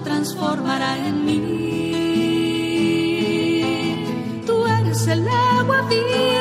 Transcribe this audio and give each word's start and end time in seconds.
transformará 0.00 0.96
en 1.06 1.24
mí. 1.24 1.40
Tú 4.46 4.66
eres 4.66 5.06
el 5.06 5.28
agua 5.28 5.82
viva, 5.88 6.33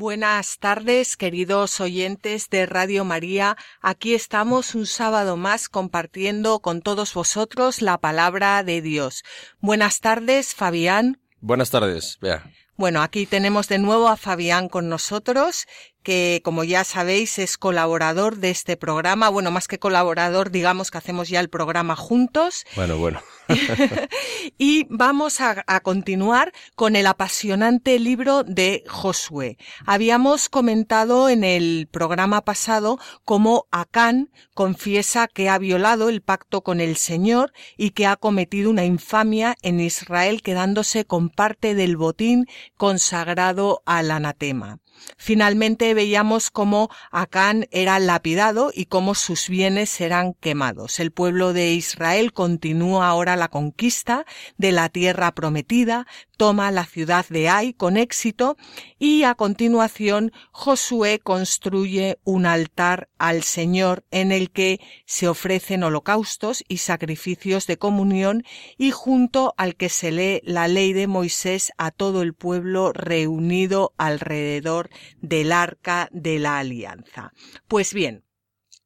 Buenas 0.00 0.60
tardes, 0.60 1.16
queridos 1.16 1.80
oyentes 1.80 2.50
de 2.50 2.66
Radio 2.66 3.04
María. 3.04 3.56
Aquí 3.80 4.14
estamos 4.14 4.76
un 4.76 4.86
sábado 4.86 5.36
más 5.36 5.68
compartiendo 5.68 6.60
con 6.60 6.82
todos 6.82 7.14
vosotros 7.14 7.82
la 7.82 7.98
palabra 7.98 8.62
de 8.62 8.80
Dios. 8.80 9.24
Buenas 9.58 9.98
tardes, 9.98 10.54
Fabián. 10.54 11.20
Buenas 11.40 11.70
tardes, 11.70 12.16
Bea. 12.20 12.48
Bueno, 12.76 13.02
aquí 13.02 13.26
tenemos 13.26 13.66
de 13.66 13.78
nuevo 13.78 14.06
a 14.06 14.16
Fabián 14.16 14.68
con 14.68 14.88
nosotros, 14.88 15.66
que 16.02 16.40
como 16.44 16.64
ya 16.64 16.84
sabéis 16.84 17.38
es 17.38 17.58
colaborador 17.58 18.36
de 18.36 18.50
este 18.50 18.76
programa. 18.76 19.28
Bueno, 19.28 19.50
más 19.50 19.68
que 19.68 19.78
colaborador, 19.78 20.50
digamos 20.50 20.90
que 20.90 20.98
hacemos 20.98 21.28
ya 21.28 21.40
el 21.40 21.48
programa 21.48 21.96
juntos. 21.96 22.64
Bueno, 22.76 22.96
bueno. 22.98 23.20
y 24.58 24.86
vamos 24.90 25.40
a, 25.40 25.64
a, 25.66 25.80
continuar 25.80 26.52
con 26.74 26.96
el 26.96 27.06
apasionante 27.06 27.98
libro 27.98 28.44
de 28.44 28.84
Josué. 28.86 29.56
Habíamos 29.86 30.48
comentado 30.48 31.28
en 31.28 31.44
el 31.44 31.88
programa 31.90 32.42
pasado 32.44 32.98
cómo 33.24 33.66
Acán 33.70 34.30
confiesa 34.54 35.28
que 35.28 35.48
ha 35.48 35.58
violado 35.58 36.08
el 36.08 36.20
pacto 36.20 36.62
con 36.62 36.80
el 36.80 36.96
Señor 36.96 37.52
y 37.76 37.90
que 37.90 38.06
ha 38.06 38.16
cometido 38.16 38.70
una 38.70 38.84
infamia 38.84 39.56
en 39.62 39.80
Israel 39.80 40.42
quedándose 40.42 41.04
con 41.04 41.30
parte 41.30 41.74
del 41.74 41.96
botín 41.96 42.46
consagrado 42.76 43.82
al 43.86 44.10
anatema. 44.10 44.78
Finalmente 45.16 45.94
veíamos 45.94 46.50
cómo 46.50 46.90
Acán 47.10 47.66
era 47.70 47.98
lapidado 47.98 48.70
y 48.74 48.86
cómo 48.86 49.14
sus 49.14 49.48
bienes 49.48 50.00
eran 50.00 50.34
quemados. 50.34 51.00
El 51.00 51.12
pueblo 51.12 51.52
de 51.52 51.72
Israel 51.72 52.32
continúa 52.32 53.08
ahora 53.08 53.36
la 53.36 53.48
conquista 53.48 54.24
de 54.56 54.72
la 54.72 54.88
tierra 54.88 55.32
prometida, 55.32 56.06
toma 56.36 56.70
la 56.70 56.86
ciudad 56.86 57.26
de 57.28 57.48
Ai 57.48 57.72
con 57.72 57.96
éxito 57.96 58.56
y 58.98 59.24
a 59.24 59.34
continuación 59.34 60.32
Josué 60.52 61.18
construye 61.18 62.18
un 62.24 62.46
altar 62.46 63.08
al 63.18 63.42
Señor 63.42 64.04
en 64.10 64.30
el 64.30 64.50
que 64.50 64.80
se 65.04 65.28
ofrecen 65.28 65.82
holocaustos 65.82 66.64
y 66.68 66.78
sacrificios 66.78 67.66
de 67.66 67.76
comunión 67.76 68.44
y 68.76 68.92
junto 68.92 69.54
al 69.56 69.74
que 69.74 69.88
se 69.88 70.12
lee 70.12 70.40
la 70.44 70.68
ley 70.68 70.92
de 70.92 71.08
Moisés 71.08 71.72
a 71.76 71.90
todo 71.90 72.22
el 72.22 72.34
pueblo 72.34 72.92
reunido 72.92 73.92
alrededor 73.98 74.87
del 75.20 75.52
arca 75.52 76.08
de 76.12 76.38
la 76.38 76.58
alianza. 76.58 77.32
Pues 77.66 77.94
bien, 77.94 78.24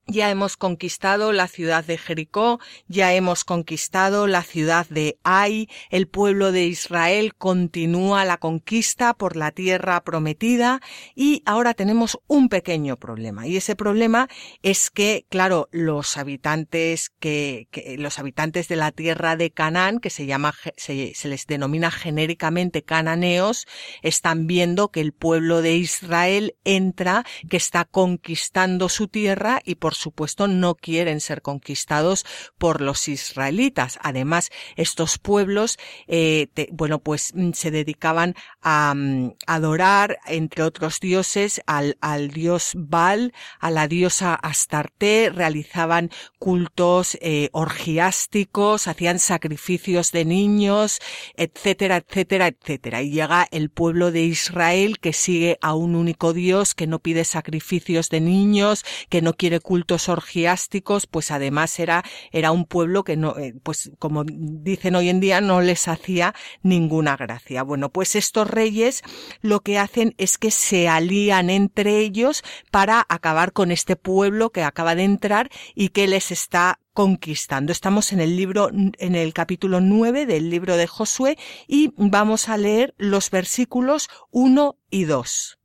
ya 0.07 0.31
hemos 0.31 0.57
conquistado 0.57 1.33
la 1.33 1.47
ciudad 1.47 1.85
de 1.85 1.97
Jericó, 1.97 2.61
ya 2.89 3.15
hemos 3.15 3.45
conquistado 3.45 4.27
la 4.27 4.43
ciudad 4.43 4.87
de 4.89 5.19
Ai, 5.23 5.69
el 5.91 6.09
pueblo 6.09 6.53
de 6.53 6.67
Israel 6.67 7.35
continúa 7.35 8.25
la 8.25 8.39
conquista 8.39 9.15
por 9.15 9.37
la 9.37 9.53
tierra 9.53 10.03
prometida 10.03 10.81
y 11.15 11.43
ahora 11.47 11.75
tenemos 11.75 12.19
un 12.27 12.49
pequeño 12.49 12.97
problema 12.97 13.47
y 13.47 13.57
ese 13.57 13.77
problema 13.77 14.29
es 14.63 14.91
que, 14.91 15.25
claro, 15.29 15.69
los 15.71 16.17
habitantes 16.17 17.11
que, 17.21 17.69
los 17.99 18.19
habitantes 18.19 18.69
de 18.69 18.77
la 18.77 18.91
tierra 18.91 19.37
de 19.37 19.51
Canaán, 19.51 20.01
que 20.01 20.11
se 20.11 20.27
llama, 20.27 20.55
se, 20.77 21.15
se 21.15 21.29
les 21.29 21.47
denomina 21.47 21.91
genéricamente 21.91 22.83
cananeos, 22.83 23.67
están 24.03 24.47
viendo 24.47 24.91
que 24.91 25.01
el 25.01 25.13
pueblo 25.13 25.63
de 25.63 25.77
Israel 25.77 26.57
entra, 26.65 27.25
que 27.49 27.57
está 27.57 27.85
conquistando 27.85 28.89
su 28.89 29.09
tierra 29.09 29.61
y 29.65 29.77
por 29.77 29.95
supuesto 30.03 30.49
no 30.49 30.75
quieren 30.75 31.21
ser 31.21 31.41
conquistados 31.43 32.27
por 32.59 32.81
los 32.81 33.09
israelitas. 33.09 33.99
Además, 34.03 34.51
estos 34.77 35.19
pueblos, 35.19 35.79
eh, 36.07 36.49
bueno, 36.73 36.99
pues 36.99 37.33
se 37.55 37.71
dedicaban 37.71 38.35
a 38.61 38.93
um, 38.95 39.35
adorar, 39.47 40.19
entre 40.27 40.63
otros 40.63 41.01
dioses, 41.01 41.63
al, 41.67 41.97
al, 42.01 42.29
dios 42.31 42.73
Baal, 42.75 43.33
a 43.61 43.71
la 43.71 43.89
diosa 43.89 44.35
Astarte, 44.35 45.31
realizaban 45.33 46.11
cultos 46.39 47.17
eh, 47.21 47.49
orgiásticos, 47.53 48.89
hacían 48.89 49.19
sacrificios 49.19 50.13
de 50.13 50.25
niños, 50.25 50.99
etcétera, 51.37 51.99
etcétera, 51.99 52.49
etcétera. 52.49 53.03
Y 53.03 53.11
llega 53.11 53.47
el 53.51 53.71
pueblo 53.71 54.11
de 54.11 54.23
Israel 54.23 54.99
que 54.99 55.13
sigue 55.13 55.59
a 55.61 55.75
un 55.75 55.95
único 55.95 56.33
dios, 56.33 56.75
que 56.75 56.87
no 56.87 56.99
pide 56.99 57.25
sacrificios 57.25 58.09
de 58.09 58.21
niños, 58.21 58.85
que 59.09 59.23
no 59.23 59.35
quiere 59.35 59.61
cultos 59.61 59.82
cultos 59.83 60.09
orgiásticos, 60.09 61.09
pues 61.09 61.33
además 61.33 61.81
era, 61.81 62.05
era 62.31 62.53
un 62.53 62.67
pueblo 62.67 63.03
que 63.03 63.17
no, 63.17 63.37
eh, 63.37 63.53
pues 63.65 63.91
como 63.99 64.23
dicen 64.25 64.95
hoy 64.95 65.09
en 65.09 65.19
día, 65.19 65.41
no 65.41 65.61
les 65.61 65.89
hacía 65.89 66.37
ninguna 66.63 67.17
gracia. 67.17 67.65
Bueno, 67.65 67.91
pues 67.91 68.15
estos 68.15 68.49
reyes 68.49 69.03
lo 69.41 69.59
que 69.59 69.81
hacen 69.81 70.15
es 70.19 70.39
que 70.39 70.53
se 70.53 70.89
alían 70.89 71.51
entre 71.51 71.99
ellos 71.99 72.45
para 72.71 73.05
acabar 73.09 73.53
con 73.53 73.73
este 73.73 73.97
pueblo 73.97 74.51
que 74.51 74.63
acaba 74.63 74.95
de 74.95 75.03
entrar 75.03 75.51
y 75.75 75.89
que 75.89 76.07
les 76.07 76.31
está 76.31 76.79
conquistando. 76.95 77.73
Estamos 77.73 78.13
en 78.13 78.21
el 78.21 78.37
libro, 78.37 78.69
en 78.71 79.15
el 79.17 79.35
capítulo 79.35 79.81
9 79.81 80.27
del 80.27 80.49
libro 80.49 80.77
de 80.77 80.87
Josué 80.87 81.37
y 81.67 81.93
vamos 81.97 82.49
a 82.49 82.57
leer 82.57 82.95
los 82.99 83.31
versículos 83.31 84.09
1 84.31 84.79
y 84.91 85.07
2. 85.07 85.59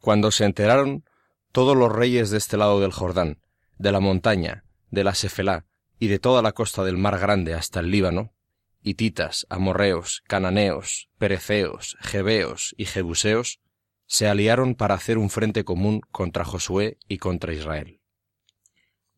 Cuando 0.00 0.32
se 0.32 0.44
enteraron 0.44 1.04
todos 1.52 1.76
los 1.76 1.92
reyes 1.92 2.30
de 2.30 2.38
este 2.38 2.56
lado 2.56 2.80
del 2.80 2.90
Jordán, 2.90 3.38
de 3.80 3.92
la 3.92 4.00
montaña, 4.00 4.62
de 4.90 5.04
la 5.04 5.14
Sefelá 5.14 5.64
y 5.98 6.08
de 6.08 6.18
toda 6.18 6.42
la 6.42 6.52
costa 6.52 6.84
del 6.84 6.98
mar 6.98 7.18
grande 7.18 7.54
hasta 7.54 7.80
el 7.80 7.90
Líbano, 7.90 8.34
hititas, 8.82 9.46
amorreos, 9.48 10.22
cananeos, 10.28 11.08
pereceos, 11.18 11.96
jebeos 12.00 12.74
y 12.76 12.84
jebuseos, 12.84 13.60
se 14.06 14.28
aliaron 14.28 14.74
para 14.74 14.94
hacer 14.96 15.16
un 15.16 15.30
frente 15.30 15.64
común 15.64 16.02
contra 16.10 16.44
Josué 16.44 16.98
y 17.08 17.16
contra 17.16 17.54
Israel. 17.54 18.00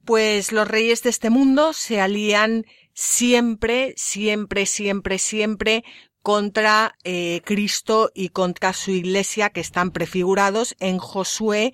Pues 0.05 0.53
los 0.53 0.69
reyes 0.69 1.03
de 1.03 1.11
este 1.11 1.31
mundo 1.31 1.73
se 1.73 2.01
alían 2.01 2.65
siempre, 2.95 3.95
siempre, 3.97 4.67
siempre, 4.67 5.19
siempre 5.19 5.85
contra 6.23 6.97
eh, 7.03 7.41
Cristo 7.45 8.13
y 8.15 8.29
contra 8.29 8.75
su 8.75 8.93
iglesia 8.93 9.51
que 9.51 9.61
están 9.61 9.91
prefigurados 9.91 10.77
en 10.79 10.99
Josué 10.99 11.73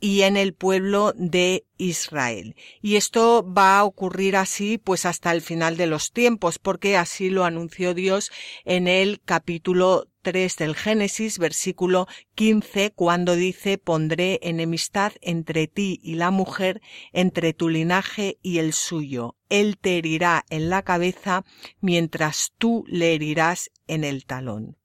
y 0.00 0.22
en 0.22 0.36
el 0.36 0.54
pueblo 0.54 1.12
de 1.14 1.66
Israel. 1.76 2.56
Y 2.80 2.96
esto 2.96 3.46
va 3.46 3.78
a 3.78 3.84
ocurrir 3.84 4.36
así 4.36 4.78
pues 4.78 5.06
hasta 5.06 5.30
el 5.32 5.42
final 5.42 5.76
de 5.76 5.86
los 5.86 6.12
tiempos, 6.12 6.58
porque 6.58 6.96
así 6.96 7.30
lo 7.30 7.44
anunció 7.44 7.94
Dios 7.94 8.32
en 8.64 8.88
el 8.88 9.20
capítulo 9.20 10.08
3 10.22 10.56
del 10.56 10.74
Génesis, 10.74 11.38
versículo 11.38 12.06
15, 12.34 12.92
cuando 12.92 13.36
dice, 13.36 13.78
pondré 13.78 14.38
enemistad 14.42 15.12
entre 15.20 15.66
ti 15.66 16.00
y 16.02 16.14
la 16.14 16.30
mujer, 16.30 16.80
entre 17.12 17.52
tu 17.52 17.68
linaje 17.68 18.38
y 18.42 18.58
el 18.58 18.72
suyo. 18.72 19.36
Él 19.48 19.78
te 19.78 19.98
herirá 19.98 20.44
en 20.50 20.70
la 20.70 20.82
cabeza, 20.82 21.44
mientras 21.80 22.52
tú 22.58 22.84
le 22.86 23.14
herirás 23.14 23.70
en 23.86 24.04
el 24.04 24.24
talón. 24.24 24.76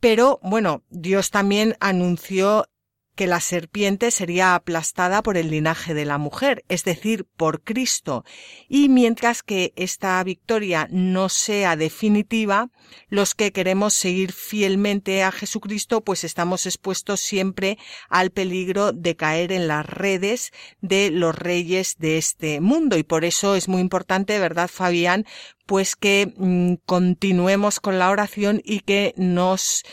Pero 0.00 0.40
bueno, 0.42 0.82
Dios 0.90 1.30
también 1.30 1.76
anunció 1.78 2.66
que 3.14 3.26
la 3.26 3.40
serpiente 3.40 4.10
sería 4.10 4.54
aplastada 4.54 5.22
por 5.22 5.36
el 5.36 5.50
linaje 5.50 5.94
de 5.94 6.04
la 6.04 6.18
mujer, 6.18 6.64
es 6.68 6.84
decir, 6.84 7.26
por 7.36 7.62
Cristo. 7.62 8.24
Y 8.68 8.88
mientras 8.88 9.42
que 9.42 9.72
esta 9.76 10.22
victoria 10.24 10.88
no 10.90 11.28
sea 11.28 11.76
definitiva, 11.76 12.70
los 13.08 13.34
que 13.34 13.52
queremos 13.52 13.94
seguir 13.94 14.32
fielmente 14.32 15.22
a 15.22 15.32
Jesucristo, 15.32 16.02
pues 16.02 16.24
estamos 16.24 16.66
expuestos 16.66 17.20
siempre 17.20 17.78
al 18.08 18.30
peligro 18.30 18.92
de 18.92 19.16
caer 19.16 19.52
en 19.52 19.68
las 19.68 19.84
redes 19.84 20.52
de 20.80 21.10
los 21.10 21.34
reyes 21.34 21.96
de 21.98 22.18
este 22.18 22.60
mundo. 22.60 22.96
Y 22.96 23.02
por 23.02 23.24
eso 23.24 23.54
es 23.54 23.68
muy 23.68 23.80
importante, 23.80 24.38
¿verdad, 24.38 24.68
Fabián? 24.72 25.26
Pues 25.66 25.96
que 25.96 26.32
mm, 26.36 26.74
continuemos 26.86 27.80
con 27.80 27.98
la 27.98 28.10
oración 28.10 28.60
y 28.64 28.80
que 28.80 29.14
nos 29.16 29.84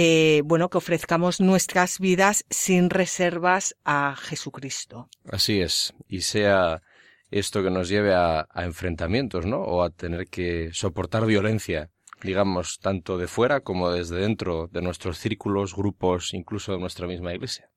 eh, 0.00 0.42
bueno, 0.44 0.68
que 0.68 0.78
ofrezcamos 0.78 1.40
nuestras 1.40 1.98
vidas 1.98 2.44
sin 2.50 2.88
reservas 2.88 3.74
a 3.84 4.14
Jesucristo. 4.14 5.08
Así 5.28 5.60
es, 5.60 5.92
y 6.06 6.20
sea 6.20 6.82
esto 7.32 7.64
que 7.64 7.70
nos 7.70 7.88
lleve 7.88 8.14
a, 8.14 8.46
a 8.48 8.64
enfrentamientos, 8.64 9.44
¿no? 9.44 9.60
O 9.60 9.82
a 9.82 9.90
tener 9.90 10.28
que 10.28 10.70
soportar 10.72 11.26
violencia, 11.26 11.90
digamos, 12.22 12.78
tanto 12.80 13.18
de 13.18 13.26
fuera 13.26 13.58
como 13.58 13.90
desde 13.90 14.20
dentro 14.20 14.68
de 14.70 14.82
nuestros 14.82 15.18
círculos, 15.18 15.74
grupos, 15.74 16.32
incluso 16.32 16.70
de 16.70 16.78
nuestra 16.78 17.08
misma 17.08 17.34
iglesia. 17.34 17.68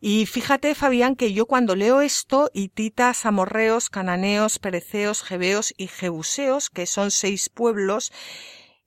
Y 0.00 0.26
fíjate, 0.26 0.74
Fabián, 0.74 1.14
que 1.14 1.32
yo 1.32 1.46
cuando 1.46 1.76
leo 1.76 2.00
esto, 2.00 2.50
hititas, 2.54 3.24
amorreos, 3.24 3.88
cananeos, 3.88 4.58
pereceos, 4.58 5.22
jebeos 5.22 5.74
y 5.76 5.86
jebuseos, 5.86 6.70
que 6.70 6.86
son 6.86 7.12
seis 7.12 7.48
pueblos, 7.48 8.10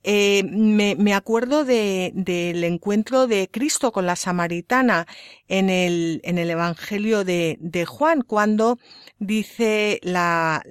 eh, 0.03 0.43
me, 0.43 0.95
me, 0.95 1.13
acuerdo 1.13 1.63
de, 1.63 2.11
del 2.15 2.63
encuentro 2.63 3.27
de 3.27 3.49
Cristo 3.51 3.91
con 3.91 4.05
la 4.05 4.15
samaritana 4.15 5.05
en 5.47 5.69
el, 5.69 6.21
en 6.23 6.37
el 6.37 6.49
Evangelio 6.49 7.23
de, 7.23 7.57
de 7.59 7.85
Juan, 7.85 8.21
cuando 8.21 8.79
dice 9.19 9.99
la, 10.01 10.63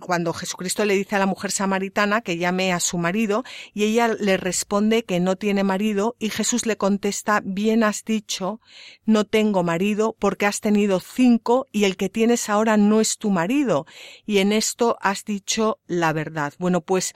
cuando 0.00 0.32
Jesucristo 0.32 0.86
le 0.86 0.94
dice 0.94 1.16
a 1.16 1.18
la 1.18 1.26
mujer 1.26 1.50
samaritana 1.50 2.22
que 2.22 2.38
llame 2.38 2.72
a 2.72 2.80
su 2.80 2.96
marido 2.96 3.44
y 3.74 3.84
ella 3.84 4.08
le 4.08 4.38
responde 4.38 5.04
que 5.04 5.20
no 5.20 5.36
tiene 5.36 5.64
marido 5.64 6.16
y 6.18 6.30
Jesús 6.30 6.64
le 6.64 6.78
contesta, 6.78 7.42
bien 7.44 7.84
has 7.84 8.04
dicho, 8.04 8.60
no 9.04 9.24
tengo 9.24 9.62
marido 9.62 10.16
porque 10.18 10.46
has 10.46 10.60
tenido 10.60 11.00
cinco 11.00 11.66
y 11.70 11.84
el 11.84 11.98
que 11.98 12.08
tienes 12.08 12.48
ahora 12.48 12.78
no 12.78 13.00
es 13.02 13.18
tu 13.18 13.30
marido 13.30 13.86
y 14.24 14.38
en 14.38 14.52
esto 14.52 14.96
has 15.02 15.24
dicho 15.24 15.78
la 15.86 16.14
verdad. 16.14 16.54
Bueno, 16.58 16.80
pues 16.80 17.12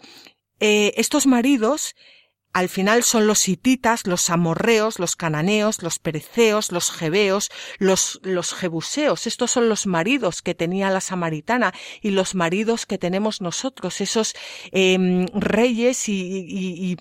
eh, 0.61 0.95
estos 0.97 1.27
maridos 1.27 1.95
al 2.57 2.71
final 2.71 3.03
son 3.03 3.27
los 3.27 3.51
hititas, 3.51 4.07
los 4.07 4.31
amorreos, 4.31 4.99
los 4.99 5.15
cananeos, 5.15 5.83
los 5.83 5.99
pereceos, 5.99 6.73
los 6.73 6.91
jebeos, 6.91 7.51
los, 7.79 8.19
los 8.23 8.55
jebuseos. 8.55 9.27
Estos 9.27 9.51
son 9.51 9.69
los 9.69 9.87
maridos 9.87 10.41
que 10.41 10.55
tenía 10.55 10.89
la 10.89 11.03
samaritana 11.03 11.75
y 12.01 12.13
los 12.13 12.35
maridos 12.35 12.87
que 12.87 12.97
tenemos 12.97 13.43
nosotros, 13.43 14.01
esos 14.01 14.35
eh, 14.73 15.27
reyes 15.35 16.09
y, 16.09 16.15
y, 16.15 16.93
y 16.93 16.97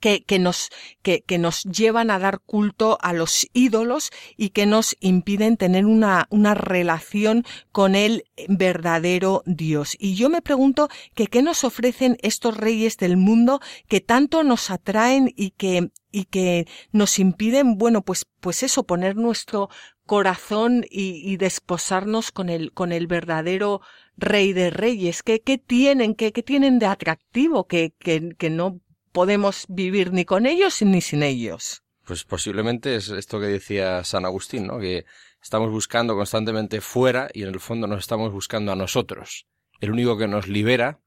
que, 0.00 0.24
que, 0.24 0.38
nos, 0.38 0.70
que, 1.02 1.22
que, 1.22 1.38
nos 1.38 1.62
llevan 1.62 2.10
a 2.10 2.18
dar 2.18 2.40
culto 2.40 2.98
a 3.00 3.12
los 3.12 3.46
ídolos 3.52 4.10
y 4.36 4.50
que 4.50 4.66
nos 4.66 4.96
impiden 5.00 5.56
tener 5.56 5.86
una, 5.86 6.26
una 6.30 6.54
relación 6.54 7.44
con 7.70 7.94
el 7.94 8.24
verdadero 8.48 9.42
Dios. 9.46 9.96
Y 9.98 10.14
yo 10.14 10.28
me 10.30 10.42
pregunto 10.42 10.88
que 11.14 11.26
qué 11.26 11.42
nos 11.42 11.64
ofrecen 11.64 12.16
estos 12.22 12.56
reyes 12.56 12.96
del 12.96 13.16
mundo 13.16 13.60
que 13.88 14.00
tanto 14.00 14.42
nos 14.42 14.70
atraen 14.70 15.32
y 15.36 15.50
que, 15.50 15.90
y 16.10 16.24
que 16.24 16.66
nos 16.92 17.18
impiden, 17.18 17.76
bueno, 17.76 18.02
pues, 18.02 18.26
pues 18.40 18.62
eso, 18.62 18.84
poner 18.84 19.16
nuestro 19.16 19.68
corazón 20.06 20.84
y, 20.90 21.22
y 21.30 21.36
desposarnos 21.36 22.32
con 22.32 22.48
el, 22.48 22.72
con 22.72 22.90
el 22.90 23.06
verdadero 23.06 23.80
rey 24.16 24.52
de 24.52 24.70
reyes. 24.70 25.22
¿Qué, 25.22 25.40
qué 25.40 25.58
tienen, 25.58 26.14
qué, 26.14 26.32
qué 26.32 26.42
tienen 26.42 26.78
de 26.78 26.86
atractivo 26.86 27.66
que, 27.66 27.94
que, 27.98 28.30
que 28.36 28.50
no 28.50 28.80
podemos 29.12 29.66
vivir 29.68 30.12
ni 30.12 30.24
con 30.24 30.46
ellos 30.46 30.82
ni 30.82 31.00
sin 31.00 31.22
ellos. 31.22 31.82
Pues 32.04 32.24
posiblemente 32.24 32.96
es 32.96 33.08
esto 33.08 33.38
que 33.38 33.46
decía 33.46 34.02
San 34.04 34.24
Agustín, 34.24 34.66
¿no? 34.66 34.78
Que 34.78 35.04
estamos 35.42 35.70
buscando 35.70 36.16
constantemente 36.16 36.80
fuera 36.80 37.28
y 37.32 37.42
en 37.42 37.48
el 37.48 37.60
fondo 37.60 37.86
nos 37.86 38.00
estamos 38.00 38.32
buscando 38.32 38.72
a 38.72 38.76
nosotros. 38.76 39.46
El 39.80 39.92
único 39.92 40.18
que 40.18 40.28
nos 40.28 40.48
libera, 40.48 41.00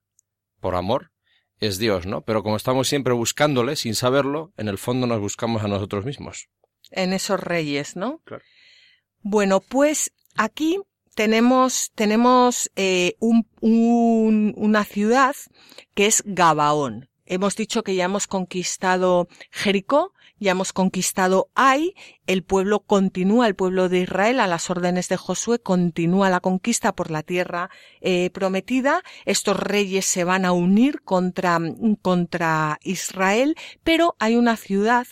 por 0.59 0.75
amor, 0.75 1.11
es 1.59 1.77
Dios, 1.77 2.05
¿no? 2.05 2.21
Pero 2.21 2.43
como 2.43 2.55
estamos 2.55 2.87
siempre 2.87 3.13
buscándole 3.13 3.75
sin 3.75 3.95
saberlo, 3.95 4.53
en 4.57 4.67
el 4.67 4.77
fondo 4.77 5.07
nos 5.07 5.19
buscamos 5.19 5.63
a 5.63 5.67
nosotros 5.67 6.05
mismos. 6.05 6.49
En 6.91 7.13
esos 7.13 7.39
reyes, 7.39 7.95
¿no? 7.95 8.19
Claro. 8.25 8.43
Bueno, 9.21 9.61
pues 9.61 10.11
aquí 10.35 10.79
tenemos, 11.15 11.91
tenemos 11.95 12.69
eh, 12.75 13.15
un, 13.19 13.47
un, 13.61 14.53
una 14.57 14.83
ciudad 14.83 15.35
que 15.93 16.07
es 16.07 16.23
Gabaón. 16.25 17.09
Hemos 17.33 17.55
dicho 17.55 17.83
que 17.83 17.95
ya 17.95 18.05
hemos 18.05 18.27
conquistado 18.27 19.27
Jericó, 19.49 20.13
ya 20.39 20.51
hemos 20.51 20.71
conquistado 20.71 21.49
Ai, 21.55 21.95
el 22.27 22.43
pueblo 22.43 22.81
continúa, 22.81 23.47
el 23.47 23.55
pueblo 23.55 23.89
de 23.89 24.01
Israel 24.01 24.39
a 24.39 24.45
las 24.45 24.69
órdenes 24.69 25.09
de 25.09 25.17
Josué 25.17 25.57
continúa 25.57 26.29
la 26.29 26.41
conquista 26.41 26.93
por 26.93 27.09
la 27.09 27.23
tierra 27.23 27.71
eh, 28.01 28.29
prometida. 28.29 29.01
Estos 29.25 29.57
reyes 29.59 30.05
se 30.05 30.23
van 30.23 30.45
a 30.45 30.51
unir 30.51 31.01
contra, 31.01 31.59
contra 32.03 32.77
Israel, 32.83 33.55
pero 33.83 34.15
hay 34.19 34.35
una 34.35 34.55
ciudad 34.55 35.07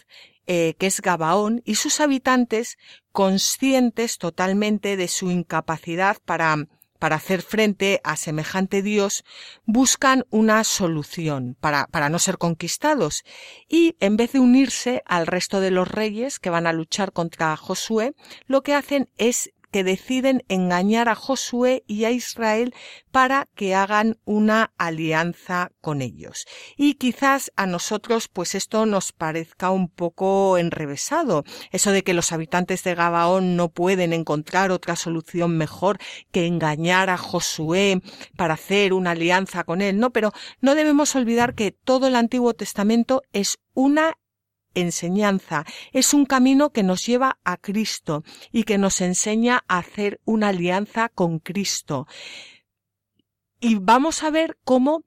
eh, 0.46 0.76
que 0.78 0.86
es 0.86 1.02
Gabaón 1.02 1.64
y 1.66 1.74
sus 1.76 2.00
habitantes 2.02 2.78
conscientes 3.12 4.20
totalmente 4.20 4.96
de 4.96 5.08
su 5.08 5.32
incapacidad 5.32 6.18
para 6.24 6.68
para 7.02 7.16
hacer 7.16 7.42
frente 7.42 8.00
a 8.04 8.16
semejante 8.16 8.84
Dios, 8.84 9.26
buscan 9.66 10.24
una 10.30 10.64
solución 10.64 11.58
para, 11.60 11.88
para 11.88 12.10
no 12.10 12.20
ser 12.20 12.38
conquistados. 12.38 13.24
Y 13.68 13.96
en 14.00 14.18
vez 14.18 14.34
de 14.34 14.40
unirse 14.40 15.02
al 15.08 15.26
resto 15.26 15.62
de 15.62 15.72
los 15.72 15.88
reyes 15.88 16.38
que 16.38 16.52
van 16.52 16.68
a 16.68 16.74
luchar 16.74 17.12
contra 17.12 17.58
Josué, 17.58 18.14
lo 18.46 18.62
que 18.62 18.76
hacen 18.76 19.10
es 19.18 19.50
que 19.72 19.84
deciden 19.84 20.44
engañar 20.50 21.10
a 21.10 21.16
Josué 21.16 21.84
y 21.88 22.06
a 22.06 22.12
Israel 22.12 22.74
para 23.12 23.48
que 23.56 23.74
hagan 23.74 24.18
una 24.26 24.74
alianza 24.78 25.72
con 25.82 26.02
ellos. 26.02 26.46
Y 26.78 26.96
quizás 26.96 27.52
a 27.56 27.66
nosotros 27.66 28.28
pues 28.28 28.56
esto 28.56 28.86
nos 28.86 29.12
parezca 29.12 29.72
un 29.72 29.88
poco 29.88 30.58
enrevesado, 30.58 31.44
eso 31.72 31.92
de 31.92 32.04
que 32.04 32.14
los 32.14 32.32
habitantes 32.32 32.84
de 32.84 32.96
Gabaón 32.96 33.56
no 33.56 33.70
pueden 33.70 34.14
encontrar 34.14 34.72
otra 34.72 34.96
solución 34.96 35.58
mejor 35.58 35.98
que 36.32 36.46
engañar 36.46 37.10
a 37.10 37.18
Josué 37.18 38.02
para 38.36 38.56
hacer 38.56 38.94
una 38.94 39.12
alianza 39.12 39.64
con 39.64 39.82
él, 39.82 40.00
no, 40.00 40.12
pero 40.12 40.32
no 40.60 40.76
debemos 40.76 41.16
olvidar 41.16 41.56
que 41.56 41.72
todo 41.72 42.08
el 42.08 42.16
Antiguo 42.16 42.54
Testamento 42.54 43.22
es 43.34 43.58
una 43.74 44.18
enseñanza, 44.76 45.66
es 45.92 46.14
un 46.14 46.26
camino 46.26 46.72
que 46.72 46.84
nos 46.84 47.06
lleva 47.06 47.40
a 47.44 47.58
Cristo 47.58 48.24
y 48.52 48.64
que 48.64 48.78
nos 48.78 49.02
enseña 49.02 49.64
a 49.68 49.80
hacer 49.80 50.20
una 50.26 50.50
alianza 50.50 51.10
con 51.10 51.40
Cristo. 51.40 52.08
Y 53.60 53.76
vamos 53.76 54.24
a 54.24 54.32
ver 54.32 54.58
cómo 54.64 55.04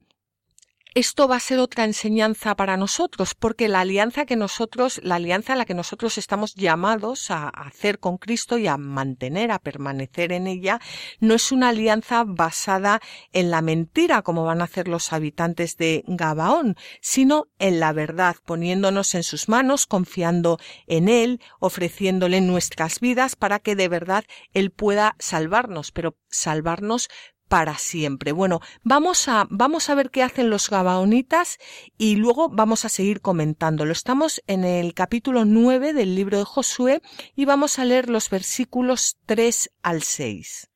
esto 0.94 1.26
va 1.26 1.36
a 1.36 1.40
ser 1.40 1.58
otra 1.58 1.84
enseñanza 1.84 2.54
para 2.54 2.76
nosotros, 2.76 3.34
porque 3.34 3.68
la 3.68 3.80
alianza 3.80 4.26
que 4.26 4.36
nosotros, 4.36 5.00
la 5.02 5.16
alianza 5.16 5.54
a 5.54 5.56
la 5.56 5.64
que 5.64 5.74
nosotros 5.74 6.18
estamos 6.18 6.54
llamados 6.54 7.32
a 7.32 7.48
hacer 7.48 7.98
con 7.98 8.16
Cristo 8.16 8.58
y 8.58 8.68
a 8.68 8.76
mantener, 8.76 9.50
a 9.50 9.58
permanecer 9.58 10.30
en 10.30 10.46
ella, 10.46 10.80
no 11.18 11.34
es 11.34 11.50
una 11.50 11.70
alianza 11.70 12.22
basada 12.24 13.00
en 13.32 13.50
la 13.50 13.60
mentira, 13.60 14.22
como 14.22 14.44
van 14.44 14.60
a 14.60 14.64
hacer 14.64 14.86
los 14.86 15.12
habitantes 15.12 15.76
de 15.76 16.04
Gabaón, 16.06 16.76
sino 17.00 17.48
en 17.58 17.80
la 17.80 17.92
verdad, 17.92 18.36
poniéndonos 18.44 19.16
en 19.16 19.24
sus 19.24 19.48
manos, 19.48 19.86
confiando 19.86 20.58
en 20.86 21.08
Él, 21.08 21.40
ofreciéndole 21.58 22.40
nuestras 22.40 23.00
vidas 23.00 23.34
para 23.34 23.58
que 23.58 23.74
de 23.74 23.88
verdad 23.88 24.24
Él 24.52 24.70
pueda 24.70 25.16
salvarnos, 25.18 25.90
pero 25.90 26.16
salvarnos 26.28 27.08
para 27.48 27.78
siempre. 27.78 28.32
Bueno, 28.32 28.60
vamos 28.82 29.28
a, 29.28 29.46
vamos 29.50 29.90
a 29.90 29.94
ver 29.94 30.10
qué 30.10 30.22
hacen 30.22 30.50
los 30.50 30.70
gabaonitas 30.70 31.58
y 31.98 32.16
luego 32.16 32.48
vamos 32.48 32.84
a 32.84 32.88
seguir 32.88 33.20
comentándolo. 33.20 33.92
Estamos 33.92 34.42
en 34.46 34.64
el 34.64 34.94
capítulo 34.94 35.44
9 35.44 35.92
del 35.92 36.14
libro 36.14 36.38
de 36.38 36.44
Josué 36.44 37.02
y 37.34 37.44
vamos 37.44 37.78
a 37.78 37.84
leer 37.84 38.08
los 38.08 38.30
versículos 38.30 39.16
3 39.26 39.70
al 39.82 40.02
6. 40.02 40.70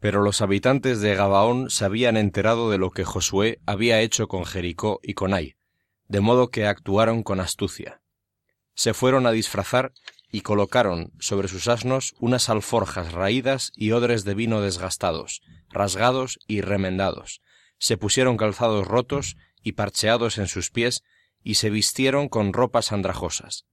Pero 0.00 0.22
los 0.22 0.42
habitantes 0.42 1.00
de 1.00 1.14
Gabaón 1.16 1.70
se 1.70 1.84
habían 1.84 2.16
enterado 2.16 2.70
de 2.70 2.78
lo 2.78 2.90
que 2.90 3.04
Josué 3.04 3.60
había 3.66 4.00
hecho 4.00 4.28
con 4.28 4.44
Jericó 4.44 5.00
y 5.02 5.14
con 5.14 5.34
Ai, 5.34 5.56
de 6.06 6.20
modo 6.20 6.50
que 6.50 6.66
actuaron 6.66 7.24
con 7.24 7.40
astucia. 7.40 8.00
Se 8.74 8.94
fueron 8.94 9.26
a 9.26 9.32
disfrazar 9.32 9.92
y 10.30 10.42
colocaron 10.42 11.12
sobre 11.18 11.48
sus 11.48 11.66
asnos 11.68 12.14
unas 12.20 12.48
alforjas 12.48 13.12
raídas 13.12 13.72
y 13.74 13.90
odres 13.92 14.24
de 14.24 14.34
vino 14.34 14.60
desgastados, 14.60 15.42
rasgados 15.70 16.38
y 16.46 16.60
remendados. 16.60 17.40
Se 17.78 17.96
pusieron 17.96 18.36
calzados 18.36 18.86
rotos 18.86 19.36
y 19.62 19.72
parcheados 19.72 20.38
en 20.38 20.46
sus 20.46 20.70
pies, 20.70 21.02
y 21.42 21.54
se 21.54 21.70
vistieron 21.70 22.28
con 22.28 22.52
ropas 22.52 22.92
andrajosas. 22.92 23.64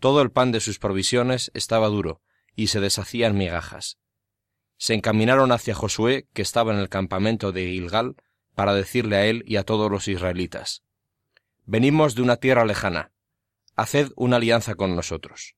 Todo 0.00 0.22
el 0.22 0.30
pan 0.30 0.52
de 0.52 0.60
sus 0.60 0.78
provisiones 0.78 1.50
estaba 1.54 1.88
duro, 1.88 2.22
y 2.54 2.68
se 2.68 2.80
deshacían 2.80 3.36
migajas. 3.36 3.98
Se 4.78 4.94
encaminaron 4.94 5.52
hacia 5.52 5.74
Josué, 5.74 6.28
que 6.32 6.42
estaba 6.42 6.72
en 6.72 6.78
el 6.78 6.88
campamento 6.88 7.52
de 7.52 7.66
Gilgal, 7.66 8.16
para 8.54 8.74
decirle 8.74 9.16
a 9.16 9.26
él 9.26 9.44
y 9.46 9.56
a 9.56 9.64
todos 9.64 9.90
los 9.90 10.08
israelitas, 10.08 10.82
Venimos 11.68 12.14
de 12.14 12.22
una 12.22 12.36
tierra 12.36 12.64
lejana, 12.64 13.10
haced 13.74 14.12
una 14.14 14.36
alianza 14.36 14.76
con 14.76 14.94
nosotros. 14.94 15.55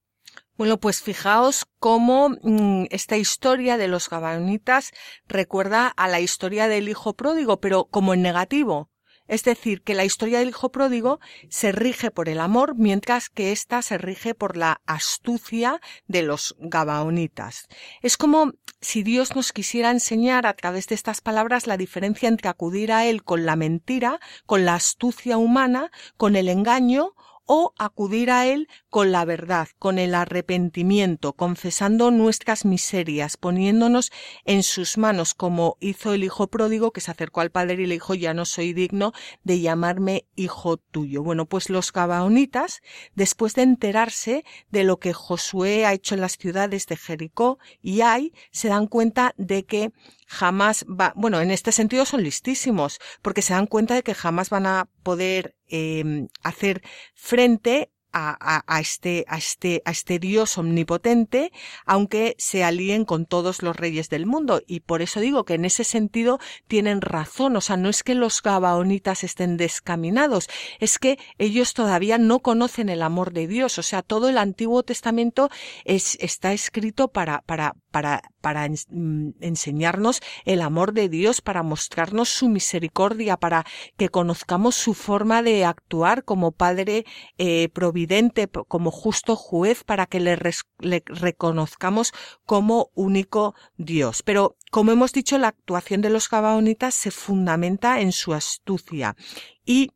Bueno, 0.58 0.80
pues 0.80 1.02
fijaos 1.02 1.66
cómo 1.78 2.30
mm, 2.30 2.86
esta 2.90 3.16
historia 3.16 3.76
de 3.76 3.86
los 3.86 4.10
gabaonitas 4.10 4.90
recuerda 5.28 5.86
a 5.86 6.08
la 6.08 6.18
historia 6.18 6.66
del 6.66 6.88
hijo 6.88 7.14
pródigo, 7.14 7.60
pero 7.60 7.84
como 7.84 8.12
en 8.12 8.22
negativo. 8.22 8.90
Es 9.28 9.44
decir, 9.44 9.82
que 9.82 9.94
la 9.94 10.04
historia 10.04 10.40
del 10.40 10.48
hijo 10.48 10.72
pródigo 10.72 11.20
se 11.48 11.70
rige 11.70 12.10
por 12.10 12.28
el 12.28 12.40
amor, 12.40 12.74
mientras 12.76 13.28
que 13.28 13.52
ésta 13.52 13.82
se 13.82 13.98
rige 13.98 14.34
por 14.34 14.56
la 14.56 14.80
astucia 14.86 15.80
de 16.08 16.22
los 16.22 16.56
gabaonitas. 16.58 17.68
Es 18.02 18.16
como 18.16 18.54
si 18.80 19.04
Dios 19.04 19.36
nos 19.36 19.52
quisiera 19.52 19.92
enseñar 19.92 20.44
a 20.44 20.54
través 20.54 20.88
de 20.88 20.96
estas 20.96 21.20
palabras 21.20 21.68
la 21.68 21.76
diferencia 21.76 22.28
entre 22.28 22.48
acudir 22.48 22.90
a 22.90 23.06
Él 23.06 23.22
con 23.22 23.46
la 23.46 23.54
mentira, 23.54 24.18
con 24.44 24.64
la 24.64 24.74
astucia 24.74 25.36
humana, 25.36 25.92
con 26.16 26.34
el 26.34 26.48
engaño 26.48 27.14
o 27.48 27.72
acudir 27.78 28.30
a 28.30 28.46
Él 28.46 28.68
con 28.90 29.10
la 29.10 29.24
verdad, 29.24 29.68
con 29.78 29.98
el 29.98 30.14
arrepentimiento, 30.14 31.32
confesando 31.32 32.10
nuestras 32.10 32.66
miserias, 32.66 33.38
poniéndonos 33.38 34.12
en 34.44 34.62
sus 34.62 34.98
manos, 34.98 35.32
como 35.32 35.78
hizo 35.80 36.12
el 36.12 36.24
hijo 36.24 36.48
pródigo 36.48 36.92
que 36.92 37.00
se 37.00 37.10
acercó 37.10 37.40
al 37.40 37.50
padre 37.50 37.82
y 37.82 37.86
le 37.86 37.94
dijo 37.94 38.14
ya 38.14 38.34
no 38.34 38.44
soy 38.44 38.74
digno 38.74 39.12
de 39.44 39.60
llamarme 39.60 40.26
hijo 40.36 40.76
tuyo. 40.76 41.22
Bueno, 41.22 41.46
pues 41.46 41.70
los 41.70 41.90
gabaonitas, 41.90 42.82
después 43.14 43.54
de 43.54 43.62
enterarse 43.62 44.44
de 44.70 44.84
lo 44.84 44.98
que 44.98 45.14
Josué 45.14 45.86
ha 45.86 45.94
hecho 45.94 46.14
en 46.14 46.20
las 46.20 46.36
ciudades 46.36 46.86
de 46.86 46.96
Jericó 46.96 47.58
y 47.80 48.02
Ai, 48.02 48.34
se 48.50 48.68
dan 48.68 48.86
cuenta 48.86 49.34
de 49.38 49.64
que 49.64 49.90
jamás 50.28 50.84
va, 50.88 51.12
bueno, 51.16 51.40
en 51.40 51.50
este 51.50 51.72
sentido 51.72 52.04
son 52.04 52.22
listísimos, 52.22 53.00
porque 53.22 53.42
se 53.42 53.54
dan 53.54 53.66
cuenta 53.66 53.94
de 53.94 54.02
que 54.02 54.14
jamás 54.14 54.50
van 54.50 54.66
a 54.66 54.88
poder 55.02 55.56
em, 55.68 56.28
hacer 56.42 56.82
frente 57.14 57.90
a, 58.12 58.64
a, 58.66 58.80
este, 58.80 59.24
a, 59.28 59.36
este, 59.36 59.82
a 59.84 59.90
este 59.90 60.18
Dios 60.18 60.58
omnipotente, 60.58 61.52
aunque 61.84 62.34
se 62.38 62.64
alíen 62.64 63.04
con 63.04 63.26
todos 63.26 63.62
los 63.62 63.76
reyes 63.76 64.08
del 64.08 64.26
mundo. 64.26 64.62
Y 64.66 64.80
por 64.80 65.02
eso 65.02 65.20
digo 65.20 65.44
que 65.44 65.54
en 65.54 65.64
ese 65.64 65.84
sentido 65.84 66.38
tienen 66.66 67.00
razón. 67.00 67.56
O 67.56 67.60
sea, 67.60 67.76
no 67.76 67.88
es 67.88 68.02
que 68.02 68.14
los 68.14 68.42
gabaonitas 68.42 69.24
estén 69.24 69.56
descaminados, 69.56 70.48
es 70.80 70.98
que 70.98 71.18
ellos 71.38 71.74
todavía 71.74 72.18
no 72.18 72.40
conocen 72.40 72.88
el 72.88 73.02
amor 73.02 73.32
de 73.32 73.46
Dios. 73.46 73.78
O 73.78 73.82
sea, 73.82 74.02
todo 74.02 74.28
el 74.28 74.38
Antiguo 74.38 74.82
Testamento 74.82 75.50
es, 75.84 76.16
está 76.20 76.52
escrito 76.52 77.08
para, 77.08 77.42
para, 77.42 77.74
para, 77.90 78.22
para 78.40 78.68
mm, 78.68 79.30
enseñarnos 79.40 80.20
el 80.44 80.62
amor 80.62 80.92
de 80.92 81.08
Dios, 81.08 81.40
para 81.40 81.62
mostrarnos 81.62 82.28
su 82.28 82.48
misericordia, 82.48 83.36
para 83.36 83.64
que 83.96 84.08
conozcamos 84.08 84.74
su 84.74 84.94
forma 84.94 85.42
de 85.42 85.64
actuar 85.64 86.24
como 86.24 86.52
Padre 86.52 87.04
eh, 87.38 87.68
providente, 87.70 88.48
como 88.48 88.90
justo 88.90 89.36
juez, 89.36 89.84
para 89.84 90.06
que 90.06 90.20
le, 90.20 90.38
le 90.78 91.02
reconozcamos 91.06 92.12
como 92.44 92.90
único 92.94 93.54
Dios. 93.76 94.22
Pero, 94.22 94.56
como 94.70 94.92
hemos 94.92 95.12
dicho, 95.12 95.38
la 95.38 95.48
actuación 95.48 96.00
de 96.00 96.10
los 96.10 96.28
gabaonitas 96.28 96.94
se 96.94 97.10
fundamenta 97.10 98.00
en 98.00 98.12
su 98.12 98.34
astucia 98.34 99.16
y 99.64 99.92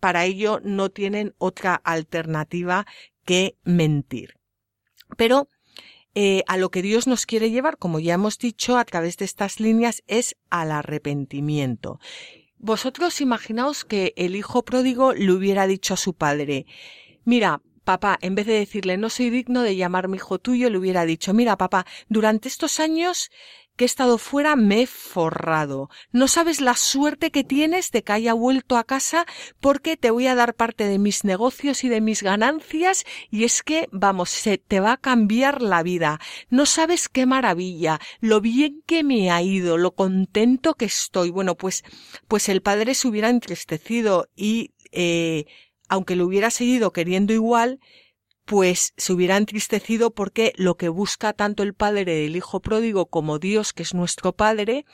para 0.00 0.24
ello 0.24 0.60
no 0.62 0.90
tienen 0.90 1.34
otra 1.38 1.74
alternativa 1.74 2.86
que 3.24 3.56
mentir. 3.64 4.34
Pero 5.16 5.48
eh, 6.18 6.42
a 6.46 6.56
lo 6.56 6.70
que 6.70 6.80
Dios 6.80 7.06
nos 7.06 7.26
quiere 7.26 7.50
llevar, 7.50 7.76
como 7.76 8.00
ya 8.00 8.14
hemos 8.14 8.38
dicho, 8.38 8.78
a 8.78 8.86
través 8.86 9.18
de 9.18 9.26
estas 9.26 9.60
líneas, 9.60 10.02
es 10.06 10.34
al 10.48 10.72
arrepentimiento. 10.72 12.00
Vosotros 12.56 13.20
imaginaos 13.20 13.84
que 13.84 14.14
el 14.16 14.34
hijo 14.34 14.64
pródigo 14.64 15.12
le 15.12 15.30
hubiera 15.30 15.66
dicho 15.66 15.92
a 15.92 15.98
su 15.98 16.14
padre, 16.14 16.64
mira, 17.26 17.60
papá, 17.84 18.18
en 18.22 18.34
vez 18.34 18.46
de 18.46 18.54
decirle 18.54 18.96
no 18.96 19.10
soy 19.10 19.28
digno 19.28 19.60
de 19.60 19.76
llamarme 19.76 20.16
hijo 20.16 20.38
tuyo, 20.38 20.70
le 20.70 20.78
hubiera 20.78 21.04
dicho, 21.04 21.34
mira, 21.34 21.58
papá, 21.58 21.84
durante 22.08 22.48
estos 22.48 22.80
años 22.80 23.30
que 23.76 23.84
he 23.84 23.86
estado 23.86 24.18
fuera 24.18 24.56
me 24.56 24.82
he 24.82 24.86
forrado. 24.86 25.90
No 26.10 26.28
sabes 26.28 26.60
la 26.60 26.74
suerte 26.74 27.30
que 27.30 27.44
tienes 27.44 27.90
de 27.90 28.02
que 28.02 28.12
haya 28.12 28.32
vuelto 28.32 28.76
a 28.76 28.84
casa 28.84 29.26
porque 29.60 29.96
te 29.96 30.10
voy 30.10 30.26
a 30.26 30.34
dar 30.34 30.54
parte 30.54 30.84
de 30.84 30.98
mis 30.98 31.24
negocios 31.24 31.84
y 31.84 31.88
de 31.88 32.00
mis 32.00 32.22
ganancias 32.22 33.04
y 33.30 33.44
es 33.44 33.62
que, 33.62 33.88
vamos, 33.92 34.30
se 34.30 34.58
te 34.58 34.80
va 34.80 34.92
a 34.92 34.96
cambiar 34.96 35.62
la 35.62 35.82
vida. 35.82 36.20
No 36.48 36.66
sabes 36.66 37.08
qué 37.08 37.26
maravilla, 37.26 38.00
lo 38.20 38.40
bien 38.40 38.82
que 38.86 39.04
me 39.04 39.30
ha 39.30 39.42
ido, 39.42 39.76
lo 39.76 39.94
contento 39.94 40.74
que 40.74 40.86
estoy. 40.86 41.30
Bueno, 41.30 41.54
pues, 41.54 41.84
pues 42.28 42.48
el 42.48 42.62
padre 42.62 42.94
se 42.94 43.08
hubiera 43.08 43.28
entristecido 43.28 44.28
y, 44.34 44.72
eh, 44.92 45.46
aunque 45.88 46.16
lo 46.16 46.26
hubiera 46.26 46.50
seguido 46.50 46.92
queriendo 46.92 47.32
igual, 47.32 47.80
pues 48.46 48.94
se 48.96 49.12
hubiera 49.12 49.36
entristecido 49.36 50.12
porque 50.12 50.52
lo 50.56 50.76
que 50.76 50.88
busca 50.88 51.32
tanto 51.32 51.64
el 51.64 51.74
padre 51.74 52.04
del 52.14 52.36
hijo 52.36 52.60
pródigo 52.60 53.06
como 53.06 53.40
Dios, 53.40 53.72
que 53.72 53.82
es 53.82 53.92
nuestro 53.92 54.32
padre, 54.32 54.86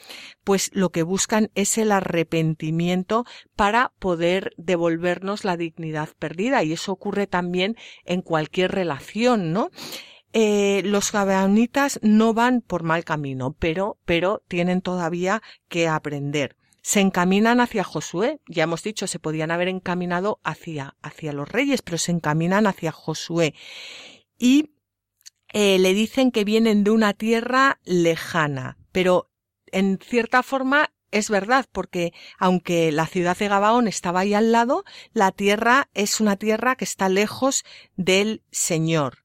pues 0.42 0.71
lo 0.73 0.90
que 0.90 1.02
buscan 1.02 1.50
es 1.54 1.76
el 1.76 1.92
arrepentimiento 1.92 3.25
para 3.54 3.92
poder 3.99 4.54
devolvernos 4.56 5.44
la 5.44 5.59
dignidad 5.59 6.09
perdida. 6.18 6.64
Y 6.64 6.73
eso 6.73 6.92
ocurre 6.92 7.26
también 7.26 7.76
en 8.04 8.23
cualquier 8.23 8.73
relación, 8.73 9.52
¿no? 9.52 9.71
Eh, 10.32 10.80
los 10.87 11.12
gabaonitas 11.12 12.00
no 12.02 12.32
van 12.32 12.62
por 12.62 12.85
mal 12.85 13.04
camino, 13.04 13.54
pero, 13.59 13.99
pero 14.06 14.42
tienen 14.49 14.80
todavía 14.80 15.42
que 15.68 15.88
aprender 15.88 16.56
se 16.83 17.01
encaminan 17.01 17.61
hacia 17.61 17.85
Josué. 17.85 18.41
Ya 18.47 18.65
hemos 18.65 18.83
dicho, 18.83 19.07
se 19.07 19.19
podían 19.19 19.51
haber 19.51 19.69
encaminado 19.69 20.41
hacia, 20.45 20.97
hacia 21.01 21.33
los 21.33 21.49
reyes, 21.49 21.81
pero 21.81 21.97
se 21.97 22.12
encaminan 22.12 22.67
hacia 22.67 22.93
Josué. 22.93 23.55
Y 24.37 24.75
eh, 25.53 25.79
le 25.79 25.95
dicen 25.95 26.33
que 26.33 26.45
vienen 26.45 26.85
de 26.85 26.91
una 26.91 27.15
tierra 27.15 27.81
lejana, 27.85 28.79
pero 28.91 29.31
en 29.67 29.99
cierta 29.99 30.43
forma 30.43 30.93
es 31.12 31.31
verdad, 31.31 31.67
porque 31.71 32.12
aunque 32.39 32.91
la 32.91 33.07
ciudad 33.07 33.37
de 33.37 33.49
Gabaón 33.49 33.87
estaba 33.87 34.21
ahí 34.21 34.35
al 34.35 34.51
lado, 34.51 34.85
la 35.12 35.31
tierra 35.31 35.89
es 35.95 36.21
una 36.21 36.37
tierra 36.37 36.75
que 36.75 36.85
está 36.85 37.09
lejos 37.09 37.65
del 37.97 38.43
Señor. 38.51 39.25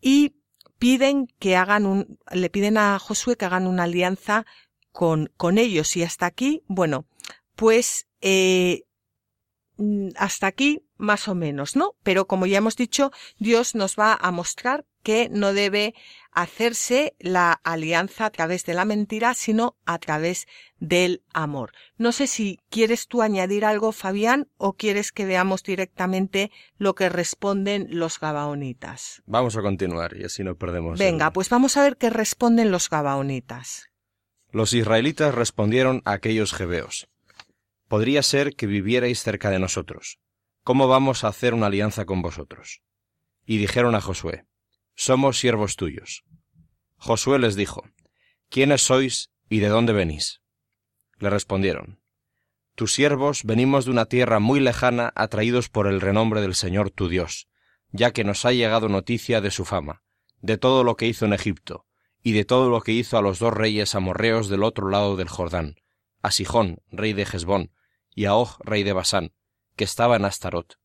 Y 0.00 0.34
piden 0.78 1.28
que 1.38 1.56
hagan 1.56 1.86
un, 1.86 2.18
le 2.30 2.50
piden 2.50 2.76
a 2.76 2.98
Josué 2.98 3.36
que 3.36 3.44
hagan 3.44 3.66
una 3.66 3.84
alianza 3.84 4.46
con, 4.92 5.30
con 5.36 5.58
ellos. 5.58 5.96
Y 5.96 6.02
hasta 6.02 6.26
aquí, 6.26 6.62
bueno, 6.66 7.06
pues 7.56 8.06
eh, 8.20 8.84
mm, 9.76 10.10
hasta 10.16 10.46
aquí 10.46 10.84
más 10.96 11.28
o 11.28 11.34
menos, 11.34 11.76
¿no? 11.76 11.94
Pero 12.02 12.26
como 12.26 12.46
ya 12.46 12.58
hemos 12.58 12.76
dicho, 12.76 13.12
Dios 13.38 13.74
nos 13.74 13.96
va 13.96 14.18
a 14.20 14.30
mostrar 14.30 14.84
que 15.02 15.28
no 15.30 15.54
debe 15.54 15.94
hacerse 16.32 17.14
la 17.18 17.52
alianza 17.64 18.26
a 18.26 18.30
través 18.30 18.64
de 18.64 18.74
la 18.74 18.84
mentira, 18.84 19.34
sino 19.34 19.76
a 19.86 19.98
través 19.98 20.46
del 20.80 21.22
amor. 21.32 21.72
No 21.96 22.12
sé 22.12 22.26
si 22.26 22.58
quieres 22.68 23.08
tú 23.08 23.22
añadir 23.22 23.64
algo, 23.64 23.92
Fabián, 23.92 24.48
o 24.56 24.74
quieres 24.74 25.10
que 25.12 25.24
veamos 25.24 25.62
directamente 25.62 26.50
lo 26.76 26.94
que 26.94 27.08
responden 27.08 27.86
los 27.90 28.20
gabaonitas. 28.20 29.22
Vamos 29.26 29.56
a 29.56 29.62
continuar 29.62 30.16
y 30.16 30.24
así 30.24 30.44
no 30.44 30.56
perdemos. 30.56 30.98
Venga, 30.98 31.32
pues 31.32 31.48
vamos 31.48 31.76
a 31.76 31.82
ver 31.82 31.96
qué 31.96 32.10
responden 32.10 32.70
los 32.70 32.90
gabaonitas. 32.90 33.88
Los 34.50 34.72
israelitas 34.72 35.34
respondieron 35.34 36.00
a 36.06 36.12
aquellos 36.12 36.54
jebeos. 36.54 37.08
Podría 37.86 38.22
ser 38.22 38.56
que 38.56 38.66
vivierais 38.66 39.22
cerca 39.22 39.50
de 39.50 39.58
nosotros. 39.58 40.18
¿Cómo 40.64 40.88
vamos 40.88 41.22
a 41.22 41.28
hacer 41.28 41.52
una 41.52 41.66
alianza 41.66 42.06
con 42.06 42.22
vosotros? 42.22 42.80
Y 43.44 43.58
dijeron 43.58 43.94
a 43.94 44.00
Josué, 44.00 44.46
Somos 44.94 45.38
siervos 45.38 45.76
tuyos. 45.76 46.24
Josué 46.96 47.38
les 47.38 47.56
dijo, 47.56 47.84
¿Quiénes 48.48 48.82
sois 48.82 49.30
y 49.50 49.58
de 49.58 49.68
dónde 49.68 49.92
venís? 49.92 50.40
Le 51.18 51.28
respondieron, 51.28 52.00
Tus 52.74 52.94
siervos 52.94 53.44
venimos 53.44 53.84
de 53.84 53.90
una 53.90 54.06
tierra 54.06 54.38
muy 54.38 54.60
lejana 54.60 55.12
atraídos 55.14 55.68
por 55.68 55.86
el 55.86 56.00
renombre 56.00 56.40
del 56.40 56.54
Señor 56.54 56.90
tu 56.90 57.08
Dios, 57.08 57.48
ya 57.90 58.12
que 58.12 58.24
nos 58.24 58.46
ha 58.46 58.52
llegado 58.52 58.88
noticia 58.88 59.42
de 59.42 59.50
su 59.50 59.66
fama, 59.66 60.02
de 60.40 60.56
todo 60.56 60.84
lo 60.84 60.96
que 60.96 61.06
hizo 61.06 61.26
en 61.26 61.34
Egipto, 61.34 61.86
y 62.28 62.32
de 62.32 62.44
todo 62.44 62.68
lo 62.68 62.82
que 62.82 62.92
hizo 62.92 63.16
a 63.16 63.22
los 63.22 63.38
dos 63.38 63.54
reyes 63.54 63.94
amorreos 63.94 64.50
del 64.50 64.62
otro 64.62 64.90
lado 64.90 65.16
del 65.16 65.30
Jordán, 65.30 65.76
a 66.20 66.30
Sijón, 66.30 66.82
rey 66.90 67.14
de 67.14 67.22
Hezbón, 67.22 67.72
y 68.14 68.26
a 68.26 68.34
Og, 68.34 68.58
rey 68.60 68.82
de 68.82 68.92
Basán, 68.92 69.32
que 69.76 69.84
estaba 69.84 70.16
en 70.16 70.26
Astarot. 70.26 70.78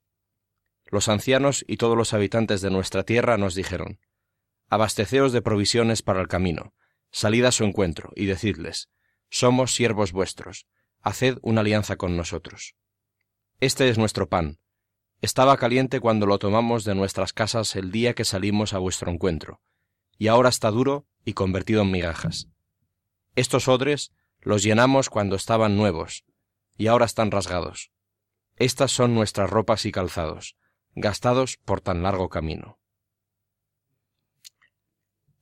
Los 0.85 1.09
ancianos 1.09 1.65
y 1.67 1.75
todos 1.75 1.97
los 1.97 2.13
habitantes 2.13 2.61
de 2.61 2.71
nuestra 2.71 3.03
tierra 3.03 3.37
nos 3.37 3.55
dijeron, 3.55 3.99
Abasteceos 4.69 5.33
de 5.33 5.41
provisiones 5.41 6.01
para 6.01 6.21
el 6.21 6.29
camino, 6.29 6.73
salid 7.11 7.43
a 7.43 7.51
su 7.51 7.65
encuentro, 7.65 8.13
y 8.15 8.25
decidles, 8.25 8.89
Somos 9.29 9.75
siervos 9.75 10.13
vuestros, 10.13 10.65
haced 11.01 11.39
una 11.41 11.59
alianza 11.59 11.97
con 11.97 12.15
nosotros. 12.15 12.75
Este 13.59 13.89
es 13.89 13.97
nuestro 13.97 14.29
pan, 14.29 14.59
Estaba 15.19 15.57
caliente 15.57 15.99
cuando 15.99 16.25
lo 16.25 16.39
tomamos 16.39 16.85
de 16.85 16.95
nuestras 16.95 17.33
casas 17.33 17.75
el 17.75 17.91
día 17.91 18.13
que 18.13 18.23
salimos 18.23 18.73
a 18.73 18.77
vuestro 18.77 19.11
encuentro, 19.11 19.59
y 20.17 20.27
ahora 20.27 20.47
está 20.47 20.71
duro 20.71 21.05
y 21.25 21.33
convertido 21.33 21.81
en 21.81 21.91
migajas. 21.91 22.49
Estos 23.35 23.67
odres 23.67 24.11
los 24.39 24.63
llenamos 24.63 25.09
cuando 25.09 25.35
estaban 25.35 25.77
nuevos, 25.77 26.25
y 26.77 26.87
ahora 26.87 27.05
están 27.05 27.31
rasgados. 27.31 27.91
Estas 28.57 28.91
son 28.91 29.15
nuestras 29.15 29.49
ropas 29.49 29.85
y 29.85 29.91
calzados, 29.91 30.55
gastados 30.95 31.57
por 31.57 31.81
tan 31.81 32.03
largo 32.03 32.29
camino. 32.29 32.79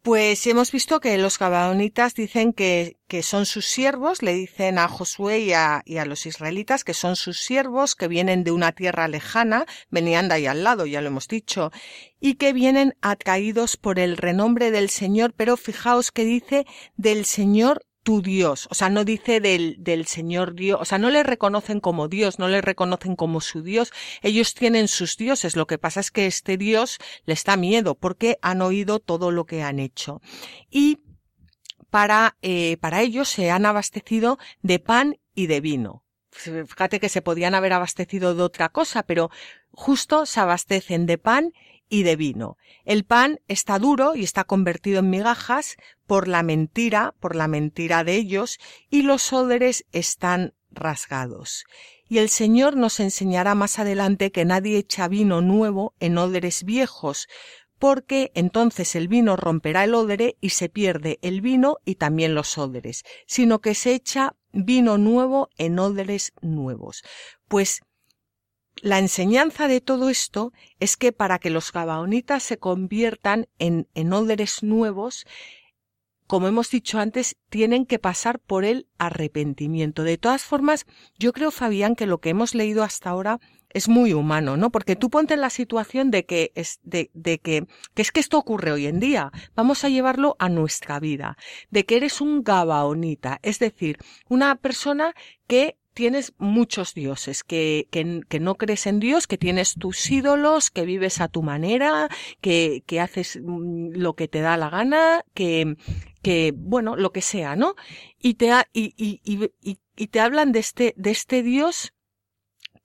Pues 0.04 0.48
hemos 0.48 0.72
visto 0.72 1.00
que 1.00 1.16
los 1.20 1.38
gabaonitas 1.38 2.16
dicen 2.16 2.54
que, 2.54 2.98
que, 3.08 3.22
son 3.22 3.46
sus 3.46 3.68
siervos, 3.68 4.24
le 4.24 4.34
dicen 4.34 4.80
a 4.80 4.88
Josué 4.88 5.42
y 5.42 5.54
a, 5.54 5.84
y 5.86 5.98
a, 5.98 6.06
los 6.06 6.26
israelitas 6.26 6.84
que 6.84 6.96
son 6.96 7.16
sus 7.16 7.40
siervos, 7.40 7.94
que 7.94 8.08
vienen 8.08 8.44
de 8.44 8.50
una 8.50 8.72
tierra 8.72 9.08
lejana, 9.08 9.68
venían 9.92 10.28
de 10.28 10.34
ahí 10.34 10.48
al 10.48 10.64
lado, 10.64 10.88
ya 10.88 11.02
lo 11.02 11.08
hemos 11.08 11.28
dicho, 11.28 11.72
y 12.20 12.34
que 12.36 12.52
vienen 12.52 12.96
atraídos 13.02 13.78
por 13.78 14.00
el 14.00 14.18
renombre 14.18 14.72
del 14.72 14.90
Señor, 14.90 15.34
pero 15.38 15.56
fijaos 15.56 16.12
que 16.12 16.26
dice 16.26 16.66
del 16.98 17.26
Señor 17.26 17.86
tu 18.04 18.22
Dios, 18.22 18.68
o 18.72 18.74
sea, 18.74 18.90
no 18.90 19.06
dice 19.06 19.40
del, 19.40 19.76
del 19.80 20.08
Señor 20.08 20.56
Dios, 20.56 20.80
o 20.82 20.86
sea, 20.86 20.98
no 20.98 21.10
le 21.10 21.24
reconocen 21.24 21.80
como 21.80 22.08
Dios, 22.08 22.40
no 22.40 22.48
le 22.48 22.62
reconocen 22.62 23.16
como 23.16 23.42
su 23.42 23.62
Dios, 23.62 23.92
ellos 24.22 24.54
tienen 24.56 24.88
sus 24.88 25.18
dioses, 25.18 25.56
lo 25.56 25.68
que 25.68 25.78
pasa 25.78 26.00
es 26.00 26.12
que 26.12 26.26
este 26.26 26.58
Dios 26.58 26.98
les 27.26 27.44
da 27.44 27.58
miedo 27.58 27.96
porque 27.96 28.38
han 28.42 28.62
oído 28.62 29.00
todo 29.00 29.32
lo 29.32 29.46
que 29.46 29.62
han 29.62 29.80
hecho. 29.80 30.22
Y 30.70 31.00
para, 31.90 32.38
eh, 32.42 32.78
para 32.78 33.02
ellos 33.02 33.30
se 33.30 33.52
han 33.52 33.66
abastecido 33.66 34.40
de 34.62 34.80
pan 34.80 35.18
y 35.36 35.48
de 35.48 35.62
vino. 35.62 36.04
Fíjate 36.32 37.00
que 37.00 37.10
se 37.10 37.22
podían 37.22 37.56
haber 37.56 37.74
abastecido 37.74 38.34
de 38.34 38.42
otra 38.42 38.70
cosa, 38.70 39.04
pero 39.04 39.30
justo 39.72 40.26
se 40.26 40.40
abastecen 40.40 41.06
de 41.06 41.18
pan 41.18 41.54
y 41.92 42.04
de 42.04 42.16
vino. 42.16 42.58
El 42.86 43.04
pan 43.04 43.42
está 43.50 43.78
duro 43.78 44.16
y 44.16 44.24
está 44.24 44.46
convertido 44.46 45.00
en 45.00 45.10
migajas 45.10 45.76
por 46.08 46.30
la 46.30 46.42
mentira, 46.42 47.14
por 47.20 47.36
la 47.36 47.50
mentira 47.50 48.04
de 48.06 48.16
ellos, 48.16 48.60
y 48.90 49.04
los 49.04 49.34
óderes 49.34 49.86
están 49.92 50.54
rasgados. 50.72 51.66
Y 52.08 52.20
el 52.20 52.30
Señor 52.30 52.78
nos 52.78 53.02
enseñará 53.02 53.56
más 53.56 53.78
adelante 53.78 54.32
que 54.32 54.46
nadie 54.46 54.78
echa 54.78 55.10
vino 55.10 55.42
nuevo 55.42 55.94
en 56.00 56.18
óderes 56.18 56.64
viejos, 56.64 57.28
porque 57.78 58.32
entonces 58.36 58.96
el 58.96 59.10
vino 59.10 59.36
romperá 59.36 59.84
el 59.84 59.94
ódere 59.94 60.38
y 60.40 60.50
se 60.50 60.70
pierde 60.70 61.20
el 61.22 61.42
vino 61.42 61.80
y 61.84 61.96
también 61.96 62.36
los 62.36 62.58
óderes, 62.58 63.04
sino 63.28 63.60
que 63.60 63.76
se 63.76 63.94
echa 63.94 64.38
vino 64.54 64.98
nuevo 64.98 65.50
en 65.58 65.78
óderes 65.78 66.32
nuevos. 66.42 67.04
Pues 67.50 67.82
la 68.82 69.00
enseñanza 69.00 69.68
de 69.68 69.80
todo 69.82 70.10
esto 70.10 70.54
es 70.80 70.98
que 70.98 71.12
para 71.12 71.40
que 71.40 71.50
los 71.50 71.72
gabaonitas 71.72 72.44
se 72.44 72.58
conviertan 72.58 73.48
en, 73.60 73.88
en 73.94 74.10
nuevos, 74.10 75.26
como 76.28 76.48
hemos 76.48 76.70
dicho 76.70 76.98
antes, 76.98 77.36
tienen 77.50 77.86
que 77.86 78.00
pasar 78.00 78.40
por 78.40 78.64
el 78.66 78.88
arrepentimiento. 78.98 80.04
De 80.04 80.18
todas 80.18 80.44
formas, 80.44 80.86
yo 81.20 81.34
creo, 81.34 81.52
Fabián, 81.52 81.96
que 81.96 82.06
lo 82.08 82.20
que 82.20 82.30
hemos 82.30 82.56
leído 82.56 82.84
hasta 82.84 83.10
ahora 83.10 83.40
es 83.74 83.88
muy 83.88 84.14
humano, 84.14 84.58
¿no? 84.58 84.70
Porque 84.70 84.96
tú 84.96 85.10
ponte 85.10 85.34
en 85.34 85.42
la 85.42 85.50
situación 85.50 86.10
de 86.10 86.26
que 86.26 86.52
es, 86.56 86.80
de, 86.84 87.12
de 87.14 87.40
que, 87.40 87.68
que 87.94 88.02
es 88.02 88.12
que 88.12 88.20
esto 88.20 88.38
ocurre 88.38 88.72
hoy 88.72 88.88
en 88.88 89.00
día. 89.00 89.32
Vamos 89.56 89.84
a 89.84 89.90
llevarlo 89.90 90.36
a 90.40 90.50
nuestra 90.50 91.00
vida. 91.00 91.38
De 91.70 91.86
que 91.86 91.98
eres 91.98 92.22
un 92.22 92.44
gabaonita. 92.44 93.40
Es 93.44 93.60
decir, 93.60 93.98
una 94.30 94.56
persona 94.56 95.14
que 95.48 95.78
tienes 96.02 96.34
muchos 96.40 96.96
dioses, 96.96 97.44
que, 97.44 97.88
que, 97.92 98.40
no 98.40 98.56
crees 98.56 98.88
en 98.88 99.00
Dios, 99.00 99.28
que 99.28 99.38
tienes 99.38 99.76
tus 99.76 100.10
ídolos, 100.10 100.72
que 100.72 100.84
vives 100.84 101.22
a 101.22 101.28
tu 101.28 101.44
manera, 101.44 102.10
que, 102.42 102.84
que 102.88 103.00
haces 103.00 103.40
mm, 103.40 103.92
lo 103.92 104.16
que 104.16 104.28
te 104.28 104.42
da 104.42 104.58
la 104.58 104.72
gana, 104.72 105.24
que, 105.36 105.76
que, 106.24 106.56
bueno, 106.58 106.96
lo 106.96 107.12
que 107.12 107.22
sea, 107.22 107.56
¿no? 107.56 107.76
Y 108.18 108.34
te, 108.34 108.52
y, 108.74 108.96
y, 108.98 109.22
y, 109.62 109.78
y 109.96 110.08
te 110.08 110.20
hablan 110.20 110.52
de 110.54 110.60
este, 110.62 110.96
de 110.98 111.12
este 111.12 111.44
Dios 111.44 111.94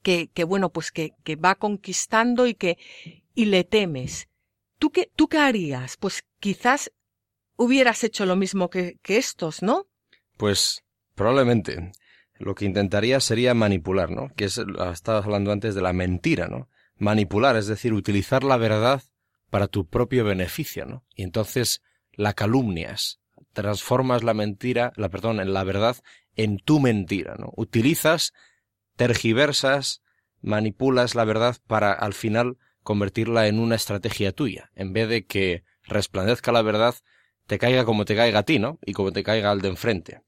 que, 0.03 0.29
que 0.29 0.45
bueno, 0.45 0.69
pues 0.69 0.93
que, 0.93 1.13
que 1.25 1.37
va 1.37 1.55
conquistando 1.55 2.47
y 2.47 2.53
que, 2.53 2.77
y 3.35 3.47
le 3.47 3.65
temes. 3.65 4.29
¿Tú 4.79 4.91
qué, 4.91 5.11
tú 5.17 5.29
qué 5.29 5.39
harías? 5.39 5.97
Pues 5.97 6.23
quizás 6.39 6.93
hubieras 7.57 8.05
hecho 8.05 8.27
lo 8.27 8.37
mismo 8.37 8.69
que, 8.69 8.99
que 9.03 9.17
estos, 9.17 9.63
¿no? 9.63 9.87
Pues 10.37 10.83
probablemente 11.15 11.93
lo 12.39 12.55
que 12.55 12.65
intentaría 12.65 13.21
sería 13.21 13.55
manipular, 13.55 14.11
¿no? 14.11 14.31
Que 14.37 14.45
es, 14.47 14.59
estabas 14.93 15.25
hablando 15.25 15.53
antes 15.53 15.75
de 15.75 15.83
la 15.83 15.93
mentira, 15.93 16.49
¿no? 16.49 16.69
Manipular, 16.99 17.57
es 17.57 17.67
decir, 17.67 17.93
utilizar 17.93 18.45
la 18.45 18.57
verdad 18.57 19.03
para 19.51 19.69
tu 19.69 19.87
propio 19.89 20.25
beneficio, 20.25 20.87
¿no? 20.87 21.05
Y 21.15 21.23
entonces 21.23 21.83
la 22.13 22.33
calumnias, 22.33 23.21
transformas 23.53 24.23
la 24.23 24.35
mentira, 24.35 24.93
la 24.97 25.09
perdón, 25.09 25.41
en 25.41 25.53
la 25.53 25.65
verdad 25.65 25.97
en 26.37 26.59
tu 26.59 26.81
mentira, 26.81 27.37
¿no? 27.39 27.53
Utilizas, 27.57 28.33
tergiversas, 28.97 30.03
manipulas 30.41 31.15
la 31.15 31.25
verdad 31.25 31.57
para 31.67 31.93
al 31.93 32.13
final 32.13 32.59
convertirla 32.83 33.49
en 33.49 33.59
una 33.59 33.75
estrategia 33.75 34.33
tuya, 34.33 34.71
en 34.75 34.93
vez 34.93 35.09
de 35.09 35.27
que 35.27 35.65
resplandezca 35.85 36.53
la 36.53 36.63
verdad, 36.63 36.95
te 37.47 37.59
caiga 37.59 37.85
como 37.85 38.05
te 38.05 38.15
caiga 38.17 38.41
a 38.41 38.43
ti, 38.45 38.59
¿no? 38.59 38.79
Y 38.85 38.93
como 38.93 39.13
te 39.13 39.23
caiga 39.23 39.51
al 39.51 39.61
de 39.61 39.69
enfrente. 39.69 40.23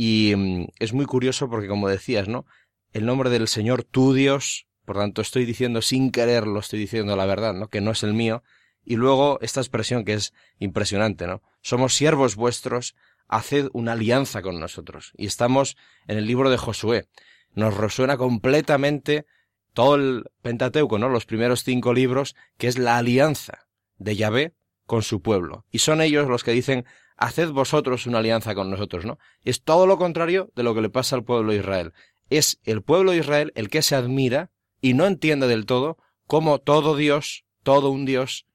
Y 0.00 0.32
mm, 0.36 0.68
es 0.78 0.92
muy 0.92 1.06
curioso 1.06 1.50
porque, 1.50 1.66
como 1.66 1.88
decías, 1.88 2.28
¿no? 2.28 2.46
El 2.92 3.04
nombre 3.04 3.30
del 3.30 3.48
Señor, 3.48 3.82
tu 3.82 4.14
Dios, 4.14 4.68
por 4.84 4.96
tanto 4.96 5.20
estoy 5.20 5.44
diciendo 5.44 5.82
sin 5.82 6.12
quererlo, 6.12 6.60
estoy 6.60 6.78
diciendo 6.78 7.16
la 7.16 7.26
verdad, 7.26 7.52
¿no? 7.52 7.66
Que 7.68 7.80
no 7.80 7.90
es 7.90 8.04
el 8.04 8.14
mío. 8.14 8.44
Y 8.84 8.94
luego 8.94 9.40
esta 9.42 9.60
expresión 9.60 10.04
que 10.04 10.14
es 10.14 10.32
impresionante, 10.60 11.26
¿no? 11.26 11.42
Somos 11.62 11.94
siervos 11.94 12.36
vuestros, 12.36 12.94
haced 13.26 13.70
una 13.72 13.92
alianza 13.92 14.40
con 14.40 14.60
nosotros. 14.60 15.12
Y 15.16 15.26
estamos 15.26 15.76
en 16.06 16.16
el 16.16 16.26
libro 16.26 16.48
de 16.48 16.58
Josué. 16.58 17.08
Nos 17.52 17.76
resuena 17.76 18.16
completamente 18.16 19.26
todo 19.72 19.96
el 19.96 20.30
Pentateuco, 20.42 21.00
¿no? 21.00 21.08
Los 21.08 21.26
primeros 21.26 21.64
cinco 21.64 21.92
libros, 21.92 22.36
que 22.56 22.68
es 22.68 22.78
la 22.78 22.98
alianza 22.98 23.66
de 23.96 24.14
Yahvé 24.14 24.54
con 24.86 25.02
su 25.02 25.22
pueblo. 25.22 25.66
Y 25.72 25.80
son 25.80 26.00
ellos 26.00 26.28
los 26.28 26.44
que 26.44 26.52
dicen, 26.52 26.86
haced 27.18 27.50
vosotros 27.50 28.06
una 28.06 28.18
alianza 28.18 28.54
con 28.54 28.70
nosotros, 28.70 29.04
¿no? 29.04 29.18
Es 29.42 29.62
todo 29.62 29.86
lo 29.86 29.98
contrario 29.98 30.50
de 30.54 30.62
lo 30.62 30.74
que 30.74 30.80
le 30.80 30.88
pasa 30.88 31.16
al 31.16 31.24
pueblo 31.24 31.52
de 31.52 31.58
Israel. 31.58 31.92
Es 32.30 32.60
el 32.64 32.82
pueblo 32.82 33.10
de 33.10 33.18
Israel 33.18 33.52
el 33.56 33.68
que 33.68 33.82
se 33.82 33.96
admira 33.96 34.50
y 34.80 34.94
no 34.94 35.06
entiende 35.06 35.48
del 35.48 35.66
todo 35.66 35.98
cómo 36.26 36.60
todo 36.60 36.96
Dios, 36.96 37.44
todo 37.62 37.90
un 37.90 38.04
Dios, 38.04 38.46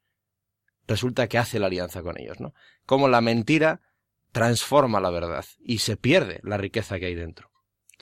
resulta 0.88 1.28
que 1.28 1.38
hace 1.38 1.60
la 1.60 1.68
alianza 1.68 2.02
con 2.02 2.20
ellos, 2.20 2.40
¿no? 2.40 2.54
Cómo 2.86 3.08
la 3.08 3.22
mentira 3.22 3.82
transforma 4.32 5.00
la 5.00 5.12
verdad 5.12 5.46
y 5.60 5.80
se 5.80 5.98
pierde 5.98 6.40
la 6.44 6.58
riqueza 6.58 7.00
que 7.00 7.08
hay 7.08 7.16
dentro. 7.16 7.53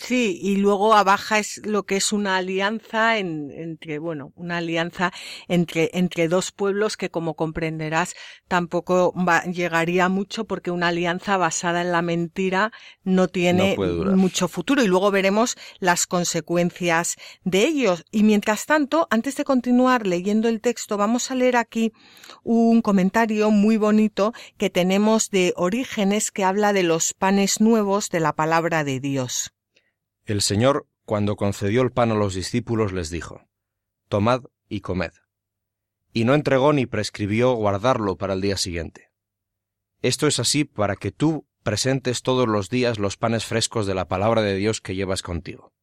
Sí, 0.03 0.39
y 0.41 0.55
luego 0.55 0.95
abaja 0.95 1.37
es 1.37 1.61
lo 1.63 1.83
que 1.83 1.97
es 1.97 2.11
una 2.11 2.37
alianza 2.37 3.19
en, 3.19 3.51
entre, 3.51 3.99
bueno, 3.99 4.33
una 4.35 4.57
alianza 4.57 5.13
entre, 5.47 5.91
entre 5.93 6.27
dos 6.27 6.51
pueblos 6.51 6.97
que 6.97 7.11
como 7.11 7.35
comprenderás 7.35 8.15
tampoco 8.47 9.13
va, 9.13 9.43
llegaría 9.43 10.09
mucho 10.09 10.45
porque 10.45 10.71
una 10.71 10.87
alianza 10.87 11.37
basada 11.37 11.81
en 11.81 11.91
la 11.91 12.01
mentira 12.01 12.71
no 13.03 13.27
tiene 13.27 13.77
no 13.77 14.17
mucho 14.17 14.47
futuro 14.47 14.81
y 14.81 14.87
luego 14.87 15.11
veremos 15.11 15.55
las 15.77 16.07
consecuencias 16.07 17.17
de 17.43 17.67
ellos. 17.67 18.03
Y 18.11 18.23
mientras 18.23 18.65
tanto, 18.65 19.07
antes 19.11 19.35
de 19.35 19.43
continuar 19.43 20.07
leyendo 20.07 20.49
el 20.49 20.61
texto, 20.61 20.97
vamos 20.97 21.29
a 21.29 21.35
leer 21.35 21.57
aquí 21.57 21.93
un 22.41 22.81
comentario 22.81 23.51
muy 23.51 23.77
bonito 23.77 24.33
que 24.57 24.71
tenemos 24.71 25.29
de 25.29 25.53
Orígenes 25.57 26.31
que 26.31 26.43
habla 26.43 26.73
de 26.73 26.81
los 26.81 27.13
panes 27.13 27.61
nuevos 27.61 28.09
de 28.09 28.19
la 28.19 28.33
palabra 28.33 28.83
de 28.83 28.99
Dios. 28.99 29.53
El 30.25 30.41
Señor, 30.41 30.87
cuando 31.05 31.35
concedió 31.35 31.81
el 31.81 31.91
pan 31.91 32.11
a 32.11 32.15
los 32.15 32.35
discípulos, 32.35 32.93
les 32.93 33.09
dijo, 33.09 33.41
Tomad 34.07 34.43
y 34.69 34.81
comed. 34.81 35.11
Y 36.13 36.25
no 36.25 36.35
entregó 36.35 36.73
ni 36.73 36.85
prescribió 36.85 37.53
guardarlo 37.53 38.17
para 38.17 38.33
el 38.33 38.41
día 38.41 38.57
siguiente. 38.57 39.11
Esto 40.01 40.27
es 40.27 40.39
así 40.39 40.65
para 40.65 40.95
que 40.95 41.11
tú 41.11 41.47
presentes 41.63 42.21
todos 42.21 42.47
los 42.47 42.69
días 42.69 42.99
los 42.99 43.17
panes 43.17 43.45
frescos 43.45 43.85
de 43.85 43.95
la 43.95 44.07
palabra 44.07 44.41
de 44.41 44.55
Dios 44.55 44.81
que 44.81 44.95
llevas 44.95 45.21
contigo. 45.21 45.73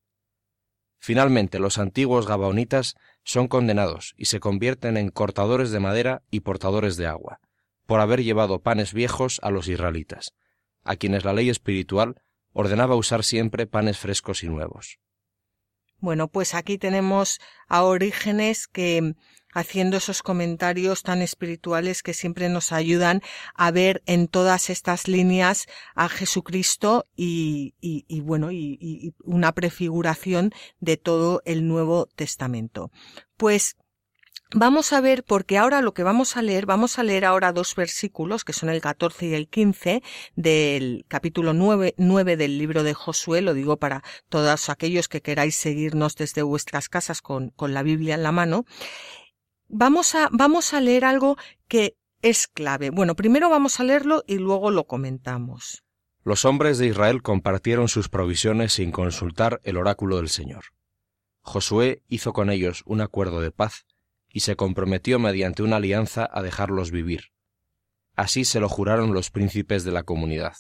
Finalmente, 0.99 1.59
los 1.59 1.79
antiguos 1.79 2.27
gabaonitas 2.27 2.97
son 3.23 3.49
condenados 3.49 4.15
y 4.17 4.27
se 4.27 4.41
convierten 4.41 4.97
en 4.97 5.11
cortadores 5.11 5.71
de 5.71 5.81
madera 5.81 6.23
y 6.31 6.41
portadores 6.41 6.97
de 6.97 7.07
agua, 7.07 7.41
por 7.87 8.01
haber 8.01 8.23
llevado 8.23 8.61
panes 8.61 8.93
viejos 8.93 9.41
a 9.43 9.51
los 9.51 9.69
israelitas, 9.69 10.33
a 10.83 10.97
quienes 10.97 11.25
la 11.25 11.33
ley 11.33 11.49
espiritual 11.49 12.21
ordenaba 12.53 12.97
usar 12.97 13.25
siempre 13.25 13.67
panes 13.67 13.99
frescos 13.99 14.43
y 14.43 14.49
nuevos. 14.49 14.99
Bueno, 16.01 16.29
pues 16.29 16.55
aquí 16.55 16.79
tenemos 16.79 17.41
a 17.67 17.83
Orígenes 17.83 18.69
que 18.69 19.15
haciendo 19.53 19.97
esos 19.97 20.23
comentarios 20.23 21.03
tan 21.03 21.23
espirituales 21.23 22.03
que 22.03 22.15
siempre 22.15 22.49
nos 22.49 22.71
ayudan 22.71 23.23
a 23.55 23.71
ver 23.71 24.03
en 24.07 24.29
todas 24.29 24.71
estas 24.71 25.09
líneas 25.09 25.67
a 25.95 26.09
Jesucristo 26.09 27.05
y, 27.17 27.75
y, 27.81 28.21
bueno, 28.21 28.53
y, 28.53 28.79
y 28.81 29.15
una 29.25 29.53
prefiguración 29.53 30.53
de 30.79 30.97
todo 30.97 31.43
el 31.45 31.67
Nuevo 31.67 32.07
Testamento. 32.15 32.93
Pues 33.37 33.77
Vamos 34.55 34.95
a 34.95 35.03
ver, 35.03 35.25
porque 35.25 35.59
ahora 35.59 35.83
lo 35.83 35.93
que 35.93 36.03
vamos 36.03 36.39
a 36.39 36.43
leer, 36.43 36.65
vamos 36.65 36.99
a 36.99 37.03
leer 37.03 37.27
ahora 37.27 37.53
dos 37.53 37.75
versículos, 37.75 38.45
que 38.45 38.55
son 38.55 38.71
el 38.71 38.81
14 38.81 39.27
y 39.27 39.35
el 39.35 39.47
15 39.47 40.03
del 40.37 41.05
capítulo 41.07 41.53
9, 41.53 41.95
9 41.99 42.37
del 42.39 42.57
libro 42.57 42.83
de 42.83 42.95
Josué, 42.95 43.43
lo 43.43 43.53
digo 43.53 43.77
para 43.77 44.03
todos 44.31 44.71
aquellos 44.71 45.09
que 45.09 45.21
queráis 45.21 45.55
seguirnos 45.55 46.17
desde 46.17 46.41
vuestras 46.41 46.89
casas 46.89 47.21
con, 47.21 47.51
con 47.51 47.75
la 47.75 47.83
Biblia 47.83 48.15
en 48.15 48.23
la 48.23 48.33
mano. 48.33 48.65
Vamos 49.69 50.15
a, 50.15 50.31
vamos 50.33 50.73
a 50.73 50.81
leer 50.81 51.05
algo 51.05 51.37
que 51.69 51.99
es 52.23 52.47
clave. 52.47 52.89
Bueno, 52.89 53.17
primero 53.17 53.51
vamos 53.51 53.81
a 53.81 53.85
leerlo 53.85 54.25
y 54.27 54.39
luego 54.39 54.71
lo 54.71 54.87
comentamos. 54.87 55.85
Los 56.25 56.47
hombres 56.47 56.79
de 56.79 56.87
Israel 56.87 57.21
compartieron 57.21 57.89
sus 57.89 58.09
provisiones 58.09 58.73
sin 58.73 58.93
consultar 58.93 59.61
el 59.65 59.77
oráculo 59.77 60.17
del 60.17 60.31
Señor. 60.31 60.65
Josué 61.43 62.03
hizo 62.09 62.33
con 62.33 62.49
ellos 62.49 62.83
un 62.87 63.03
acuerdo 63.03 63.43
de 63.43 63.51
paz 63.51 63.85
y 64.33 64.41
se 64.41 64.57
comprometió 64.57 65.19
mediante 65.19 65.63
una 65.63 65.77
alianza 65.77 66.29
a 66.31 66.43
dejarlos 66.43 66.91
vivir. 66.91 67.33
Así 68.15 68.45
se 68.45 68.61
lo 68.61 68.69
juraron 68.69 69.15
los 69.15 69.31
príncipes 69.31 69.85
de 69.85 69.93
la 69.93 70.03
comunidad. 70.03 70.55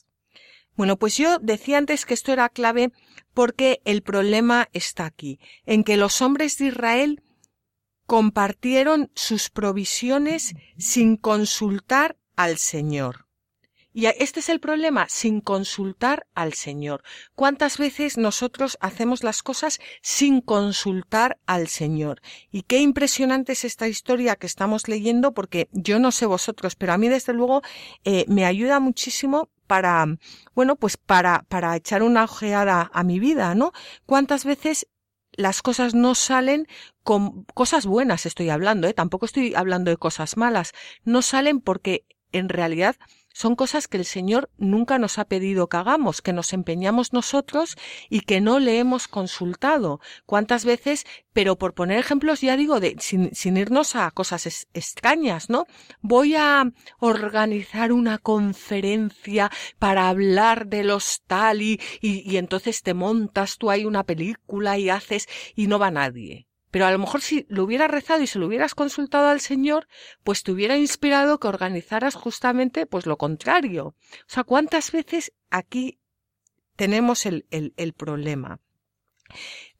Bueno, 0.76 0.96
pues 0.96 1.16
yo 1.16 1.38
decía 1.40 1.78
antes 1.78 2.06
que 2.06 2.14
esto 2.14 2.32
era 2.32 2.48
clave 2.48 2.92
porque 3.34 3.80
el 3.84 4.02
problema 4.02 4.68
está 4.72 5.06
aquí, 5.06 5.40
en 5.66 5.82
que 5.82 5.96
los 5.96 6.22
hombres 6.22 6.56
de 6.58 6.66
Israel 6.66 7.22
compartieron 8.06 9.10
sus 9.14 9.50
provisiones 9.50 10.54
sin 10.78 11.16
consultar 11.16 12.16
al 12.36 12.58
Señor. 12.58 13.27
Y 13.98 14.06
este 14.06 14.38
es 14.38 14.48
el 14.48 14.60
problema, 14.60 15.06
sin 15.08 15.40
consultar 15.40 16.24
al 16.36 16.52
Señor. 16.52 17.02
¿Cuántas 17.34 17.78
veces 17.78 18.16
nosotros 18.16 18.78
hacemos 18.80 19.24
las 19.24 19.42
cosas 19.42 19.80
sin 20.02 20.40
consultar 20.40 21.40
al 21.46 21.66
Señor? 21.66 22.20
Y 22.52 22.62
qué 22.62 22.78
impresionante 22.78 23.54
es 23.54 23.64
esta 23.64 23.88
historia 23.88 24.36
que 24.36 24.46
estamos 24.46 24.86
leyendo, 24.86 25.34
porque 25.34 25.68
yo 25.72 25.98
no 25.98 26.12
sé 26.12 26.26
vosotros, 26.26 26.76
pero 26.76 26.92
a 26.92 26.96
mí 26.96 27.08
desde 27.08 27.32
luego 27.32 27.62
eh, 28.04 28.24
me 28.28 28.44
ayuda 28.44 28.78
muchísimo 28.78 29.48
para, 29.66 30.06
bueno, 30.54 30.76
pues 30.76 30.96
para, 30.96 31.44
para 31.48 31.74
echar 31.74 32.04
una 32.04 32.22
ojeada 32.22 32.92
a 32.94 33.02
mi 33.02 33.18
vida, 33.18 33.56
¿no? 33.56 33.72
¿Cuántas 34.06 34.44
veces 34.44 34.86
las 35.32 35.60
cosas 35.60 35.96
no 35.96 36.14
salen 36.14 36.68
con 37.02 37.46
cosas 37.52 37.84
buenas 37.84 38.26
estoy 38.26 38.48
hablando, 38.50 38.86
¿eh? 38.86 38.94
tampoco 38.94 39.26
estoy 39.26 39.56
hablando 39.56 39.90
de 39.90 39.96
cosas 39.96 40.36
malas, 40.36 40.70
no 41.02 41.20
salen 41.20 41.60
porque 41.60 42.04
en 42.30 42.48
realidad 42.48 42.96
son 43.32 43.54
cosas 43.54 43.88
que 43.88 43.98
el 43.98 44.04
Señor 44.04 44.50
nunca 44.58 44.98
nos 44.98 45.18
ha 45.18 45.24
pedido 45.24 45.68
que 45.68 45.76
hagamos, 45.76 46.22
que 46.22 46.32
nos 46.32 46.52
empeñamos 46.52 47.12
nosotros 47.12 47.76
y 48.08 48.20
que 48.20 48.40
no 48.40 48.58
le 48.58 48.78
hemos 48.78 49.06
consultado. 49.08 50.00
¿Cuántas 50.26 50.64
veces? 50.64 51.04
Pero 51.32 51.56
por 51.56 51.74
poner 51.74 51.98
ejemplos, 51.98 52.40
ya 52.40 52.56
digo, 52.56 52.80
de, 52.80 52.96
sin, 52.98 53.34
sin 53.34 53.56
irnos 53.56 53.94
a 53.94 54.10
cosas 54.10 54.66
extrañas, 54.74 55.50
¿no? 55.50 55.66
Voy 56.00 56.34
a 56.34 56.64
organizar 56.98 57.92
una 57.92 58.18
conferencia 58.18 59.50
para 59.78 60.08
hablar 60.08 60.66
de 60.66 60.84
los 60.84 61.22
tal 61.26 61.62
y, 61.62 61.80
y, 62.00 62.28
y 62.28 62.38
entonces 62.38 62.82
te 62.82 62.94
montas 62.94 63.58
tú 63.58 63.70
ahí 63.70 63.84
una 63.84 64.04
película 64.04 64.78
y 64.78 64.90
haces 64.90 65.28
y 65.54 65.68
no 65.68 65.78
va 65.78 65.90
nadie. 65.90 66.47
Pero 66.70 66.86
a 66.86 66.90
lo 66.90 66.98
mejor 66.98 67.20
si 67.22 67.46
lo 67.48 67.64
hubieras 67.64 67.90
rezado 67.90 68.22
y 68.22 68.26
se 68.26 68.38
lo 68.38 68.46
hubieras 68.46 68.74
consultado 68.74 69.28
al 69.28 69.40
Señor, 69.40 69.88
pues 70.22 70.42
te 70.42 70.52
hubiera 70.52 70.76
inspirado 70.76 71.40
que 71.40 71.48
organizaras 71.48 72.14
justamente 72.14 72.86
pues 72.86 73.06
lo 73.06 73.16
contrario. 73.16 73.86
O 73.86 74.26
sea, 74.26 74.44
¿cuántas 74.44 74.92
veces 74.92 75.32
aquí 75.50 75.98
tenemos 76.76 77.26
el, 77.26 77.46
el, 77.50 77.74
el 77.76 77.92
problema? 77.94 78.60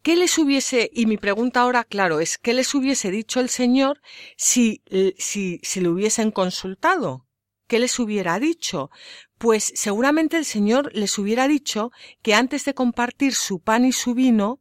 ¿Qué 0.03 0.17
les 0.17 0.39
hubiese, 0.39 0.91
y 0.93 1.07
mi 1.07 1.17
pregunta 1.17 1.61
ahora, 1.61 1.85
claro, 1.85 2.21
es 2.21 2.39
¿qué 2.39 2.55
les 2.55 2.75
hubiese 2.75 3.11
dicho 3.11 3.41
el 3.41 3.49
Señor 3.49 4.01
si, 4.37 4.83
si, 5.19 5.61
si 5.63 5.81
le 5.81 5.89
hubiesen 5.89 6.31
consultado? 6.31 7.27
¿Qué 7.67 7.79
les 7.79 7.99
hubiera 7.99 8.39
dicho? 8.39 8.91
Pues 9.37 9.73
seguramente 9.75 10.37
el 10.39 10.45
Señor 10.45 10.91
les 10.95 11.19
hubiera 11.19 11.47
dicho 11.49 11.91
que 12.23 12.35
antes 12.35 12.65
de 12.65 12.75
compartir 12.75 13.35
su 13.35 13.61
pan 13.61 13.85
y 13.85 13.93
su 13.93 14.15
vino, 14.15 14.61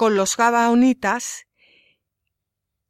con 0.00 0.16
los 0.16 0.38
gabaonitas 0.38 1.46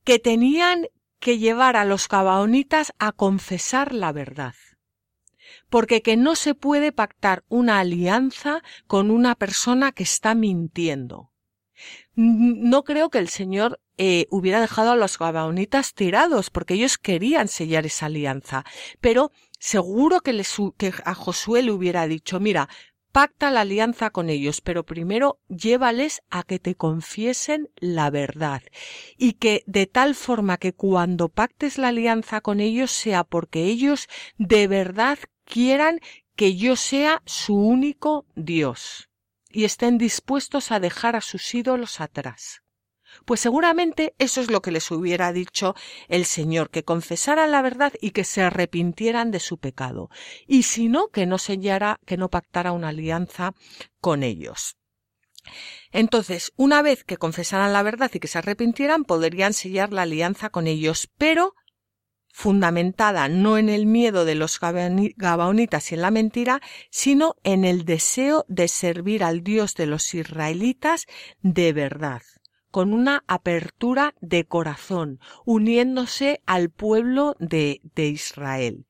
que 0.04 0.20
tenían 0.20 0.86
que 1.18 1.38
llevar 1.38 1.74
a 1.74 1.84
los 1.84 2.06
gabaonitas 2.06 2.92
a 3.00 3.10
confesar 3.10 3.92
la 3.92 4.12
verdad. 4.12 4.54
Porque 5.68 6.02
que 6.02 6.16
no 6.16 6.36
se 6.36 6.54
puede 6.54 6.92
pactar 6.92 7.42
una 7.48 7.80
alianza 7.80 8.62
con 8.86 9.10
una 9.10 9.34
persona 9.34 9.90
que 9.90 10.04
está 10.04 10.36
mintiendo. 10.36 11.32
No 12.14 12.84
creo 12.84 13.10
que 13.10 13.18
el 13.18 13.28
Señor 13.28 13.80
eh, 13.98 14.28
hubiera 14.30 14.60
dejado 14.60 14.92
a 14.92 14.96
los 14.96 15.18
gabaonitas 15.18 15.94
tirados, 15.94 16.48
porque 16.50 16.74
ellos 16.74 16.96
querían 16.96 17.48
sellar 17.48 17.86
esa 17.86 18.06
alianza. 18.06 18.64
Pero 19.00 19.32
seguro 19.58 20.20
que, 20.20 20.44
que 20.78 20.92
a 21.04 21.14
Josué 21.14 21.62
le 21.64 21.72
hubiera 21.72 22.06
dicho, 22.06 22.38
mira, 22.38 22.68
pacta 23.12 23.50
la 23.50 23.62
alianza 23.62 24.10
con 24.10 24.30
ellos, 24.30 24.60
pero 24.60 24.84
primero 24.84 25.40
llévales 25.48 26.22
a 26.30 26.42
que 26.42 26.58
te 26.58 26.74
confiesen 26.74 27.70
la 27.76 28.10
verdad 28.10 28.62
y 29.16 29.34
que 29.34 29.62
de 29.66 29.86
tal 29.86 30.14
forma 30.14 30.58
que 30.58 30.72
cuando 30.72 31.28
pactes 31.28 31.78
la 31.78 31.88
alianza 31.88 32.40
con 32.40 32.60
ellos 32.60 32.90
sea 32.90 33.24
porque 33.24 33.64
ellos 33.64 34.08
de 34.38 34.66
verdad 34.66 35.18
quieran 35.44 36.00
que 36.36 36.56
yo 36.56 36.76
sea 36.76 37.22
su 37.26 37.54
único 37.54 38.26
Dios 38.34 39.08
y 39.50 39.64
estén 39.64 39.98
dispuestos 39.98 40.70
a 40.70 40.80
dejar 40.80 41.16
a 41.16 41.20
sus 41.20 41.54
ídolos 41.54 42.00
atrás. 42.00 42.62
Pues 43.24 43.40
seguramente 43.40 44.14
eso 44.18 44.40
es 44.40 44.50
lo 44.50 44.62
que 44.62 44.70
les 44.70 44.90
hubiera 44.90 45.32
dicho 45.32 45.74
el 46.08 46.24
Señor, 46.24 46.70
que 46.70 46.84
confesaran 46.84 47.50
la 47.50 47.62
verdad 47.62 47.92
y 48.00 48.10
que 48.10 48.24
se 48.24 48.42
arrepintieran 48.42 49.30
de 49.30 49.40
su 49.40 49.58
pecado, 49.58 50.10
y 50.46 50.64
si 50.64 50.88
no, 50.88 51.08
que 51.08 51.26
no 51.26 51.38
sellara, 51.38 52.00
que 52.06 52.16
no 52.16 52.28
pactara 52.28 52.72
una 52.72 52.88
alianza 52.88 53.54
con 54.00 54.22
ellos. 54.22 54.76
Entonces, 55.90 56.52
una 56.56 56.82
vez 56.82 57.04
que 57.04 57.16
confesaran 57.16 57.72
la 57.72 57.82
verdad 57.82 58.10
y 58.12 58.20
que 58.20 58.28
se 58.28 58.38
arrepintieran, 58.38 59.04
podrían 59.04 59.52
sellar 59.52 59.92
la 59.92 60.02
alianza 60.02 60.50
con 60.50 60.66
ellos, 60.66 61.08
pero 61.18 61.54
fundamentada 62.32 63.28
no 63.28 63.58
en 63.58 63.68
el 63.68 63.86
miedo 63.86 64.24
de 64.24 64.36
los 64.36 64.60
gabaonitas 64.60 65.90
y 65.90 65.94
en 65.96 66.02
la 66.02 66.10
mentira, 66.10 66.60
sino 66.90 67.34
en 67.42 67.64
el 67.64 67.84
deseo 67.84 68.44
de 68.48 68.68
servir 68.68 69.24
al 69.24 69.42
Dios 69.42 69.74
de 69.74 69.86
los 69.86 70.14
israelitas 70.14 71.06
de 71.42 71.72
verdad 71.72 72.22
con 72.70 72.92
una 72.92 73.24
apertura 73.26 74.14
de 74.20 74.44
corazón, 74.44 75.20
uniéndose 75.44 76.40
al 76.46 76.70
pueblo 76.70 77.36
de, 77.38 77.80
Israel. 77.96 78.86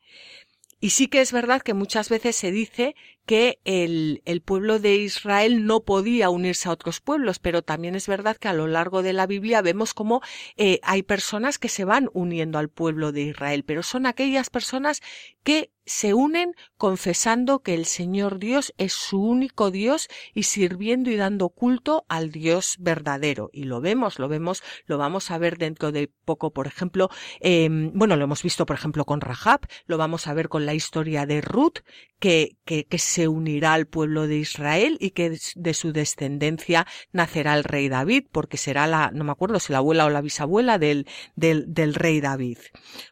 Y 0.81 0.91
sí 0.91 1.09
que 1.09 1.21
es 1.21 1.33
verdad 1.33 1.63
que 1.63 1.75
muchas 1.75 2.09
veces 2.09 2.37
se 2.37 2.51
dice 2.51 2.95
que 3.27 3.61
el, 3.65 4.23
el, 4.25 4.41
pueblo 4.43 4.79
de 4.79 4.97
Israel 4.97 5.67
no 5.67 5.81
podía 5.85 6.31
unirse 6.31 6.69
a 6.69 6.73
otros 6.73 7.01
pueblos, 7.01 7.39
pero 7.39 7.63
también 7.63 7.95
es 7.95 8.09
verdad 8.09 8.37
que 8.37 8.49
a 8.49 8.53
lo 8.53 8.67
largo 8.67 9.03
de 9.03 9.13
la 9.13 9.27
Biblia 9.27 9.63
vemos 9.63 9.95
como 9.95 10.21
eh, 10.57 10.81
hay 10.83 11.03
personas 11.03 11.59
que 11.59 11.69
se 11.69 11.85
van 11.85 12.11
uniendo 12.13 12.59
al 12.59 12.69
pueblo 12.69 13.13
de 13.13 13.23
Israel, 13.23 13.65
pero 13.65 13.83
son 13.83 14.07
aquellas 14.07 14.51
personas 14.51 15.01
que 15.43 15.71
se 15.87 16.15
unen 16.15 16.55
confesando 16.77 17.63
que 17.65 17.75
el 17.75 17.85
Señor 17.85 18.39
Dios 18.39 18.73
es 18.79 18.93
su 18.93 19.21
único 19.21 19.73
Dios 19.73 20.09
y 20.35 20.45
sirviendo 20.45 21.11
y 21.11 21.17
dando 21.17 21.49
culto 21.49 22.05
al 22.09 22.31
Dios 22.31 22.77
verdadero. 22.79 23.51
Y 23.53 23.65
lo 23.65 23.81
vemos, 23.81 24.21
lo 24.21 24.29
vemos, 24.29 24.63
lo 24.87 24.99
vamos 24.99 25.33
a 25.33 25.39
ver 25.39 25.59
dentro 25.59 25.91
de 25.91 26.09
poco, 26.25 26.53
por 26.53 26.69
ejemplo, 26.69 27.11
eh, 27.41 27.69
bueno, 27.71 28.17
lo 28.17 28.25
hemos 28.25 28.43
visto, 28.43 28.67
por 28.67 28.77
ejemplo, 28.77 29.05
con 29.05 29.21
Rahab, 29.21 29.67
lo 29.87 29.99
vamos 29.99 30.29
a 30.29 30.35
ver 30.35 30.49
con 30.49 30.65
la 30.65 30.75
historia 30.75 31.27
de 31.27 31.41
Ruth, 31.41 31.79
que, 32.21 32.59
que, 32.65 32.85
que 32.85 32.99
se 32.99 33.27
unirá 33.27 33.73
al 33.73 33.87
pueblo 33.87 34.27
de 34.29 34.37
Israel 34.37 34.97
y 35.01 35.11
que 35.11 35.39
de 35.57 35.75
su 35.75 35.93
descendencia 35.93 36.87
nacerá 37.13 37.55
el 37.55 37.65
rey 37.65 37.89
David, 37.89 38.27
porque 38.31 38.57
será 38.57 38.87
la, 38.87 39.11
no 39.13 39.25
me 39.25 39.33
acuerdo 39.33 39.59
si 39.59 39.73
la 39.73 39.79
abuela 39.79 40.07
o 40.07 40.11
la 40.11 40.21
bisabuela 40.21 40.79
del, 40.79 41.07
del, 41.35 41.73
del 41.73 41.95
rey 41.95 42.21
David. 42.21 42.59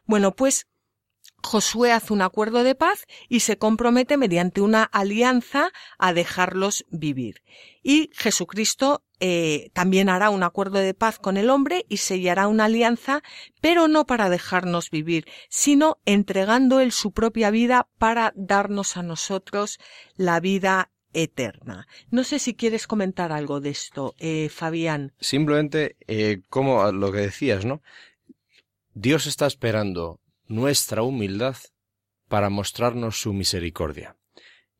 Bueno, 0.05 0.35
pues 0.35 0.67
Josué 1.41 1.91
hace 1.91 2.13
un 2.13 2.21
acuerdo 2.21 2.63
de 2.63 2.75
paz 2.75 3.05
y 3.27 3.41
se 3.41 3.57
compromete 3.57 4.17
mediante 4.17 4.61
una 4.61 4.83
alianza 4.83 5.71
a 5.97 6.13
dejarlos 6.13 6.85
vivir. 6.89 7.43
Y 7.81 8.11
Jesucristo 8.13 9.03
eh, 9.19 9.69
también 9.73 10.09
hará 10.09 10.29
un 10.29 10.43
acuerdo 10.43 10.79
de 10.79 10.93
paz 10.93 11.19
con 11.19 11.37
el 11.37 11.49
hombre 11.49 11.85
y 11.89 11.97
sellará 11.97 12.47
una 12.47 12.65
alianza, 12.65 13.21
pero 13.61 13.87
no 13.87 14.05
para 14.05 14.29
dejarnos 14.29 14.89
vivir, 14.89 15.25
sino 15.49 15.99
entregando 16.05 16.79
él 16.79 16.91
su 16.91 17.11
propia 17.11 17.51
vida 17.51 17.89
para 17.97 18.33
darnos 18.35 18.97
a 18.97 19.03
nosotros 19.03 19.79
la 20.15 20.39
vida 20.39 20.91
eterna. 21.13 21.87
No 22.11 22.23
sé 22.23 22.39
si 22.39 22.53
quieres 22.53 22.87
comentar 22.87 23.31
algo 23.31 23.59
de 23.59 23.71
esto, 23.71 24.15
eh, 24.19 24.49
Fabián. 24.49 25.13
Simplemente, 25.19 25.97
eh, 26.07 26.41
como 26.49 26.91
lo 26.91 27.11
que 27.11 27.19
decías, 27.19 27.65
¿no? 27.65 27.81
Dios 28.93 29.27
está 29.27 29.47
esperando 29.47 30.19
nuestra 30.47 31.03
humildad 31.03 31.55
para 32.27 32.49
mostrarnos 32.49 33.19
su 33.19 33.33
misericordia. 33.33 34.17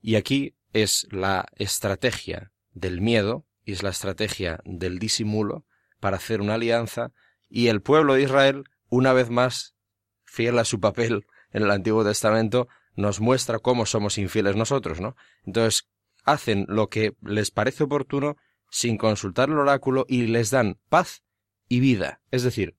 Y 0.01 0.15
aquí 0.15 0.55
es 0.71 1.07
la 1.11 1.47
estrategia 1.55 2.51
del 2.73 3.01
miedo 3.01 3.45
y 3.63 3.73
es 3.73 3.83
la 3.83 3.89
estrategia 3.89 4.59
del 4.65 4.99
disimulo 4.99 5.65
para 5.99 6.17
hacer 6.17 6.41
una 6.41 6.55
alianza 6.55 7.11
y 7.49 7.67
el 7.67 7.81
pueblo 7.81 8.13
de 8.13 8.23
Israel, 8.23 8.63
una 8.89 9.13
vez 9.13 9.29
más, 9.29 9.75
fiel 10.23 10.59
a 10.59 10.65
su 10.65 10.79
papel 10.79 11.25
en 11.51 11.63
el 11.63 11.71
Antiguo 11.71 12.03
Testamento, 12.03 12.67
nos 12.95 13.19
muestra 13.19 13.59
cómo 13.59 13.85
somos 13.85 14.17
infieles 14.17 14.55
nosotros, 14.55 14.99
¿no? 14.99 15.15
Entonces, 15.45 15.89
hacen 16.23 16.65
lo 16.67 16.89
que 16.89 17.15
les 17.21 17.51
parece 17.51 17.83
oportuno 17.85 18.37
sin 18.69 18.97
consultar 18.97 19.49
el 19.49 19.57
oráculo 19.57 20.05
y 20.07 20.27
les 20.27 20.51
dan 20.51 20.79
paz 20.89 21.23
y 21.67 21.79
vida, 21.79 22.21
es 22.31 22.43
decir, 22.43 22.77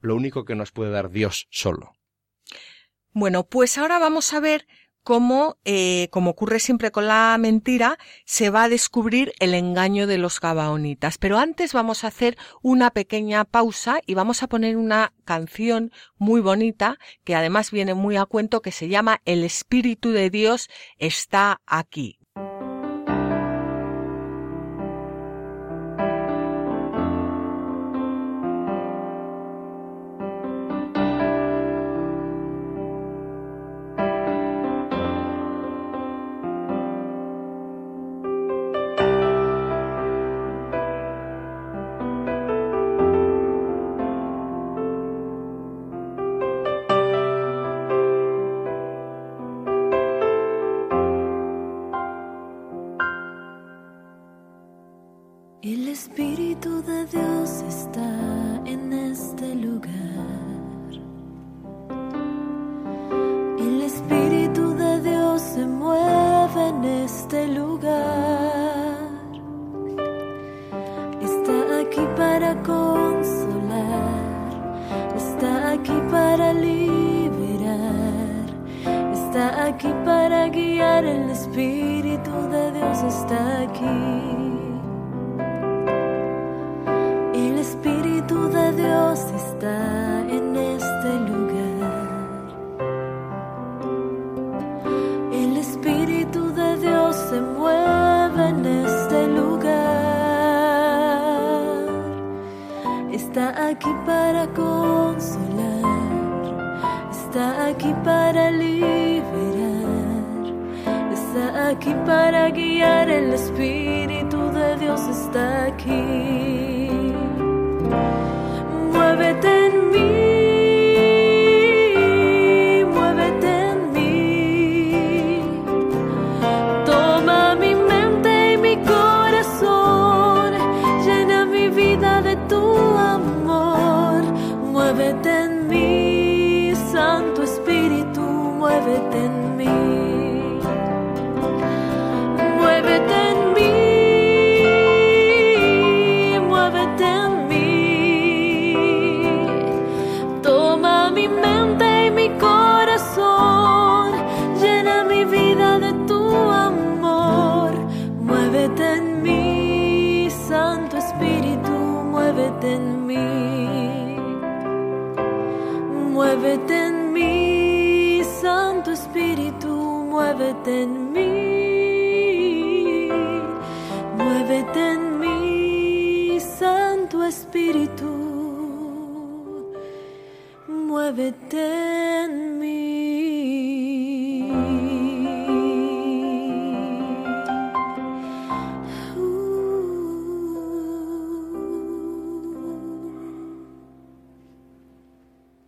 lo 0.00 0.14
único 0.14 0.44
que 0.44 0.54
nos 0.54 0.72
puede 0.72 0.90
dar 0.90 1.10
Dios 1.10 1.46
solo. 1.50 1.92
Bueno, 3.12 3.44
pues 3.44 3.78
ahora 3.78 3.98
vamos 3.98 4.32
a 4.32 4.40
ver 4.40 4.66
cómo, 5.02 5.56
eh, 5.64 6.08
como 6.10 6.30
ocurre 6.30 6.60
siempre 6.60 6.90
con 6.90 7.06
la 7.06 7.36
mentira, 7.38 7.98
se 8.24 8.50
va 8.50 8.64
a 8.64 8.68
descubrir 8.68 9.32
el 9.38 9.54
engaño 9.54 10.06
de 10.06 10.18
los 10.18 10.40
gabaonitas. 10.40 11.18
Pero 11.18 11.38
antes 11.38 11.72
vamos 11.72 12.04
a 12.04 12.08
hacer 12.08 12.36
una 12.62 12.90
pequeña 12.90 13.44
pausa 13.44 14.00
y 14.06 14.14
vamos 14.14 14.42
a 14.42 14.48
poner 14.48 14.76
una 14.76 15.12
canción 15.24 15.92
muy 16.18 16.40
bonita 16.40 16.98
que 17.24 17.34
además 17.34 17.70
viene 17.70 17.94
muy 17.94 18.16
a 18.16 18.26
cuento 18.26 18.62
que 18.62 18.72
se 18.72 18.88
llama 18.88 19.20
El 19.24 19.44
Espíritu 19.44 20.10
de 20.10 20.30
Dios 20.30 20.68
está 20.98 21.60
aquí. 21.66 22.21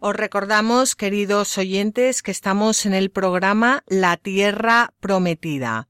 Os 0.06 0.14
recordamos, 0.14 0.96
queridos 0.96 1.56
oyentes, 1.56 2.22
que 2.22 2.30
estamos 2.30 2.84
en 2.84 2.92
el 2.92 3.08
programa 3.08 3.84
La 3.86 4.18
Tierra 4.18 4.92
Prometida. 5.00 5.88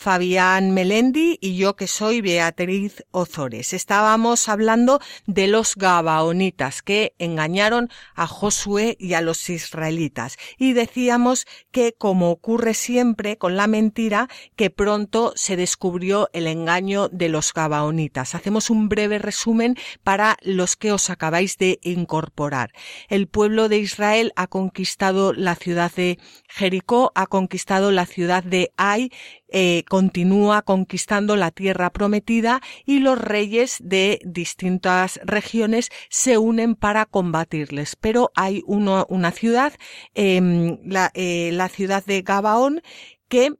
Fabián 0.00 0.70
Melendi 0.70 1.36
y 1.42 1.58
yo 1.58 1.76
que 1.76 1.86
soy 1.86 2.22
Beatriz 2.22 3.04
Ozores. 3.10 3.74
Estábamos 3.74 4.48
hablando 4.48 4.98
de 5.26 5.46
los 5.46 5.76
Gabaonitas 5.76 6.80
que 6.80 7.12
engañaron 7.18 7.90
a 8.14 8.26
Josué 8.26 8.96
y 8.98 9.12
a 9.12 9.20
los 9.20 9.50
israelitas 9.50 10.38
y 10.56 10.72
decíamos 10.72 11.46
que 11.70 11.92
como 11.92 12.30
ocurre 12.30 12.72
siempre 12.72 13.36
con 13.36 13.58
la 13.58 13.66
mentira 13.66 14.28
que 14.56 14.70
pronto 14.70 15.34
se 15.36 15.56
descubrió 15.56 16.30
el 16.32 16.46
engaño 16.46 17.10
de 17.10 17.28
los 17.28 17.52
Gabaonitas. 17.52 18.34
Hacemos 18.34 18.70
un 18.70 18.88
breve 18.88 19.18
resumen 19.18 19.76
para 20.02 20.38
los 20.40 20.76
que 20.76 20.92
os 20.92 21.10
acabáis 21.10 21.58
de 21.58 21.78
incorporar. 21.82 22.72
El 23.10 23.28
pueblo 23.28 23.68
de 23.68 23.76
Israel 23.76 24.32
ha 24.34 24.46
conquistado 24.46 25.34
la 25.34 25.56
ciudad 25.56 25.92
de 25.92 26.18
Jericó, 26.48 27.12
ha 27.14 27.26
conquistado 27.26 27.90
la 27.90 28.06
ciudad 28.06 28.42
de 28.42 28.72
Ai, 28.78 29.10
eh, 29.50 29.84
continúa 29.88 30.62
conquistando 30.62 31.36
la 31.36 31.50
tierra 31.50 31.90
prometida 31.90 32.60
y 32.84 33.00
los 33.00 33.18
reyes 33.18 33.76
de 33.80 34.20
distintas 34.24 35.20
regiones 35.24 35.90
se 36.08 36.38
unen 36.38 36.74
para 36.74 37.06
combatirles. 37.06 37.96
Pero 37.96 38.30
hay 38.34 38.62
una 38.66 39.30
ciudad, 39.32 39.72
em, 40.14 40.78
eh, 41.14 41.50
la 41.52 41.68
ciudad 41.68 42.04
de 42.04 42.22
Gabaón, 42.22 42.82
que 43.28 43.54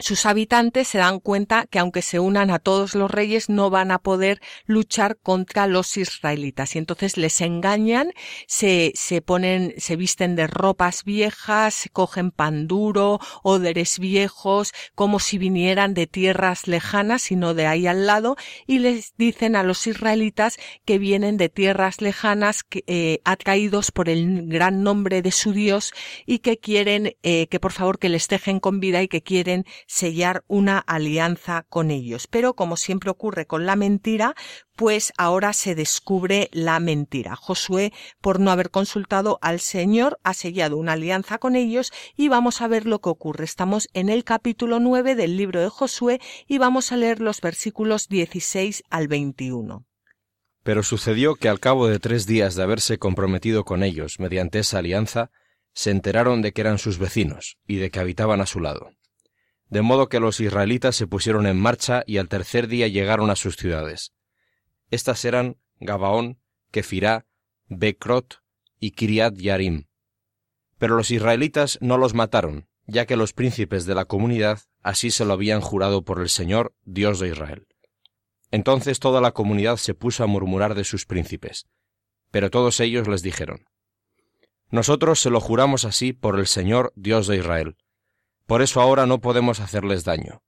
sus 0.00 0.26
habitantes 0.26 0.88
se 0.88 0.98
dan 0.98 1.20
cuenta 1.20 1.66
que 1.66 1.78
aunque 1.78 2.02
se 2.02 2.18
unan 2.18 2.50
a 2.50 2.58
todos 2.58 2.94
los 2.94 3.10
reyes 3.10 3.48
no 3.48 3.70
van 3.70 3.90
a 3.90 3.98
poder 3.98 4.40
luchar 4.66 5.18
contra 5.18 5.66
los 5.66 5.96
israelitas. 5.96 6.74
Y 6.74 6.78
entonces 6.78 7.16
les 7.16 7.40
engañan, 7.40 8.12
se, 8.46 8.92
se 8.94 9.22
ponen, 9.22 9.74
se 9.78 9.96
visten 9.96 10.36
de 10.36 10.46
ropas 10.46 11.04
viejas, 11.04 11.88
cogen 11.92 12.30
pan 12.30 12.66
duro, 12.66 13.20
óderes 13.42 13.98
viejos, 13.98 14.72
como 14.94 15.20
si 15.20 15.38
vinieran 15.38 15.94
de 15.94 16.06
tierras 16.06 16.66
lejanas 16.66 17.30
y 17.30 17.36
no 17.36 17.54
de 17.54 17.66
ahí 17.66 17.86
al 17.86 18.06
lado 18.06 18.36
y 18.66 18.78
les 18.78 19.14
dicen 19.16 19.56
a 19.56 19.62
los 19.62 19.86
israelitas 19.86 20.58
que 20.84 20.98
vienen 20.98 21.36
de 21.36 21.48
tierras 21.48 22.00
lejanas 22.00 22.64
eh, 22.86 23.20
atraídos 23.24 23.90
por 23.90 24.08
el 24.08 24.46
gran 24.48 24.82
nombre 24.82 25.22
de 25.22 25.32
su 25.32 25.52
Dios 25.52 25.92
y 26.26 26.38
que 26.40 26.58
quieren 26.58 27.16
eh, 27.22 27.46
que 27.48 27.60
por 27.60 27.72
favor 27.72 27.98
que 27.98 28.08
les 28.08 28.28
dejen 28.28 28.60
con 28.60 28.80
vida 28.80 29.02
y 29.02 29.08
que 29.08 29.22
quieren 29.22 29.64
sellar 29.90 30.44
una 30.46 30.78
alianza 30.78 31.66
con 31.68 31.90
ellos. 31.90 32.28
Pero 32.28 32.54
como 32.54 32.76
siempre 32.76 33.10
ocurre 33.10 33.46
con 33.46 33.66
la 33.66 33.74
mentira, 33.74 34.36
pues 34.76 35.12
ahora 35.18 35.52
se 35.52 35.74
descubre 35.74 36.48
la 36.52 36.78
mentira. 36.78 37.34
Josué, 37.34 37.92
por 38.20 38.38
no 38.38 38.52
haber 38.52 38.70
consultado 38.70 39.40
al 39.42 39.58
Señor, 39.58 40.20
ha 40.22 40.32
sellado 40.32 40.76
una 40.76 40.92
alianza 40.92 41.38
con 41.38 41.56
ellos 41.56 41.92
y 42.16 42.28
vamos 42.28 42.62
a 42.62 42.68
ver 42.68 42.86
lo 42.86 43.00
que 43.00 43.08
ocurre. 43.08 43.44
Estamos 43.44 43.88
en 43.92 44.10
el 44.10 44.22
capítulo 44.22 44.78
9 44.78 45.16
del 45.16 45.36
libro 45.36 45.60
de 45.60 45.68
Josué 45.68 46.20
y 46.46 46.58
vamos 46.58 46.92
a 46.92 46.96
leer 46.96 47.20
los 47.20 47.40
versículos 47.40 48.06
16 48.06 48.84
al 48.90 49.08
21. 49.08 49.86
Pero 50.62 50.84
sucedió 50.84 51.34
que 51.34 51.48
al 51.48 51.58
cabo 51.58 51.88
de 51.88 51.98
tres 51.98 52.26
días 52.26 52.54
de 52.54 52.62
haberse 52.62 52.98
comprometido 52.98 53.64
con 53.64 53.82
ellos 53.82 54.20
mediante 54.20 54.60
esa 54.60 54.78
alianza, 54.78 55.30
se 55.72 55.90
enteraron 55.90 56.42
de 56.42 56.52
que 56.52 56.60
eran 56.60 56.78
sus 56.78 56.98
vecinos 56.98 57.56
y 57.66 57.76
de 57.76 57.90
que 57.90 57.98
habitaban 57.98 58.40
a 58.40 58.46
su 58.46 58.60
lado 58.60 58.92
de 59.70 59.82
modo 59.82 60.08
que 60.08 60.20
los 60.20 60.40
israelitas 60.40 60.96
se 60.96 61.06
pusieron 61.06 61.46
en 61.46 61.58
marcha 61.58 62.02
y 62.04 62.18
al 62.18 62.28
tercer 62.28 62.66
día 62.66 62.88
llegaron 62.88 63.30
a 63.30 63.36
sus 63.36 63.56
ciudades. 63.56 64.12
Estas 64.90 65.24
eran 65.24 65.58
Gabaón, 65.78 66.40
Kefirá, 66.72 67.26
Bekrot 67.68 68.42
y 68.80 68.90
Kiriat 68.90 69.36
Yarim. 69.36 69.86
Pero 70.78 70.96
los 70.96 71.12
israelitas 71.12 71.78
no 71.80 71.98
los 71.98 72.14
mataron, 72.14 72.68
ya 72.86 73.06
que 73.06 73.16
los 73.16 73.32
príncipes 73.32 73.86
de 73.86 73.94
la 73.94 74.06
comunidad 74.06 74.60
así 74.82 75.12
se 75.12 75.24
lo 75.24 75.34
habían 75.34 75.60
jurado 75.60 76.02
por 76.02 76.20
el 76.20 76.28
Señor, 76.28 76.74
Dios 76.82 77.20
de 77.20 77.28
Israel. 77.28 77.68
Entonces 78.50 78.98
toda 78.98 79.20
la 79.20 79.30
comunidad 79.30 79.76
se 79.76 79.94
puso 79.94 80.24
a 80.24 80.26
murmurar 80.26 80.74
de 80.74 80.82
sus 80.82 81.06
príncipes. 81.06 81.66
Pero 82.32 82.50
todos 82.50 82.80
ellos 82.80 83.06
les 83.06 83.22
dijeron, 83.22 83.66
Nosotros 84.70 85.20
se 85.20 85.30
lo 85.30 85.40
juramos 85.40 85.84
así 85.84 86.12
por 86.12 86.40
el 86.40 86.48
Señor, 86.48 86.92
Dios 86.96 87.28
de 87.28 87.36
Israel 87.36 87.76
por 88.50 88.62
eso 88.62 88.80
ahora 88.80 89.06
no 89.06 89.20
podemos 89.20 89.60
hacerles 89.60 90.02
daño. 90.02 90.42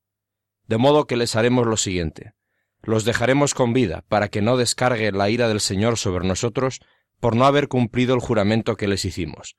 De 0.67 0.77
modo 0.77 1.07
que 1.07 1.15
les 1.15 1.37
haremos 1.37 1.69
lo 1.69 1.77
siguiente. 1.77 2.35
Los 2.83 3.05
dejaremos 3.05 3.55
con 3.55 3.73
vida, 3.73 4.03
para 4.09 4.27
que 4.27 4.43
no 4.43 4.57
descargue 4.57 5.13
la 5.13 5.31
ira 5.31 5.47
del 5.47 5.61
Señor 5.61 5.97
sobre 5.97 6.27
nosotros 6.27 6.81
por 7.21 7.37
no 7.37 7.47
haber 7.47 7.69
cumplido 7.69 8.17
el 8.17 8.21
juramento 8.21 8.75
que 8.75 8.89
les 8.89 9.05
hicimos. 9.05 9.55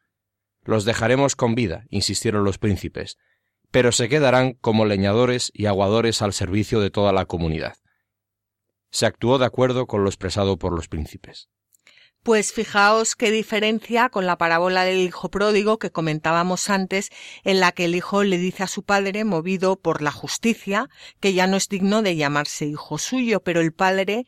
Los 0.65 0.83
dejaremos 0.83 1.37
con 1.37 1.55
vida, 1.55 1.85
insistieron 1.89 2.43
los 2.43 2.57
príncipes, 2.57 3.17
pero 3.71 3.93
se 3.93 4.09
quedarán 4.09 4.55
como 4.59 4.83
leñadores 4.83 5.49
y 5.53 5.67
aguadores 5.67 6.21
al 6.21 6.33
servicio 6.33 6.81
de 6.81 6.89
toda 6.89 7.13
la 7.13 7.25
comunidad. 7.25 7.77
Se 8.91 9.05
actuó 9.05 9.37
de 9.37 9.45
acuerdo 9.45 9.87
con 9.87 10.03
lo 10.03 10.09
expresado 10.09 10.57
por 10.57 10.73
los 10.73 10.89
príncipes. 10.89 11.47
Pues 12.23 12.53
fijaos 12.53 13.17
qué 13.17 13.31
diferencia 13.31 14.07
con 14.07 14.25
la 14.25 14.37
parábola 14.37 14.85
del 14.85 15.01
hijo 15.01 15.29
pródigo 15.29 15.77
que 15.77 15.91
comentábamos 15.91 16.69
antes, 16.69 17.09
en 17.43 17.59
la 17.59 17.73
que 17.73 17.83
el 17.83 17.95
hijo 17.95 18.23
le 18.23 18.37
dice 18.37 18.63
a 18.63 18.67
su 18.67 18.83
padre, 18.83 19.25
movido 19.25 19.75
por 19.75 20.01
la 20.01 20.11
justicia, 20.11 20.89
que 21.19 21.33
ya 21.33 21.47
no 21.47 21.57
es 21.57 21.67
digno 21.67 22.01
de 22.01 22.15
llamarse 22.15 22.65
hijo 22.65 22.97
suyo, 22.97 23.41
pero 23.41 23.59
el 23.59 23.73
padre 23.73 24.25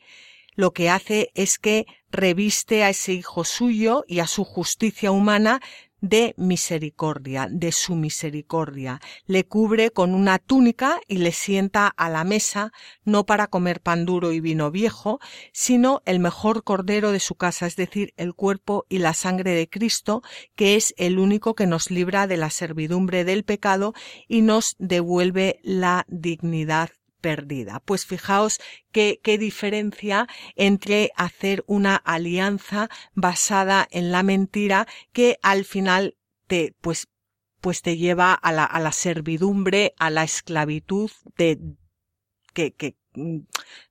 lo 0.56 0.72
que 0.72 0.90
hace 0.90 1.30
es 1.34 1.58
que 1.58 1.86
reviste 2.10 2.82
a 2.84 2.90
ese 2.90 3.14
hijo 3.14 3.44
suyo 3.44 4.04
y 4.06 4.20
a 4.20 4.26
su 4.26 4.44
justicia 4.44 5.10
humana 5.10 5.60
de 6.08 6.34
misericordia, 6.36 7.48
de 7.50 7.72
su 7.72 7.94
misericordia. 7.94 9.00
Le 9.26 9.44
cubre 9.44 9.90
con 9.90 10.14
una 10.14 10.38
túnica 10.38 11.00
y 11.08 11.18
le 11.18 11.32
sienta 11.32 11.88
a 11.88 12.08
la 12.08 12.24
mesa, 12.24 12.72
no 13.04 13.26
para 13.26 13.48
comer 13.48 13.80
pan 13.80 14.06
duro 14.06 14.32
y 14.32 14.40
vino 14.40 14.70
viejo, 14.70 15.18
sino 15.52 16.02
el 16.04 16.20
mejor 16.20 16.62
cordero 16.62 17.12
de 17.12 17.20
su 17.20 17.34
casa, 17.34 17.66
es 17.66 17.76
decir, 17.76 18.12
el 18.16 18.34
cuerpo 18.34 18.86
y 18.88 18.98
la 18.98 19.14
sangre 19.14 19.52
de 19.52 19.68
Cristo, 19.68 20.22
que 20.54 20.76
es 20.76 20.94
el 20.96 21.18
único 21.18 21.54
que 21.54 21.66
nos 21.66 21.90
libra 21.90 22.26
de 22.26 22.36
la 22.36 22.50
servidumbre 22.50 23.24
del 23.24 23.44
pecado 23.44 23.94
y 24.28 24.42
nos 24.42 24.76
devuelve 24.78 25.58
la 25.62 26.04
dignidad 26.08 26.90
perdida. 27.26 27.82
Pues 27.84 28.06
fijaos 28.06 28.60
qué, 28.92 29.18
qué 29.20 29.36
diferencia 29.36 30.28
entre 30.54 31.10
hacer 31.16 31.64
una 31.66 31.96
alianza 31.96 32.88
basada 33.14 33.88
en 33.90 34.12
la 34.12 34.22
mentira 34.22 34.86
que 35.12 35.40
al 35.42 35.64
final 35.64 36.16
te, 36.46 36.76
pues, 36.80 37.08
pues 37.60 37.82
te 37.82 37.96
lleva 37.96 38.32
a 38.32 38.52
la, 38.52 38.64
a 38.64 38.78
la 38.78 38.92
servidumbre, 38.92 39.92
a 39.98 40.10
la 40.10 40.22
esclavitud 40.22 41.10
de, 41.36 41.58
que, 42.54 42.74
que, 42.74 42.94
mm, 43.14 43.38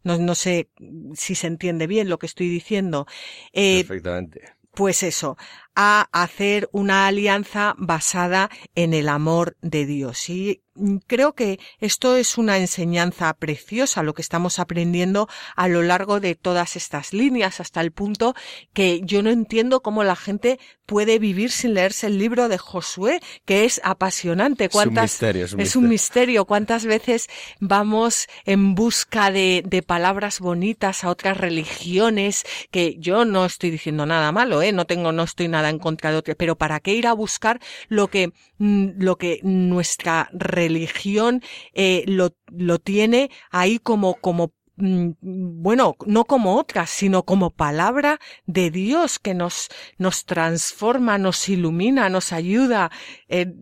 no, 0.04 0.17
no 0.17 0.34
sé 0.34 0.69
si 1.13 1.36
se 1.36 1.48
entiende 1.48 1.86
bien 1.86 2.08
lo 2.08 2.17
que 2.17 2.28
estoy 2.28 2.48
diciendo. 2.48 3.06
Eh, 3.52 3.84
Perfectamente. 3.84 4.43
Pues 4.71 5.04
eso, 5.04 5.36
a 5.76 6.08
hacer 6.12 6.70
una 6.72 7.08
alianza 7.08 7.76
basada 7.78 8.50
en 8.76 8.94
el 8.94 9.10
amor 9.10 9.58
de 9.62 9.86
Dios. 9.86 10.30
Y 10.30 10.62
Mm, 10.76 10.98
creo 11.08 11.34
que 11.34 11.58
esto 11.80 12.18
es 12.18 12.38
una 12.38 12.58
enseñanza 12.58 13.34
preciosa, 13.34 14.04
lo 14.04 14.14
que 14.14 14.22
estamos 14.22 14.60
aprendiendo 14.60 15.30
a 15.56 15.70
lo 15.70 15.82
largo 15.82 16.20
de 16.20 16.36
todas 16.36 16.76
estas 16.76 17.14
líneas, 17.14 17.62
hasta 17.62 17.80
el 17.80 17.92
punto 17.92 18.36
que 18.74 19.00
yo 19.04 19.24
no 19.24 19.30
entiendo 19.30 19.82
cómo 19.82 20.04
la 20.04 20.18
gente 20.18 20.60
puede 20.86 21.18
vivir 21.18 21.50
sin 21.50 21.76
leerse 21.76 22.08
el 22.08 22.18
libro 22.18 22.50
de 22.50 22.58
Josué, 22.58 23.22
que 23.46 23.64
es 23.64 23.80
apasionante. 23.84 24.68
¿Cuántas, 24.70 25.14
es 25.14 25.22
un 25.22 25.26
misterio. 25.26 25.46
Es 25.46 25.54
un, 25.54 25.60
es 25.62 25.76
un 25.78 25.88
misterio. 25.88 26.46
¿Cuántas 26.46 26.86
veces 26.86 27.28
vamos 27.60 28.28
en 28.44 28.76
busca 28.76 29.32
de, 29.32 29.64
de, 29.66 29.82
palabras 29.82 30.42
bonitas 30.42 31.06
a 31.06 31.10
otras 31.10 31.38
religiones? 31.38 32.44
Que 32.70 32.98
yo 33.00 33.24
no 33.24 33.46
estoy 33.46 33.72
diciendo 33.72 34.06
nada 34.06 34.32
malo, 34.34 34.62
¿eh? 34.62 34.74
No 34.74 34.86
tengo, 34.86 35.14
no 35.14 35.24
estoy 35.24 35.48
nada 35.48 35.64
en 35.69 35.80
contra 35.80 36.12
de 36.12 36.17
otras, 36.17 36.36
pero 36.38 36.58
¿para 36.58 36.80
qué 36.80 36.93
ir 36.93 37.08
a 37.08 37.13
buscar 37.13 37.60
lo 37.88 38.08
que, 38.08 38.34
mm, 38.58 38.89
lo 38.97 39.17
que 39.17 39.39
nuestra 39.43 40.30
religión 40.34 41.41
eh, 41.73 42.04
lo, 42.08 42.36
lo 42.51 42.80
tiene 42.80 43.30
ahí 43.51 43.80
como, 43.80 44.15
como 44.15 44.54
mm, 44.78 45.12
bueno, 45.21 45.95
no 46.06 46.25
como 46.25 46.58
otras, 46.58 46.89
sino 46.89 47.23
como 47.23 47.51
palabra 47.51 48.19
de 48.45 48.71
Dios 48.71 49.19
que 49.19 49.34
nos, 49.34 49.69
nos 49.97 50.25
transforma, 50.25 51.17
nos 51.17 51.47
ilumina, 51.49 52.10
nos 52.10 52.34
ayuda. 52.34 52.91
Eh, 53.28 53.54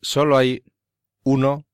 Solo 0.00 0.36
hay 0.36 0.64
uno 1.24 1.64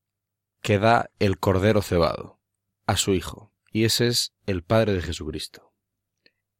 que 0.61 0.79
da 0.79 1.11
el 1.19 1.39
cordero 1.39 1.83
cebado 1.83 2.39
a 2.87 2.97
su 2.97 3.15
hijo, 3.15 3.53
y 3.71 3.85
ese 3.85 4.09
es 4.09 4.33
el 4.47 4.63
Padre 4.63 4.95
de 4.95 5.03
Jesucristo. 5.03 5.68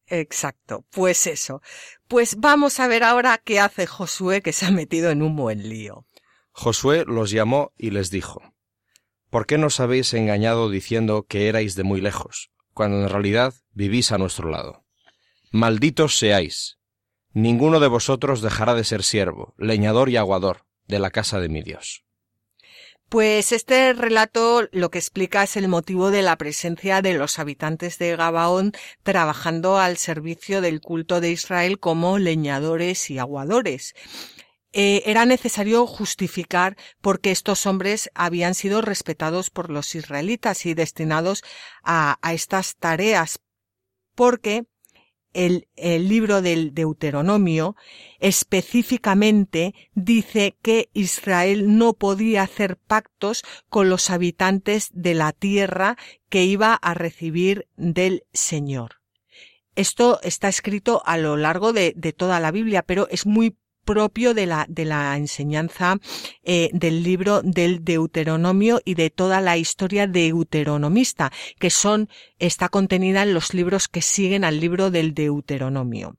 Exacto, 0.09 0.85
pues 0.91 1.27
eso. 1.27 1.63
Pues 2.09 2.37
vamos 2.39 2.81
a 2.81 2.89
ver 2.89 3.05
ahora 3.05 3.39
qué 3.39 3.61
hace 3.61 3.87
Josué 3.87 4.43
que 4.43 4.53
se 4.53 4.67
ha 4.67 4.71
metido 4.71 5.11
en 5.11 5.23
un 5.23 5.37
buen 5.37 5.69
lío. 5.69 6.07
Josué 6.53 7.05
los 7.07 7.31
llamó 7.31 7.73
y 7.77 7.91
les 7.91 8.11
dijo, 8.11 8.43
¿Por 9.31 9.47
qué 9.47 9.59
nos 9.59 9.79
habéis 9.81 10.15
engañado 10.15 10.71
diciendo 10.71 11.27
que 11.29 11.49
erais 11.49 11.75
de 11.75 11.85
muy 11.85 12.01
lejos, 12.01 12.51
cuando 12.73 13.03
en 13.03 13.09
realidad 13.11 13.55
vivís 13.73 14.11
a 14.11 14.19
nuestro 14.19 14.49
lado? 14.49 14.85
Malditos 15.51 16.19
seáis. 16.19 16.79
Ninguno 17.33 17.79
de 17.79 17.89
vosotros 17.89 18.41
dejará 18.41 18.75
de 18.75 18.85
ser 18.85 19.03
siervo, 19.03 19.55
leñador 19.59 20.09
y 20.09 20.17
aguador 20.17 20.65
de 20.87 20.99
la 20.99 21.11
casa 21.11 21.41
de 21.41 21.51
mi 21.51 21.63
Dios. 21.63 22.05
Pues 23.09 23.53
este 23.53 23.95
relato 23.95 24.69
lo 24.71 24.91
que 24.91 24.99
explica 24.99 25.43
es 25.43 25.57
el 25.57 25.67
motivo 25.69 26.11
de 26.11 26.21
la 26.21 26.37
presencia 26.37 27.01
de 27.01 27.15
los 27.15 27.39
habitantes 27.39 27.99
de 27.99 28.15
Gabaón 28.17 28.73
trabajando 29.03 29.79
al 29.79 29.97
servicio 29.97 30.61
del 30.61 30.83
culto 30.83 31.23
de 31.23 31.31
Israel 31.31 31.79
como 31.79 32.19
leñadores 32.19 33.09
y 33.09 33.19
aguadores. 33.19 33.95
Eh, 34.73 35.03
era 35.07 35.25
necesario 35.25 35.87
justificar 35.87 36.77
por 37.01 37.21
qué 37.21 37.31
estos 37.31 37.65
hombres 37.65 38.11
habían 38.15 38.55
sido 38.55 38.83
respetados 38.83 39.49
por 39.49 39.71
los 39.71 39.95
israelitas 39.95 40.67
y 40.67 40.75
destinados 40.75 41.43
a, 41.83 42.19
estas 42.31 42.77
tareas, 42.77 43.41
porque 44.15 44.67
el, 45.33 45.67
libro 46.09 46.43
del 46.43 46.75
Deuteronomio 46.75 47.77
específicamente 48.19 49.75
dice 49.95 50.57
que 50.63 50.89
Israel 50.93 51.77
no 51.77 51.95
podía 51.95 52.43
hacer 52.43 52.77
pactos 52.77 53.43
con 53.69 53.89
los 53.89 54.11
habitantes 54.11 54.91
de 54.93 55.15
la 55.15 55.33
tierra 55.33 55.97
que 56.29 56.45
iba 56.45 56.75
a 56.75 56.95
recibir 56.95 57.69
del 57.77 58.25
Señor. 58.33 58.97
Esto 59.77 60.19
está 60.23 60.49
escrito 60.49 61.03
a 61.07 61.17
lo 61.19 61.37
largo 61.37 61.73
de, 61.73 61.93
de 61.97 62.13
toda 62.13 62.41
la 62.41 62.51
Biblia, 62.51 62.83
pero 62.83 63.07
es 63.11 63.27
muy 63.27 63.57
propio 63.89 64.35
de 64.35 64.45
la, 64.45 64.67
de 64.69 64.85
la 64.85 65.17
enseñanza 65.17 65.97
eh, 66.43 66.69
del 66.75 67.03
libro 67.03 67.41
del 67.41 67.85
Deuteronomio 67.85 68.83
y 68.85 68.97
de 68.97 69.09
toda 69.09 69.41
la 69.41 69.57
historia 69.57 70.07
deuteronomista, 70.07 71.33
que 71.59 71.71
son, 71.71 72.11
está 72.39 72.69
contenida 72.69 73.23
en 73.23 73.33
los 73.33 73.55
libros 73.55 73.89
que 73.89 74.03
siguen 74.03 74.45
al 74.45 74.61
libro 74.61 74.91
del 74.91 75.15
Deuteronomio 75.15 76.19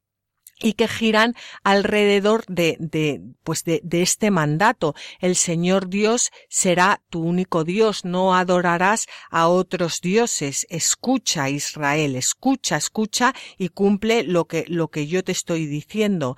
y 0.61 0.73
que 0.73 0.87
giran 0.87 1.35
alrededor 1.63 2.43
de, 2.47 2.75
de 2.79 3.21
pues 3.43 3.63
de, 3.63 3.81
de, 3.83 4.01
este 4.01 4.31
mandato. 4.31 4.95
El 5.19 5.35
Señor 5.35 5.89
Dios 5.89 6.31
será 6.49 7.01
tu 7.09 7.21
único 7.21 7.63
Dios, 7.63 8.03
no 8.03 8.35
adorarás 8.35 9.05
a 9.29 9.47
otros 9.47 10.01
dioses. 10.01 10.65
Escucha, 10.69 11.49
Israel, 11.49 12.15
escucha, 12.15 12.77
escucha 12.77 13.33
y 13.57 13.69
cumple 13.69 14.23
lo 14.23 14.45
que, 14.45 14.65
lo 14.67 14.89
que 14.89 15.07
yo 15.07 15.23
te 15.23 15.31
estoy 15.31 15.67
diciendo. 15.67 16.35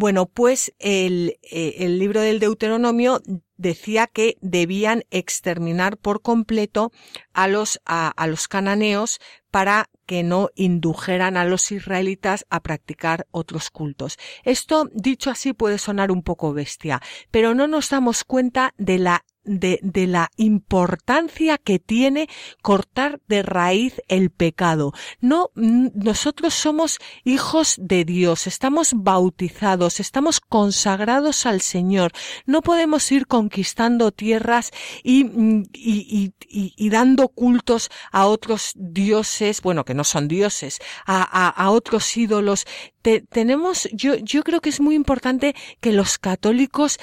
Bueno, 0.00 0.24
pues 0.24 0.72
el, 0.78 1.36
eh, 1.42 1.74
el 1.80 1.98
libro 1.98 2.22
del 2.22 2.40
Deuteronomio 2.40 3.20
decía 3.58 4.06
que 4.06 4.38
debían 4.40 5.04
exterminar 5.10 5.98
por 5.98 6.22
completo 6.22 6.90
a 7.34 7.48
los, 7.48 7.82
a, 7.84 8.08
a 8.08 8.26
los 8.26 8.48
cananeos 8.48 9.20
para 9.50 9.90
que 10.06 10.22
no 10.22 10.48
indujeran 10.54 11.36
a 11.36 11.44
los 11.44 11.70
israelitas 11.70 12.46
a 12.48 12.60
practicar 12.60 13.26
otros 13.30 13.68
cultos. 13.68 14.16
Esto, 14.42 14.88
dicho 14.94 15.28
así, 15.28 15.52
puede 15.52 15.76
sonar 15.76 16.10
un 16.10 16.22
poco 16.22 16.54
bestia, 16.54 17.02
pero 17.30 17.54
no 17.54 17.66
nos 17.66 17.90
damos 17.90 18.24
cuenta 18.24 18.72
de 18.78 18.96
la 18.96 19.26
de, 19.44 19.80
de, 19.82 20.06
la 20.06 20.30
importancia 20.36 21.58
que 21.58 21.78
tiene 21.78 22.28
cortar 22.62 23.20
de 23.28 23.42
raíz 23.42 24.00
el 24.08 24.30
pecado. 24.30 24.92
No, 25.20 25.50
nosotros 25.54 26.54
somos 26.54 26.98
hijos 27.24 27.76
de 27.78 28.04
Dios, 28.04 28.46
estamos 28.46 28.92
bautizados, 28.94 30.00
estamos 30.00 30.40
consagrados 30.40 31.46
al 31.46 31.60
Señor. 31.60 32.12
No 32.46 32.62
podemos 32.62 33.10
ir 33.12 33.26
conquistando 33.26 34.12
tierras 34.12 34.70
y, 35.02 35.26
y, 35.72 36.34
y, 36.48 36.74
y 36.76 36.90
dando 36.90 37.28
cultos 37.28 37.90
a 38.12 38.26
otros 38.26 38.72
dioses, 38.74 39.62
bueno, 39.62 39.84
que 39.84 39.94
no 39.94 40.04
son 40.04 40.28
dioses, 40.28 40.78
a, 41.06 41.22
a, 41.22 41.48
a 41.48 41.70
otros 41.70 42.16
ídolos 42.16 42.66
tenemos, 43.02 43.88
yo, 43.92 44.16
yo 44.16 44.42
creo 44.42 44.60
que 44.60 44.70
es 44.70 44.80
muy 44.80 44.94
importante 44.94 45.54
que 45.80 45.92
los 45.92 46.18
católicos 46.18 46.98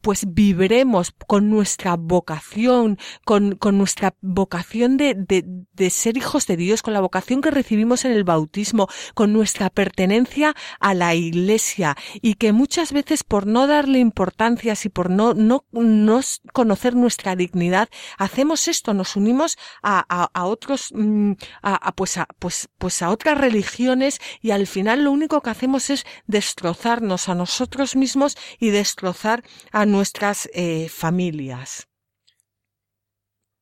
pues 0.00 0.24
vibremos 0.28 1.12
con 1.26 1.50
nuestra 1.50 1.96
vocación, 1.96 2.98
con, 3.24 3.56
con 3.56 3.78
nuestra 3.78 4.14
vocación 4.20 4.96
de, 4.96 5.14
de, 5.14 5.44
de, 5.72 5.90
ser 5.90 6.16
hijos 6.16 6.46
de 6.46 6.56
Dios, 6.56 6.82
con 6.82 6.94
la 6.94 7.00
vocación 7.00 7.40
que 7.40 7.50
recibimos 7.50 8.04
en 8.04 8.12
el 8.12 8.24
bautismo, 8.24 8.88
con 9.14 9.32
nuestra 9.32 9.70
pertenencia 9.70 10.54
a 10.80 10.94
la 10.94 11.14
iglesia. 11.14 11.96
Y 12.20 12.34
que 12.34 12.52
muchas 12.52 12.92
veces 12.92 13.22
por 13.22 13.46
no 13.46 13.66
darle 13.66 13.98
importancia 13.98 14.74
y 14.84 14.88
por 14.88 15.10
no, 15.10 15.34
no, 15.34 15.64
no 15.72 16.20
conocer 16.52 16.94
nuestra 16.94 17.36
dignidad, 17.36 17.88
hacemos 18.18 18.68
esto, 18.68 18.94
nos 18.94 19.16
unimos 19.16 19.58
a, 19.82 20.04
a, 20.08 20.30
a 20.32 20.44
otros, 20.46 20.90
mm, 20.92 21.32
a, 21.62 21.74
a, 21.74 21.92
pues 21.92 22.16
a, 22.16 22.26
pues, 22.38 22.68
pues 22.78 23.02
a 23.02 23.10
otras 23.10 23.38
religiones 23.38 24.20
y 24.40 24.50
al 24.50 24.66
final 24.66 25.04
lo 25.04 25.12
único 25.12 25.19
que 25.28 25.50
hacemos 25.50 25.90
es 25.90 26.04
destrozarnos 26.26 27.28
a 27.28 27.34
nosotros 27.34 27.96
mismos 27.96 28.36
y 28.58 28.70
destrozar 28.70 29.44
a 29.70 29.86
nuestras 29.86 30.48
eh, 30.52 30.88
familias. 30.88 31.88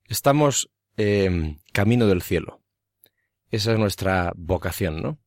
Estamos 0.04 0.70
eh, 0.96 1.56
camino 1.72 2.06
del 2.06 2.22
cielo. 2.22 2.62
Esa 3.50 3.72
es 3.72 3.78
nuestra 3.78 4.32
vocación, 4.36 5.02
¿no? 5.02 5.18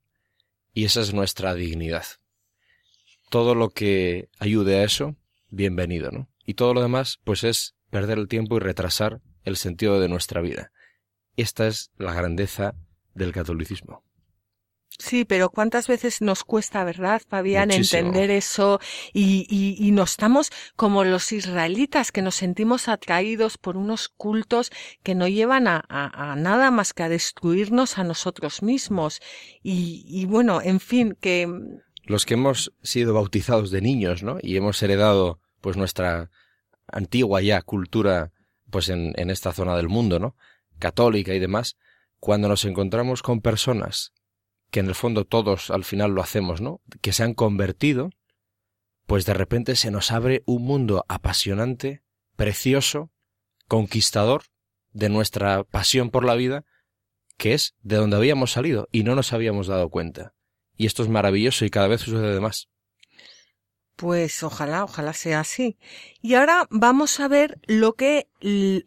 Y 0.73 0.86
esa 0.86 1.01
es 1.01 1.13
nuestra 1.13 1.53
dignidad. 1.53 2.05
Todo 3.29 3.55
lo 3.55 3.69
que 3.69 4.29
ayude 4.39 4.79
a 4.79 4.84
eso, 4.84 5.15
bienvenido, 5.49 6.11
¿no? 6.11 6.29
Y 6.45 6.55
todo 6.55 6.73
lo 6.73 6.82
demás, 6.82 7.19
pues 7.23 7.43
es 7.43 7.75
perder 7.89 8.17
el 8.17 8.27
tiempo 8.27 8.57
y 8.57 8.59
retrasar 8.59 9.21
el 9.43 9.57
sentido 9.57 9.99
de 9.99 10.09
nuestra 10.09 10.41
vida. 10.41 10.71
Esta 11.36 11.67
es 11.67 11.91
la 11.97 12.13
grandeza 12.13 12.75
del 13.13 13.32
catolicismo. 13.32 14.03
Sí, 14.99 15.25
pero 15.25 15.49
cuántas 15.49 15.87
veces 15.87 16.21
nos 16.21 16.43
cuesta, 16.43 16.83
¿verdad, 16.83 17.21
Fabián, 17.27 17.69
Muchísimo. 17.69 17.99
entender 18.07 18.29
eso 18.29 18.79
y, 19.13 19.47
y, 19.49 19.75
y, 19.83 19.91
nos 19.91 20.11
estamos 20.11 20.51
como 20.75 21.03
los 21.03 21.31
israelitas 21.31 22.11
que 22.11 22.21
nos 22.21 22.35
sentimos 22.35 22.87
atraídos 22.87 23.57
por 23.57 23.77
unos 23.77 24.09
cultos 24.09 24.69
que 25.01 25.15
no 25.15 25.27
llevan 25.27 25.67
a, 25.67 25.83
a, 25.89 26.31
a 26.31 26.35
nada 26.35 26.71
más 26.71 26.93
que 26.93 27.03
a 27.03 27.09
destruirnos 27.09 27.97
a 27.97 28.03
nosotros 28.03 28.61
mismos. 28.61 29.21
Y, 29.63 30.03
y, 30.07 30.25
bueno, 30.25 30.61
en 30.61 30.79
fin, 30.79 31.17
que... 31.19 31.47
Los 32.03 32.25
que 32.25 32.33
hemos 32.33 32.73
sido 32.83 33.13
bautizados 33.13 33.71
de 33.71 33.81
niños, 33.81 34.23
¿no? 34.23 34.37
Y 34.41 34.57
hemos 34.57 34.81
heredado 34.83 35.39
pues 35.61 35.77
nuestra 35.77 36.29
antigua 36.87 37.41
ya 37.41 37.61
cultura 37.61 38.33
pues 38.69 38.89
en, 38.89 39.13
en 39.15 39.29
esta 39.29 39.53
zona 39.53 39.75
del 39.75 39.89
mundo, 39.89 40.19
¿no? 40.19 40.35
Católica 40.79 41.33
y 41.33 41.39
demás, 41.39 41.77
cuando 42.19 42.47
nos 42.47 42.65
encontramos 42.65 43.21
con 43.21 43.41
personas 43.41 44.13
que 44.72 44.80
en 44.80 44.88
el 44.88 44.95
fondo 44.95 45.26
todos 45.26 45.69
al 45.69 45.84
final 45.84 46.11
lo 46.11 46.22
hacemos, 46.22 46.61
¿no? 46.61 46.82
Que 47.01 47.13
se 47.13 47.24
han 47.24 47.34
convertido, 47.34 48.09
pues 49.05 49.26
de 49.26 49.34
repente 49.34 49.76
se 49.76 49.91
nos 49.91 50.11
abre 50.11 50.41
un 50.45 50.63
mundo 50.63 51.05
apasionante, 51.09 52.01
precioso, 52.36 53.11
conquistador 53.67 54.43
de 54.93 55.09
nuestra 55.09 55.63
pasión 55.63 56.09
por 56.09 56.26
la 56.26 56.36
vida, 56.36 56.65
que 57.38 57.53
es 57.53 57.76
de 57.82 57.97
donde 57.97 58.15
habíamos 58.15 58.51
salido 58.51 58.88
y 58.91 59.03
no 59.03 59.15
nos 59.15 59.34
habíamos 59.34 59.67
dado 59.67 59.89
cuenta. 59.89 60.34
Y 60.78 60.86
esto 60.86 61.03
es 61.03 61.09
maravilloso 61.09 61.65
y 61.65 61.69
cada 61.69 61.88
vez 61.88 62.01
sucede 62.01 62.39
más. 62.39 62.69
Pues 64.01 64.41
ojalá, 64.41 64.83
ojalá 64.83 65.13
sea 65.13 65.41
así. 65.41 65.77
Y 66.23 66.33
ahora 66.33 66.65
vamos 66.71 67.19
a 67.19 67.27
ver 67.27 67.59
lo 67.67 67.93
que 67.93 68.29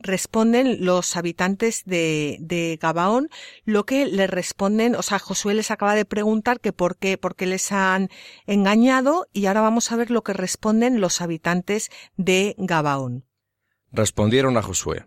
responden 0.00 0.84
los 0.84 1.16
habitantes 1.16 1.84
de, 1.84 2.36
de 2.40 2.80
Gabaón, 2.82 3.28
lo 3.64 3.86
que 3.86 4.06
le 4.06 4.26
responden, 4.26 4.96
o 4.96 5.02
sea, 5.02 5.20
Josué 5.20 5.54
les 5.54 5.70
acaba 5.70 5.94
de 5.94 6.04
preguntar 6.04 6.58
que 6.58 6.72
por 6.72 6.96
qué, 6.96 7.16
por 7.16 7.36
qué 7.36 7.46
les 7.46 7.70
han 7.70 8.08
engañado 8.48 9.28
y 9.32 9.46
ahora 9.46 9.60
vamos 9.60 9.92
a 9.92 9.96
ver 9.96 10.10
lo 10.10 10.24
que 10.24 10.32
responden 10.32 11.00
los 11.00 11.20
habitantes 11.20 11.90
de 12.16 12.56
Gabaón. 12.58 13.24
Respondieron 13.92 14.56
a 14.56 14.62
Josué. 14.62 15.06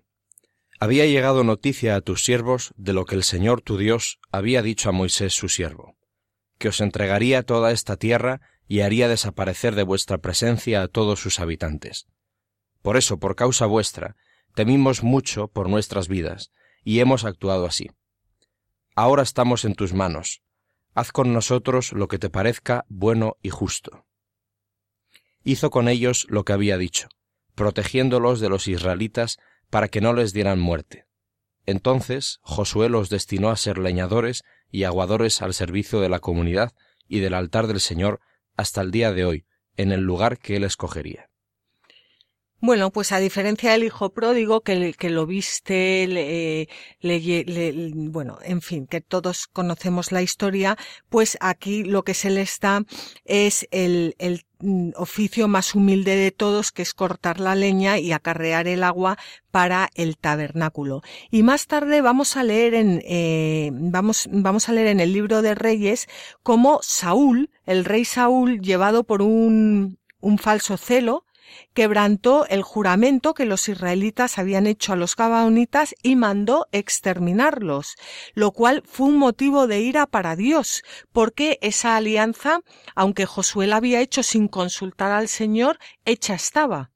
Había 0.80 1.06
llegado 1.06 1.44
noticia 1.44 1.98
a 1.98 2.02
tus 2.02 2.24
siervos 2.24 2.74
de 2.78 2.94
lo 2.94 3.04
que 3.04 3.16
el 3.16 3.26
Señor 3.26 3.60
tu 3.60 3.78
Dios 3.78 4.22
había 4.32 4.62
dicho 4.62 4.88
a 4.88 4.94
Moisés 4.94 5.34
su 5.34 5.50
siervo, 5.50 5.98
que 6.58 6.70
os 6.70 6.80
entregaría 6.80 7.44
toda 7.44 7.74
esta 7.74 7.98
tierra 7.98 8.40
y 8.68 8.82
haría 8.82 9.08
desaparecer 9.08 9.76
de 9.76 9.84
vuestra 9.84 10.18
presencia 10.18 10.82
a 10.82 10.88
todos 10.88 11.20
sus 11.20 11.40
habitantes. 11.40 12.08
Por 12.82 12.98
eso, 12.98 13.20
por 13.20 13.36
causa 13.36 13.66
vuestra, 13.66 14.16
temimos 14.54 15.04
mucho 15.04 15.48
por 15.48 15.70
nuestras 15.70 16.08
vidas, 16.08 16.52
y 16.84 17.00
hemos 17.00 17.26
actuado 17.26 17.66
así. 17.66 17.90
Ahora 18.96 19.24
estamos 19.24 19.66
en 19.66 19.76
tus 19.76 19.94
manos. 19.94 20.42
Haz 20.94 21.12
con 21.12 21.34
nosotros 21.34 21.94
lo 21.94 22.08
que 22.08 22.18
te 22.18 22.30
parezca 22.30 22.86
bueno 22.90 23.38
y 23.42 23.50
justo. 23.50 24.06
Hizo 25.44 25.70
con 25.70 25.88
ellos 25.88 26.26
lo 26.30 26.44
que 26.44 26.54
había 26.54 26.78
dicho, 26.78 27.08
protegiéndolos 27.56 28.40
de 28.40 28.50
los 28.50 28.68
israelitas 28.68 29.38
para 29.70 29.88
que 29.88 30.02
no 30.02 30.14
les 30.14 30.34
dieran 30.34 30.60
muerte. 30.60 31.06
Entonces 31.66 32.40
Josué 32.42 32.90
los 32.90 33.10
destinó 33.10 33.50
a 33.50 33.58
ser 33.58 33.78
leñadores 33.78 34.44
y 34.72 34.84
aguadores 34.84 35.42
al 35.42 35.54
servicio 35.54 36.00
de 36.00 36.10
la 36.10 36.20
comunidad 36.20 36.74
y 37.08 37.20
del 37.20 37.34
altar 37.34 37.68
del 37.68 37.80
Señor 37.80 38.20
hasta 38.58 38.82
el 38.82 38.92
día 38.92 39.14
de 39.14 39.24
hoy, 39.24 39.46
en 39.78 39.92
el 39.92 40.02
lugar 40.02 40.40
que 40.40 40.58
él 40.58 40.64
escogería. 40.64 41.30
Bueno, 42.60 42.90
pues 42.92 43.12
a 43.12 43.20
diferencia 43.20 43.72
del 43.72 43.84
hijo 43.84 44.10
pródigo, 44.10 44.62
que, 44.62 44.94
que 44.98 45.12
lo 45.12 45.28
viste, 45.28 46.08
le, 46.08 46.68
le, 47.02 47.44
le, 47.46 47.92
bueno, 48.10 48.40
en 48.42 48.62
fin, 48.62 48.88
que 48.88 49.00
todos 49.00 49.46
conocemos 49.46 50.12
la 50.12 50.24
historia, 50.24 50.76
pues 51.08 51.38
aquí 51.40 51.84
lo 51.84 52.04
que 52.04 52.16
se 52.16 52.32
les 52.32 52.60
da 52.60 52.84
es 53.26 53.68
el, 53.70 54.16
el 54.18 54.44
oficio 54.96 55.48
más 55.48 55.76
humilde 55.76 56.16
de 56.16 56.32
todos, 56.32 56.72
que 56.72 56.82
es 56.82 56.96
cortar 56.96 57.40
la 57.40 57.54
leña 57.54 58.00
y 58.00 58.12
acarrear 58.12 58.68
el 58.68 58.82
agua 58.82 59.20
para 59.52 59.90
el 59.94 60.18
tabernáculo. 60.18 61.04
Y 61.30 61.44
más 61.44 61.68
tarde 61.68 62.02
vamos 62.02 62.38
a 62.38 62.44
leer 62.44 62.74
en, 62.74 63.04
eh, 63.06 63.70
vamos, 63.72 64.28
vamos 64.32 64.68
a 64.68 64.72
leer 64.74 64.88
en 64.88 65.00
el 65.00 65.14
libro 65.14 65.44
de 65.44 65.54
Reyes 65.54 66.08
cómo 66.42 66.80
Saúl, 66.82 67.52
el 67.68 67.86
rey 67.86 68.04
Saúl, 68.04 68.62
llevado 68.62 69.04
por 69.04 69.22
un, 69.22 70.00
un 70.22 70.38
falso 70.40 70.76
celo, 70.78 71.24
quebrantó 71.74 72.46
el 72.48 72.64
juramento 72.64 73.34
que 73.34 73.46
los 73.46 73.70
israelitas 73.70 74.38
habían 74.38 74.68
hecho 74.68 74.94
a 74.94 74.96
los 74.96 75.16
gabaonitas 75.16 75.96
y 76.02 76.16
mandó 76.16 76.68
exterminarlos, 76.72 77.96
lo 78.34 78.52
cual 78.52 78.84
fue 78.86 79.08
un 79.08 79.18
motivo 79.18 79.68
de 79.68 79.82
ira 79.82 80.06
para 80.06 80.36
Dios, 80.36 80.84
porque 81.12 81.60
esa 81.62 81.96
alianza, 81.96 82.62
aunque 82.96 83.26
Josué 83.26 83.68
la 83.68 83.78
había 83.78 84.02
hecho 84.02 84.24
sin 84.24 84.48
consultar 84.48 85.12
al 85.12 85.28
Señor, 85.28 85.80
hecha 86.06 86.34
estaba. 86.34 86.92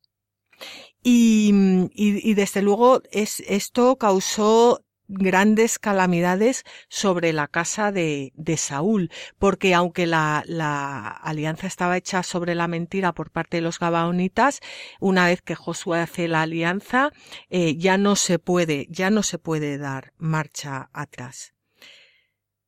Y, 1.03 1.51
y, 1.93 2.29
y 2.29 2.33
desde 2.35 2.61
luego 2.61 3.01
es, 3.11 3.39
esto 3.47 3.97
causó 3.97 4.83
grandes 5.11 5.77
calamidades 5.77 6.63
sobre 6.87 7.33
la 7.33 7.47
casa 7.47 7.91
de, 7.91 8.31
de 8.35 8.57
Saúl, 8.57 9.11
porque 9.37 9.73
aunque 9.73 10.07
la, 10.07 10.43
la, 10.47 11.07
alianza 11.07 11.67
estaba 11.67 11.97
hecha 11.97 12.23
sobre 12.23 12.55
la 12.55 12.67
mentira 12.67 13.13
por 13.13 13.29
parte 13.29 13.57
de 13.57 13.61
los 13.61 13.79
gabaonitas, 13.79 14.61
una 14.99 15.27
vez 15.27 15.41
que 15.41 15.55
Josué 15.55 15.99
hace 15.99 16.27
la 16.27 16.43
alianza, 16.43 17.11
eh, 17.49 17.75
ya 17.77 17.97
no 17.97 18.15
se 18.15 18.39
puede, 18.39 18.87
ya 18.89 19.09
no 19.09 19.21
se 19.23 19.37
puede 19.37 19.77
dar 19.77 20.13
marcha 20.17 20.89
atrás. 20.93 21.53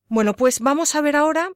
Bueno, 0.07 0.35
pues 0.35 0.59
vamos 0.59 0.95
a 0.95 1.01
ver 1.01 1.15
ahora 1.15 1.51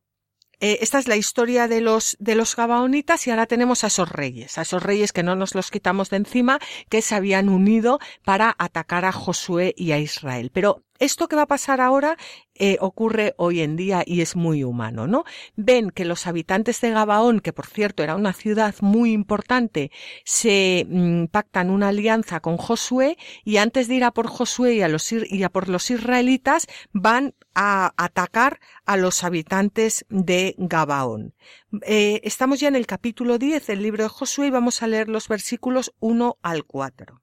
eh, 0.59 0.79
esta 0.81 0.97
es 0.99 1.07
la 1.07 1.15
historia 1.15 1.67
de 1.67 1.81
los, 1.81 2.17
de 2.19 2.35
los 2.35 2.55
Gabaonitas 2.55 3.27
y 3.27 3.31
ahora 3.31 3.45
tenemos 3.45 3.83
a 3.83 3.87
esos 3.87 4.09
reyes, 4.09 4.57
a 4.57 4.63
esos 4.63 4.81
reyes 4.81 5.13
que 5.13 5.23
no 5.23 5.35
nos 5.35 5.53
los 5.53 5.69
quitamos 5.69 6.09
de 6.09 6.17
encima, 6.17 6.59
que 6.89 7.01
se 7.01 7.15
habían 7.15 7.49
unido 7.49 7.99
para 8.23 8.55
atacar 8.57 9.05
a 9.05 9.11
Josué 9.11 9.73
y 9.77 9.91
a 9.91 9.99
Israel. 9.99 10.49
Pero 10.53 10.83
esto 10.99 11.27
que 11.27 11.35
va 11.35 11.43
a 11.43 11.47
pasar 11.47 11.81
ahora 11.81 12.17
eh, 12.55 12.77
ocurre 12.81 13.35
hoy 13.37 13.61
en 13.61 13.75
día 13.75 14.03
y 14.05 14.21
es 14.21 14.35
muy 14.35 14.63
humano, 14.63 15.07
¿no? 15.07 15.25
Ven 15.55 15.91
que 15.91 16.05
los 16.05 16.25
habitantes 16.25 16.81
de 16.81 16.91
Gabaón, 16.91 17.39
que 17.39 17.53
por 17.53 17.67
cierto 17.67 18.03
era 18.03 18.15
una 18.15 18.33
ciudad 18.33 18.73
muy 18.81 19.11
importante, 19.11 19.91
se 20.25 20.85
mm, 20.89 21.25
pactan 21.25 21.69
una 21.69 21.89
alianza 21.89 22.39
con 22.39 22.57
Josué 22.57 23.17
y 23.43 23.57
antes 23.57 23.87
de 23.87 23.95
ir 23.95 24.03
a 24.03 24.11
por 24.11 24.27
Josué 24.27 24.75
y 24.75 24.81
a, 24.81 24.87
los, 24.87 25.11
y 25.11 25.43
a 25.43 25.49
por 25.49 25.69
los 25.69 25.91
israelitas 25.91 26.67
van 26.93 27.35
a 27.53 27.93
atacar 27.97 28.59
a 28.85 28.97
los 28.97 29.23
habitantes 29.23 30.05
de 30.09 30.55
Gabaón. 30.57 31.35
Eh, 31.83 32.21
estamos 32.23 32.59
ya 32.59 32.67
en 32.67 32.75
el 32.75 32.87
capítulo 32.87 33.37
10 33.37 33.67
del 33.67 33.83
libro 33.83 34.03
de 34.03 34.09
Josué 34.09 34.47
y 34.47 34.51
vamos 34.51 34.81
a 34.81 34.87
leer 34.87 35.09
los 35.09 35.27
versículos 35.27 35.93
1 35.99 36.37
al 36.41 36.65
4. 36.65 37.21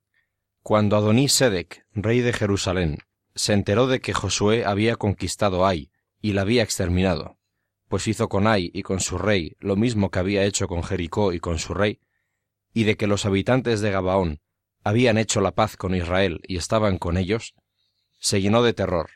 Cuando 0.62 0.96
Adoní 0.96 1.28
Sedec, 1.28 1.86
rey 1.92 2.20
de 2.20 2.32
Jerusalén, 2.32 2.98
se 3.34 3.52
enteró 3.52 3.86
de 3.86 4.00
que 4.00 4.12
Josué 4.12 4.64
había 4.64 4.96
conquistado 4.96 5.66
Ai 5.66 5.90
y 6.20 6.32
la 6.32 6.42
había 6.42 6.62
exterminado, 6.62 7.38
pues 7.88 8.08
hizo 8.08 8.28
con 8.28 8.46
Ai 8.46 8.70
y 8.72 8.82
con 8.82 9.00
su 9.00 9.18
rey 9.18 9.56
lo 9.58 9.76
mismo 9.76 10.10
que 10.10 10.18
había 10.18 10.44
hecho 10.44 10.68
con 10.68 10.82
Jericó 10.82 11.32
y 11.32 11.40
con 11.40 11.58
su 11.58 11.74
rey, 11.74 12.00
y 12.72 12.84
de 12.84 12.96
que 12.96 13.06
los 13.06 13.26
habitantes 13.26 13.80
de 13.80 13.90
Gabaón 13.90 14.40
habían 14.82 15.18
hecho 15.18 15.40
la 15.40 15.52
paz 15.52 15.76
con 15.76 15.94
Israel 15.94 16.40
y 16.46 16.56
estaban 16.56 16.98
con 16.98 17.16
ellos, 17.16 17.54
se 18.18 18.40
llenó 18.40 18.62
de 18.62 18.74
terror, 18.74 19.10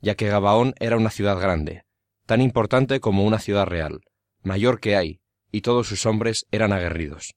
ya 0.00 0.14
que 0.14 0.28
Gabaón 0.28 0.74
era 0.78 0.96
una 0.96 1.10
ciudad 1.10 1.40
grande, 1.40 1.84
tan 2.26 2.40
importante 2.40 3.00
como 3.00 3.24
una 3.24 3.38
ciudad 3.38 3.66
real, 3.66 4.00
mayor 4.42 4.80
que 4.80 4.96
Ai, 4.96 5.20
y 5.50 5.62
todos 5.62 5.88
sus 5.88 6.06
hombres 6.06 6.46
eran 6.50 6.72
aguerridos. 6.72 7.34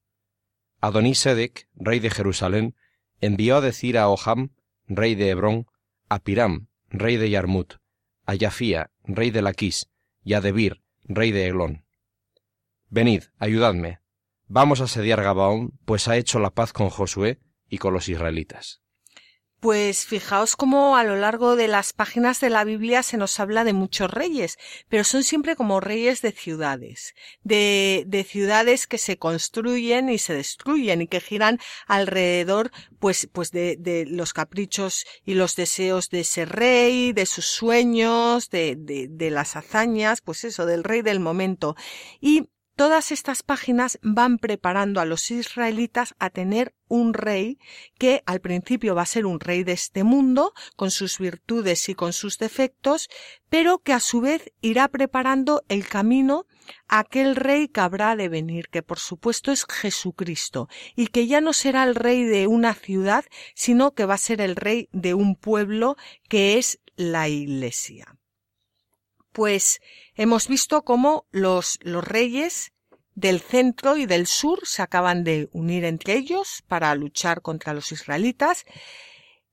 Adoní 0.80 1.16
Sedec, 1.16 1.68
rey 1.76 1.99
de 1.99 2.09
Jerusalén, 2.09 2.76
envió 3.20 3.57
a 3.57 3.62
decir 3.62 3.97
a 3.97 4.09
Oham, 4.09 4.49
rey 4.88 5.16
de 5.16 5.30
Hebrón, 5.30 5.68
a 6.12 6.20
Piram, 6.20 6.68
rey 6.89 7.16
de 7.16 7.30
Yarmut, 7.30 7.76
a 8.26 8.36
Yafía, 8.36 8.91
rey 9.05 9.32
de 9.32 9.41
Laquís, 9.41 9.88
y 10.26 10.34
a 10.34 10.41
Debir, 10.41 10.84
rey 11.05 11.32
de 11.32 11.47
Eglón. 11.47 11.86
Venid, 12.89 13.24
ayudadme. 13.39 14.01
Vamos 14.49 14.82
a 14.82 14.84
asediar 14.84 15.24
Gabaón, 15.24 15.80
pues 15.86 16.09
ha 16.09 16.18
hecho 16.18 16.39
la 16.39 16.49
paz 16.49 16.74
con 16.74 16.89
Josué 16.89 17.39
y 17.70 17.78
con 17.78 17.93
los 17.93 18.09
israelitas. 18.09 18.80
Pues 19.62 20.07
fijaos 20.07 20.55
cómo 20.55 20.97
a 20.97 21.03
lo 21.03 21.16
largo 21.16 21.55
de 21.55 21.68
las 21.68 21.93
páginas 21.93 22.39
de 22.39 22.49
la 22.49 22.64
Biblia 22.64 23.03
se 23.03 23.18
nos 23.18 23.39
habla 23.39 23.64
de 23.64 23.74
muchos 23.74 24.09
reyes, 24.09 24.57
pero 24.89 25.03
son 25.03 25.24
siempre 25.24 25.55
como 25.55 25.80
reyes 25.80 26.24
de 26.24 26.32
ciudades, 26.32 27.14
de, 27.43 28.03
de 28.07 28.24
ciudades 28.24 28.88
que 28.88 28.97
se 28.97 29.20
construyen 29.20 30.09
y 30.09 30.18
se 30.18 30.34
destruyen 30.34 31.03
y 31.03 31.07
que 31.07 31.22
giran 31.22 31.59
alrededor 31.86 32.72
pues, 32.97 33.30
pues 33.32 33.51
de, 33.51 33.78
de 33.78 34.07
los 34.07 34.34
caprichos 34.34 35.05
y 35.26 35.36
los 35.36 35.55
deseos 35.55 36.09
de 36.09 36.22
ese 36.22 36.45
rey, 36.45 37.14
de 37.14 37.28
sus 37.28 37.45
sueños, 37.45 38.49
de, 38.49 38.76
de, 38.76 39.09
de 39.12 39.30
las 39.30 39.55
hazañas, 39.55 40.22
pues 40.22 40.43
eso, 40.43 40.66
del 40.66 40.84
rey 40.84 41.03
del 41.03 41.20
momento. 41.20 41.76
Y 42.20 42.49
Todas 42.82 43.11
estas 43.11 43.43
páginas 43.43 43.99
van 44.01 44.39
preparando 44.39 45.01
a 45.01 45.05
los 45.05 45.29
israelitas 45.29 46.15
a 46.17 46.32
tener 46.32 46.73
un 46.88 47.13
rey 47.13 47.59
que 47.99 48.23
al 48.25 48.41
principio 48.41 48.95
va 48.95 49.03
a 49.03 49.05
ser 49.05 49.27
un 49.27 49.39
rey 49.39 49.63
de 49.63 49.73
este 49.73 50.03
mundo, 50.03 50.55
con 50.75 50.89
sus 50.89 51.19
virtudes 51.19 51.89
y 51.89 51.93
con 51.93 52.11
sus 52.11 52.39
defectos, 52.39 53.07
pero 53.49 53.77
que 53.77 53.93
a 53.93 53.99
su 53.99 54.19
vez 54.19 54.51
irá 54.61 54.88
preparando 54.88 55.61
el 55.69 55.88
camino 55.88 56.47
a 56.88 56.97
aquel 57.01 57.36
rey 57.36 57.67
que 57.67 57.82
habrá 57.82 58.15
de 58.15 58.29
venir, 58.29 58.67
que 58.69 58.82
por 58.82 58.97
supuesto 58.97 59.51
es 59.51 59.67
Jesucristo, 59.69 60.67
y 60.95 61.05
que 61.05 61.27
ya 61.27 61.39
no 61.39 61.53
será 61.53 61.84
el 61.84 61.93
rey 61.93 62.23
de 62.23 62.47
una 62.47 62.73
ciudad, 62.73 63.25
sino 63.53 63.93
que 63.93 64.05
va 64.05 64.15
a 64.15 64.17
ser 64.17 64.41
el 64.41 64.55
rey 64.55 64.89
de 64.91 65.13
un 65.13 65.36
pueblo 65.36 65.97
que 66.29 66.57
es 66.57 66.79
la 66.95 67.29
Iglesia. 67.29 68.17
Pues 69.34 69.82
hemos 70.16 70.47
visto 70.47 70.84
cómo 70.84 71.26
los, 71.32 71.80
los 71.82 72.03
reyes 72.03 72.74
del 73.16 73.39
centro 73.41 73.97
y 73.97 74.05
del 74.05 74.28
sur 74.28 74.59
se 74.64 74.82
acaban 74.82 75.24
de 75.24 75.49
unir 75.51 75.86
entre 75.86 76.16
ellos 76.16 76.64
para 76.68 76.93
luchar 76.95 77.41
contra 77.41 77.74
los 77.74 77.91
israelitas, 77.91 78.66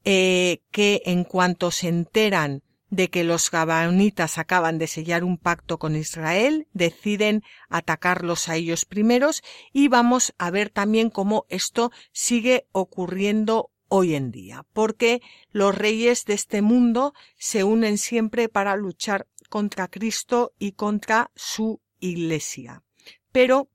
eh, 0.05 0.63
que 0.71 1.03
en 1.07 1.25
cuanto 1.25 1.71
se 1.71 1.89
enteran 1.89 2.63
de 2.91 3.11
que 3.11 3.25
los 3.25 3.51
gabaonitas 3.51 4.39
acaban 4.39 4.79
de 4.79 4.87
sellar 4.87 5.25
un 5.25 5.37
pacto 5.37 5.79
con 5.79 5.97
Israel, 5.97 6.69
deciden 6.73 7.43
atacarlos 7.69 8.49
a 8.49 8.57
ellos 8.57 8.85
primeros 8.85 9.43
y 9.73 9.89
vamos 9.89 10.35
a 10.39 10.51
ver 10.51 10.71
también 10.71 11.11
cómo 11.11 11.45
esto 11.49 11.91
sigue 12.13 12.67
ocurriendo 12.73 13.71
hoy 13.89 14.15
en 14.15 14.31
día, 14.31 14.65
porque 14.73 15.21
los 15.51 15.75
reyes 15.75 16.25
de 16.25 16.35
este 16.35 16.63
mundo 16.63 17.15
se 17.37 17.65
unen 17.65 17.99
siempre 17.99 18.49
para 18.49 18.77
luchar 18.77 19.27
contra 19.49 19.89
Cristo 19.89 20.53
y 20.59 20.73
contra 20.73 21.31
su 21.35 21.81
Iglesia. 21.99 22.83
Pero 23.33 23.69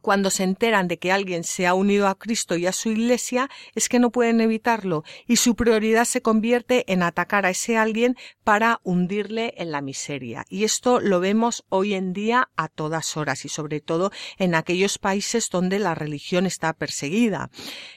cuando 0.00 0.30
se 0.30 0.44
enteran 0.44 0.88
de 0.88 0.98
que 0.98 1.12
alguien 1.12 1.44
se 1.44 1.66
ha 1.66 1.74
unido 1.74 2.08
a 2.08 2.16
Cristo 2.16 2.56
y 2.56 2.66
a 2.66 2.72
su 2.72 2.90
Iglesia, 2.90 3.50
es 3.74 3.88
que 3.88 3.98
no 3.98 4.10
pueden 4.10 4.40
evitarlo 4.40 5.04
y 5.26 5.36
su 5.36 5.54
prioridad 5.54 6.04
se 6.04 6.22
convierte 6.22 6.90
en 6.92 7.02
atacar 7.02 7.46
a 7.46 7.50
ese 7.50 7.76
alguien 7.76 8.16
para 8.44 8.80
hundirle 8.82 9.54
en 9.56 9.70
la 9.70 9.80
miseria. 9.80 10.44
Y 10.48 10.64
esto 10.64 11.00
lo 11.00 11.20
vemos 11.20 11.64
hoy 11.68 11.94
en 11.94 12.12
día 12.12 12.50
a 12.56 12.68
todas 12.68 13.16
horas 13.16 13.44
y 13.44 13.48
sobre 13.48 13.80
todo 13.80 14.10
en 14.38 14.54
aquellos 14.54 14.98
países 14.98 15.50
donde 15.50 15.78
la 15.78 15.94
religión 15.94 16.46
está 16.46 16.72
perseguida. 16.72 17.50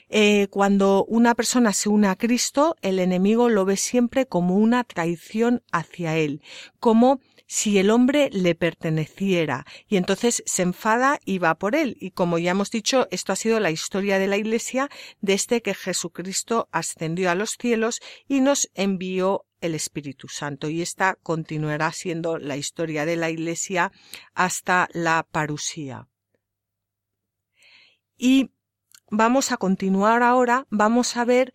Eh, 0.09 0.47
cuando 0.51 1.05
una 1.05 1.33
persona 1.33 1.73
se 1.73 1.89
une 1.89 2.07
a 2.07 2.15
Cristo, 2.15 2.75
el 2.81 2.99
enemigo 2.99 3.49
lo 3.49 3.65
ve 3.65 3.77
siempre 3.77 4.27
como 4.27 4.55
una 4.57 4.83
traición 4.83 5.63
hacia 5.71 6.15
él, 6.17 6.41
como 6.79 7.19
si 7.47 7.77
el 7.77 7.89
hombre 7.89 8.29
le 8.31 8.55
perteneciera 8.55 9.65
y 9.87 9.97
entonces 9.97 10.43
se 10.45 10.63
enfada 10.63 11.19
y 11.25 11.37
va 11.37 11.55
por 11.55 11.75
él. 11.75 11.97
Y 11.99 12.11
como 12.11 12.37
ya 12.37 12.51
hemos 12.51 12.71
dicho, 12.71 13.07
esto 13.11 13.33
ha 13.33 13.35
sido 13.35 13.59
la 13.59 13.71
historia 13.71 14.19
de 14.19 14.27
la 14.27 14.37
Iglesia 14.37 14.89
desde 15.21 15.61
que 15.61 15.73
Jesucristo 15.73 16.67
ascendió 16.71 17.29
a 17.29 17.35
los 17.35 17.57
cielos 17.59 18.01
y 18.27 18.41
nos 18.41 18.69
envió 18.73 19.45
el 19.61 19.75
Espíritu 19.75 20.27
Santo. 20.27 20.69
Y 20.69 20.81
esta 20.81 21.17
continuará 21.21 21.91
siendo 21.91 22.37
la 22.37 22.57
historia 22.57 23.05
de 23.05 23.15
la 23.15 23.29
Iglesia 23.29 23.91
hasta 24.33 24.89
la 24.93 25.27
parusía. 25.29 26.07
Y 28.17 28.51
vamos 29.09 29.51
a 29.51 29.57
continuar 29.57 30.23
ahora, 30.23 30.65
vamos 30.69 31.17
a 31.17 31.25
ver 31.25 31.53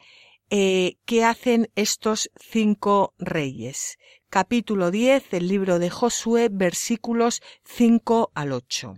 eh, 0.51 0.99
qué 1.05 1.24
hacen 1.24 1.70
estos 1.74 2.30
cinco 2.36 3.14
reyes 3.18 3.97
capítulo 4.30 4.92
10 4.92 5.28
del 5.30 5.48
libro 5.48 5.80
de 5.80 5.90
Josué, 5.90 6.48
versículos 6.52 7.42
5 7.64 8.30
al 8.32 8.52
8. 8.52 8.94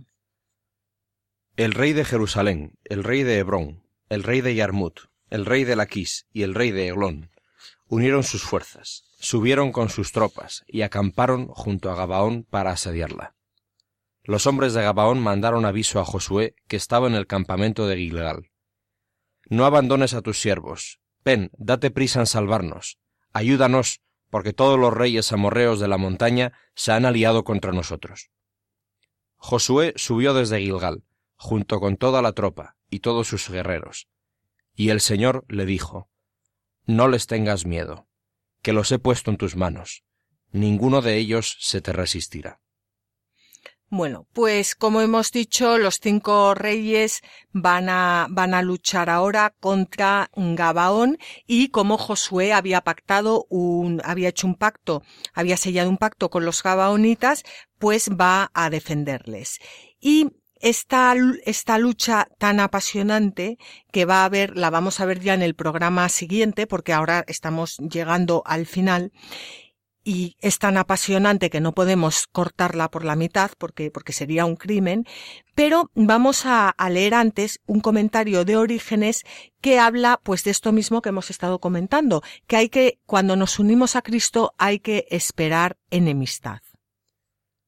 El 1.57 1.71
rey 1.71 1.93
de 1.93 2.05
Jerusalén, 2.05 2.77
el 2.83 3.03
rey 3.03 3.23
de 3.23 3.39
Hebrón, 3.39 3.83
el 4.09 4.21
rey 4.21 4.41
de 4.41 4.53
Yarmut, 4.53 4.99
el 5.31 5.47
rey 5.47 5.63
de 5.63 5.75
Laquís 5.75 6.27
y 6.31 6.43
el 6.43 6.53
rey 6.53 6.69
de 6.69 6.87
Eglón 6.87 7.31
unieron 7.87 8.21
sus 8.21 8.43
fuerzas, 8.43 9.05
subieron 9.19 9.71
con 9.71 9.89
sus 9.89 10.11
tropas 10.11 10.63
y 10.67 10.83
acamparon 10.83 11.47
junto 11.47 11.89
a 11.89 11.95
Gabaón 11.95 12.43
para 12.43 12.69
asediarla. 12.69 13.35
Los 14.23 14.45
hombres 14.45 14.75
de 14.75 14.83
Gabaón 14.83 15.19
mandaron 15.19 15.65
aviso 15.65 15.99
a 15.99 16.05
Josué 16.05 16.55
que 16.67 16.75
estaba 16.75 17.07
en 17.07 17.15
el 17.15 17.25
campamento 17.25 17.87
de 17.87 17.97
Gilgal. 17.97 18.51
No 19.49 19.65
abandones 19.65 20.13
a 20.13 20.21
tus 20.21 20.39
siervos. 20.39 20.99
Ven, 21.25 21.49
date 21.57 21.89
prisa 21.89 22.19
en 22.19 22.27
salvarnos. 22.27 22.99
Ayúdanos, 23.31 24.02
porque 24.33 24.51
todos 24.51 24.79
los 24.79 24.91
reyes 24.91 25.31
amorreos 25.31 25.79
de 25.79 25.87
la 25.87 25.99
montaña 25.99 26.53
se 26.73 26.91
han 26.91 27.05
aliado 27.05 27.43
contra 27.43 27.71
nosotros. 27.71 28.31
Josué 29.35 29.93
subió 29.95 30.33
desde 30.33 30.59
Gilgal, 30.59 31.03
junto 31.35 31.79
con 31.79 31.97
toda 31.97 32.23
la 32.23 32.31
tropa 32.31 32.75
y 32.89 33.01
todos 33.01 33.27
sus 33.27 33.47
guerreros, 33.47 34.07
y 34.73 34.89
el 34.89 35.01
Señor 35.01 35.45
le 35.49 35.67
dijo, 35.67 36.09
No 36.87 37.09
les 37.09 37.27
tengas 37.27 37.67
miedo, 37.67 38.07
que 38.63 38.73
los 38.73 38.91
he 38.91 38.97
puesto 38.97 39.29
en 39.29 39.37
tus 39.37 39.55
manos, 39.55 40.03
ninguno 40.51 41.03
de 41.03 41.17
ellos 41.17 41.55
se 41.59 41.81
te 41.81 41.93
resistirá. 41.93 42.59
Bueno, 43.95 44.25
pues 44.33 44.73
como 44.73 45.01
hemos 45.01 45.31
dicho, 45.31 45.77
los 45.77 45.99
cinco 46.01 46.55
reyes 46.55 47.21
van 47.51 47.89
a, 47.89 48.25
van 48.27 48.55
a 48.55 48.63
luchar 48.63 49.07
ahora 49.07 49.53
contra 49.59 50.31
Gabaón 50.35 51.19
y 51.45 51.67
como 51.67 51.99
Josué 51.99 52.53
había 52.53 52.81
pactado 52.81 53.45
un, 53.51 54.01
había 54.03 54.29
hecho 54.29 54.47
un 54.47 54.55
pacto, 54.55 55.03
había 55.31 55.57
sellado 55.57 55.91
un 55.91 55.99
pacto 55.99 56.31
con 56.31 56.43
los 56.43 56.63
Gabaonitas, 56.63 57.43
pues 57.77 58.09
va 58.09 58.49
a 58.55 58.71
defenderles. 58.71 59.59
Y 59.99 60.29
esta, 60.59 61.13
esta 61.45 61.77
lucha 61.77 62.27
tan 62.39 62.61
apasionante 62.61 63.59
que 63.91 64.05
va 64.05 64.23
a 64.23 64.25
haber, 64.25 64.57
la 64.57 64.71
vamos 64.71 65.01
a 65.01 65.05
ver 65.05 65.19
ya 65.19 65.35
en 65.35 65.43
el 65.43 65.53
programa 65.53 66.09
siguiente, 66.09 66.65
porque 66.65 66.93
ahora 66.93 67.25
estamos 67.27 67.77
llegando 67.77 68.41
al 68.47 68.65
final, 68.65 69.11
y 70.03 70.35
es 70.41 70.59
tan 70.59 70.77
apasionante 70.77 71.49
que 71.49 71.61
no 71.61 71.71
podemos 71.73 72.27
cortarla 72.27 72.89
por 72.89 73.05
la 73.05 73.15
mitad 73.15 73.51
porque, 73.57 73.91
porque 73.91 74.13
sería 74.13 74.45
un 74.45 74.55
crimen, 74.55 75.05
pero 75.55 75.89
vamos 75.95 76.45
a, 76.45 76.69
a, 76.69 76.89
leer 76.89 77.13
antes 77.13 77.59
un 77.65 77.79
comentario 77.79 78.45
de 78.45 78.57
Orígenes 78.57 79.23
que 79.61 79.79
habla 79.79 80.19
pues 80.23 80.43
de 80.43 80.51
esto 80.51 80.71
mismo 80.71 81.01
que 81.01 81.09
hemos 81.09 81.29
estado 81.29 81.59
comentando, 81.59 82.21
que 82.47 82.57
hay 82.57 82.69
que, 82.69 82.99
cuando 83.05 83.35
nos 83.35 83.59
unimos 83.59 83.95
a 83.95 84.01
Cristo, 84.01 84.53
hay 84.57 84.79
que 84.79 85.05
esperar 85.09 85.77
enemistad. 85.89 86.61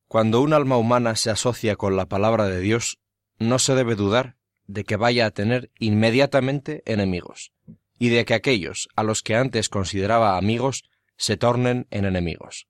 Cuando 0.07 0.41
un 0.41 0.53
alma 0.53 0.77
humana 0.77 1.15
se 1.15 1.29
asocia 1.29 1.75
con 1.75 1.95
la 1.95 2.05
palabra 2.05 2.45
de 2.45 2.59
Dios, 2.59 2.99
no 3.39 3.59
se 3.59 3.75
debe 3.75 3.95
dudar 3.95 4.35
de 4.67 4.83
que 4.83 4.95
vaya 4.95 5.25
a 5.25 5.31
tener 5.31 5.71
inmediatamente 5.79 6.83
enemigos, 6.85 7.51
y 7.97 8.09
de 8.09 8.25
que 8.25 8.33
aquellos 8.33 8.89
a 8.95 9.03
los 9.03 9.21
que 9.21 9.35
antes 9.35 9.69
consideraba 9.69 10.37
amigos 10.37 10.83
se 11.17 11.37
tornen 11.37 11.87
en 11.91 12.05
enemigos. 12.05 12.67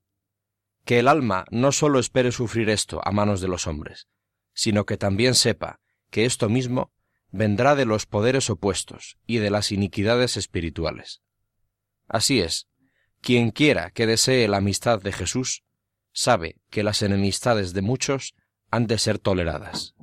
Que 0.83 0.99
el 0.99 1.07
alma 1.07 1.45
no 1.49 1.71
sólo 1.71 1.99
espere 1.99 2.31
sufrir 2.31 2.69
esto 2.69 3.01
a 3.03 3.11
manos 3.11 3.41
de 3.41 3.47
los 3.47 3.67
hombres, 3.67 4.07
sino 4.53 4.85
que 4.85 4.97
también 4.97 5.35
sepa 5.35 5.79
que 6.11 6.25
esto 6.25 6.49
mismo 6.49 6.91
vendrá 7.31 7.75
de 7.75 7.85
los 7.85 8.05
poderes 8.05 8.49
opuestos 8.49 9.17
y 9.25 9.37
de 9.37 9.49
las 9.49 9.71
iniquidades 9.71 10.37
espirituales. 10.37 11.21
Así 12.07 12.39
es, 12.39 12.67
quien 13.21 13.51
quiera 13.51 13.89
que 13.91 14.05
desee 14.05 14.47
la 14.47 14.57
amistad 14.57 15.01
de 15.01 15.11
Jesús, 15.11 15.63
sabe 16.13 16.57
que 16.69 16.83
las 16.83 17.01
enemistades 17.01 17.73
de 17.73 17.81
muchos 17.81 18.35
han 18.71 18.87
de 18.87 18.97
ser 18.97 19.19
toleradas. 19.19 19.95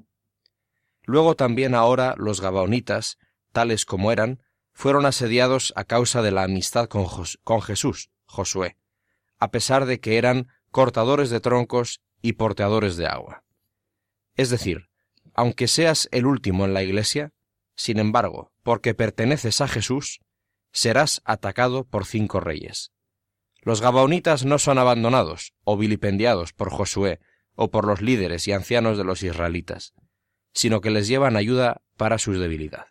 Luego 1.05 1.37
también 1.37 1.75
ahora 1.75 2.15
los 2.19 2.41
gabaonitas, 2.41 3.19
tales 3.53 3.85
como 3.85 4.13
eran, 4.13 4.43
fueron 4.73 5.07
asediados 5.07 5.73
a 5.77 5.85
causa 5.85 6.23
de 6.23 6.33
la 6.33 6.43
amistad 6.43 6.89
con 6.89 7.63
Jesús, 7.63 8.11
Josué, 8.33 8.79
a 9.39 9.51
pesar 9.51 9.85
de 9.85 10.01
que 10.01 10.17
eran 10.17 10.49
cortadores 10.71 11.29
de 11.29 11.41
troncos 11.41 12.01
y 12.23 12.33
porteadores 12.33 12.97
de 12.97 13.07
agua. 13.07 13.45
Es 14.37 14.49
decir, 14.49 14.89
aunque 15.35 15.69
seas 15.69 16.09
el 16.13 16.25
último 16.25 16.65
en 16.65 16.73
la 16.73 16.83
iglesia, 16.83 17.33
sin 17.75 17.99
embargo, 17.99 18.51
porque 18.63 18.95
perteneces 18.95 19.61
a 19.61 19.69
Jesús, 19.69 20.21
serás 20.73 21.21
atacado 21.27 21.85
por 21.85 22.07
cinco 22.07 22.41
reyes. 22.41 22.93
Los 23.61 23.83
gabaonitas 23.83 24.47
no 24.47 24.59
son 24.59 24.79
abandonados 24.79 25.53
o 25.65 25.77
vilipendiados 25.77 26.55
por 26.55 26.71
Josué 26.71 27.21
o 27.55 27.71
por 27.71 27.87
los 27.87 28.01
líderes 28.01 28.49
y 28.49 28.53
ancianos 28.53 28.97
de 28.97 29.05
los 29.05 29.23
israelitas, 29.23 29.93
sino 30.55 30.81
que 30.81 30.91
les 30.91 31.07
llevan 31.07 31.37
ayuda 31.37 31.83
para 31.99 32.17
su 32.17 32.33
debilidad. 32.33 32.87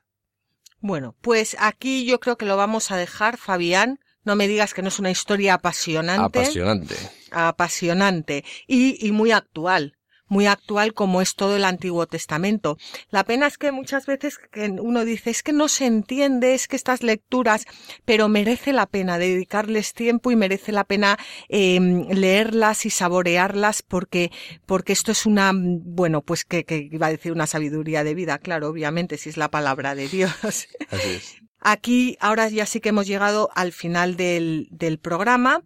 Bueno, 0.79 1.15
pues 1.21 1.57
aquí 1.59 2.05
yo 2.05 2.19
creo 2.19 2.37
que 2.37 2.45
lo 2.45 2.57
vamos 2.57 2.91
a 2.91 2.97
dejar, 2.97 3.37
Fabián, 3.37 3.99
no 4.23 4.35
me 4.35 4.47
digas 4.47 4.73
que 4.73 4.81
no 4.81 4.87
es 4.87 4.99
una 4.99 5.11
historia 5.11 5.55
apasionante. 5.55 6.39
Apasionante. 6.39 6.95
Apasionante. 7.31 8.43
Y, 8.67 9.05
y 9.05 9.11
muy 9.11 9.31
actual 9.31 9.95
muy 10.31 10.47
actual 10.47 10.93
como 10.93 11.21
es 11.21 11.35
todo 11.35 11.57
el 11.57 11.65
Antiguo 11.65 12.07
Testamento. 12.07 12.77
La 13.09 13.25
pena 13.25 13.47
es 13.47 13.57
que 13.57 13.73
muchas 13.73 14.05
veces 14.05 14.39
uno 14.79 15.03
dice 15.03 15.29
es 15.29 15.43
que 15.43 15.51
no 15.51 15.67
se 15.67 15.85
entiende, 15.85 16.53
es 16.53 16.69
que 16.69 16.77
estas 16.77 17.03
lecturas, 17.03 17.65
pero 18.05 18.29
merece 18.29 18.71
la 18.71 18.85
pena 18.85 19.17
dedicarles 19.17 19.93
tiempo 19.93 20.31
y 20.31 20.37
merece 20.37 20.71
la 20.71 20.85
pena 20.85 21.19
eh, 21.49 21.79
leerlas 22.09 22.85
y 22.85 22.91
saborearlas 22.91 23.83
porque, 23.83 24.31
porque 24.65 24.93
esto 24.93 25.11
es 25.11 25.25
una, 25.25 25.51
bueno, 25.53 26.21
pues 26.21 26.45
que, 26.45 26.63
que 26.63 26.87
iba 26.89 27.07
a 27.07 27.11
decir 27.11 27.33
una 27.33 27.45
sabiduría 27.45 28.05
de 28.05 28.15
vida, 28.15 28.37
claro, 28.37 28.69
obviamente, 28.69 29.17
si 29.17 29.27
es 29.27 29.35
la 29.35 29.51
palabra 29.51 29.95
de 29.95 30.07
Dios. 30.07 30.31
Así 30.89 31.09
es. 31.09 31.41
Aquí 31.61 32.17
ahora 32.19 32.49
ya 32.49 32.65
sí 32.65 32.81
que 32.81 32.89
hemos 32.89 33.07
llegado 33.07 33.49
al 33.53 33.71
final 33.71 34.17
del, 34.17 34.67
del 34.71 34.99
programa 34.99 35.63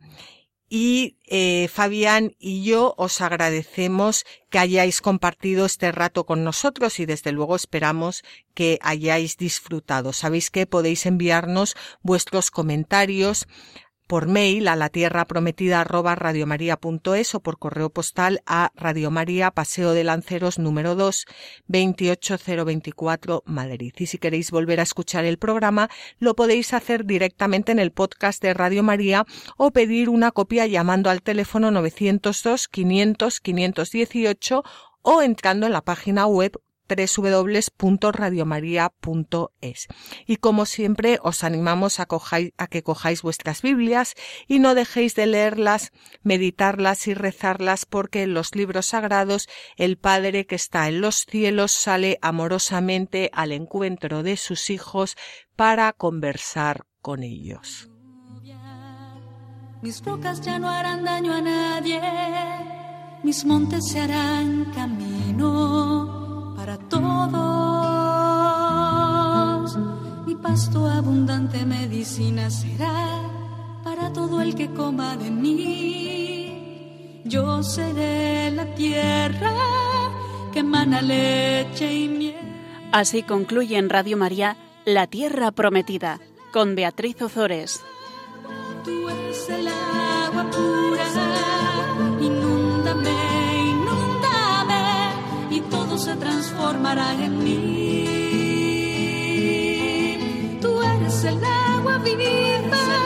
y 0.68 1.18
eh, 1.28 1.70
Fabián 1.72 2.36
y 2.39 2.64
yo 2.64 2.96
os 2.98 3.22
agradecemos 3.22 4.26
que 4.50 4.60
hayáis 4.60 5.00
compartido 5.00 5.66
este 5.66 5.91
rato 5.91 6.26
con 6.26 6.43
nosotros 6.43 7.00
y 7.00 7.06
desde 7.06 7.32
luego 7.32 7.56
esperamos 7.56 8.24
que 8.54 8.80
hayáis 8.82 9.38
disfrutado. 9.38 10.12
Sabéis 10.12 10.50
que 10.50 10.66
podéis 10.66 11.06
enviarnos 11.06 11.76
vuestros 12.02 12.52
comentarios 12.52 13.48
por 14.08 14.28
mail 14.28 14.68
a 14.68 14.76
la 14.76 14.89
tierra 14.89 15.26
prometida 15.26 15.82
arroba 15.82 16.16
radiomaria.es 16.16 17.36
o 17.36 17.39
por 17.39 17.58
correo 17.58 17.89
postal 17.89 18.41
a 18.45 18.72
Radio 18.76 19.12
María 19.12 19.51
Paseo 19.51 19.93
de 19.93 20.03
Lanceros 20.03 20.60
número 20.60 20.95
2 20.95 21.26
28024 21.68 23.43
Madrid. 23.45 23.93
Y 23.97 24.06
si 24.06 24.18
queréis 24.18 24.51
volver 24.51 24.80
a 24.80 24.84
escuchar 24.84 25.26
el 25.26 25.38
programa, 25.38 25.89
lo 26.20 26.36
podéis 26.36 26.74
hacer 26.74 27.06
directamente 27.06 27.72
en 27.72 27.80
el 27.80 27.91
podcast 27.91 28.41
de 28.41 28.53
Radio 28.53 28.84
María 28.84 29.26
o 29.58 29.72
pedir 29.72 30.10
una 30.10 30.32
copia 30.32 30.68
llamando 30.68 31.10
al 31.10 31.22
teléfono 31.22 31.72
902 31.72 32.68
500 32.68 33.39
518 33.41 34.64
o 35.01 35.22
entrando 35.22 35.66
en 35.66 35.74
la 35.74 35.82
página 35.82 36.26
web 36.26 36.60
www.radiomaria.es. 36.88 39.88
Y 40.25 40.38
como 40.38 40.65
siempre, 40.65 41.19
os 41.21 41.43
animamos 41.43 41.99
a, 41.99 42.07
a, 42.57 42.67
que 42.67 42.83
cojáis 42.83 43.21
vuestras 43.21 43.61
Biblias 43.61 44.13
y 44.47 44.59
no 44.59 44.75
dejéis 44.75 45.15
de 45.15 45.27
leerlas, 45.27 45.91
meditarlas 46.23 47.07
y 47.07 47.13
rezarlas 47.13 47.86
porque 47.86 48.23
en 48.23 48.33
los 48.33 48.55
libros 48.55 48.88
sagrados 48.88 49.47
el 49.77 49.97
Padre 49.97 50.45
que 50.45 50.55
está 50.55 50.88
en 50.88 51.01
los 51.01 51.25
cielos 51.25 51.71
sale 51.71 52.19
amorosamente 52.21 53.29
al 53.33 53.51
encuentro 53.51 54.23
de 54.23 54.38
sus 54.38 54.69
hijos 54.69 55.17
para 55.55 55.93
conversar 55.93 56.86
con 57.01 57.23
ellos. 57.23 57.89
Mis 59.81 60.03
rocas 60.03 60.41
ya 60.41 60.57
no 60.57 60.69
harán 60.69 61.03
daño 61.03 61.33
a 61.33 61.41
nadie, 61.41 62.01
mis 63.23 63.45
montes 63.45 63.88
se 63.88 63.99
harán 63.99 64.65
camino 64.73 66.24
para 66.66 66.78
todos. 66.78 67.05
Mi 70.26 70.34
pasto 70.36 70.88
abundante 70.88 71.63
medicina 71.66 72.49
será 72.49 73.22
para 73.84 74.11
todo 74.11 74.41
el 74.41 74.55
que 74.55 74.72
coma 74.72 75.16
de 75.16 75.30
mí. 75.30 77.22
Yo 77.24 77.61
seré 77.61 78.49
la 78.51 78.66
tierra 78.74 79.53
que 80.51 80.61
emana 80.61 81.03
leche 81.03 81.93
y 81.93 82.07
miel. 82.07 82.36
Así 82.91 83.22
concluye 83.22 83.78
en 83.78 83.89
Radio 83.89 84.18
María 84.18 84.57
La 84.86 85.05
Tierra 85.05 85.51
Prometida 85.51 86.20
con 86.51 86.74
Beatriz 86.76 87.22
Ozores. 87.22 87.84
Tú 88.84 89.07
eres 89.09 89.49
el 89.49 89.68
agua 89.68 90.49
pura, 90.49 91.05
inúndame 92.22 93.24
se 95.98 96.16
transformarán 96.16 97.22
en 97.22 97.43
mí. 97.43 98.06
Tú 100.62 100.82
eres 100.82 101.24
el 101.24 101.43
agua 101.43 101.98
viva. 102.00 103.05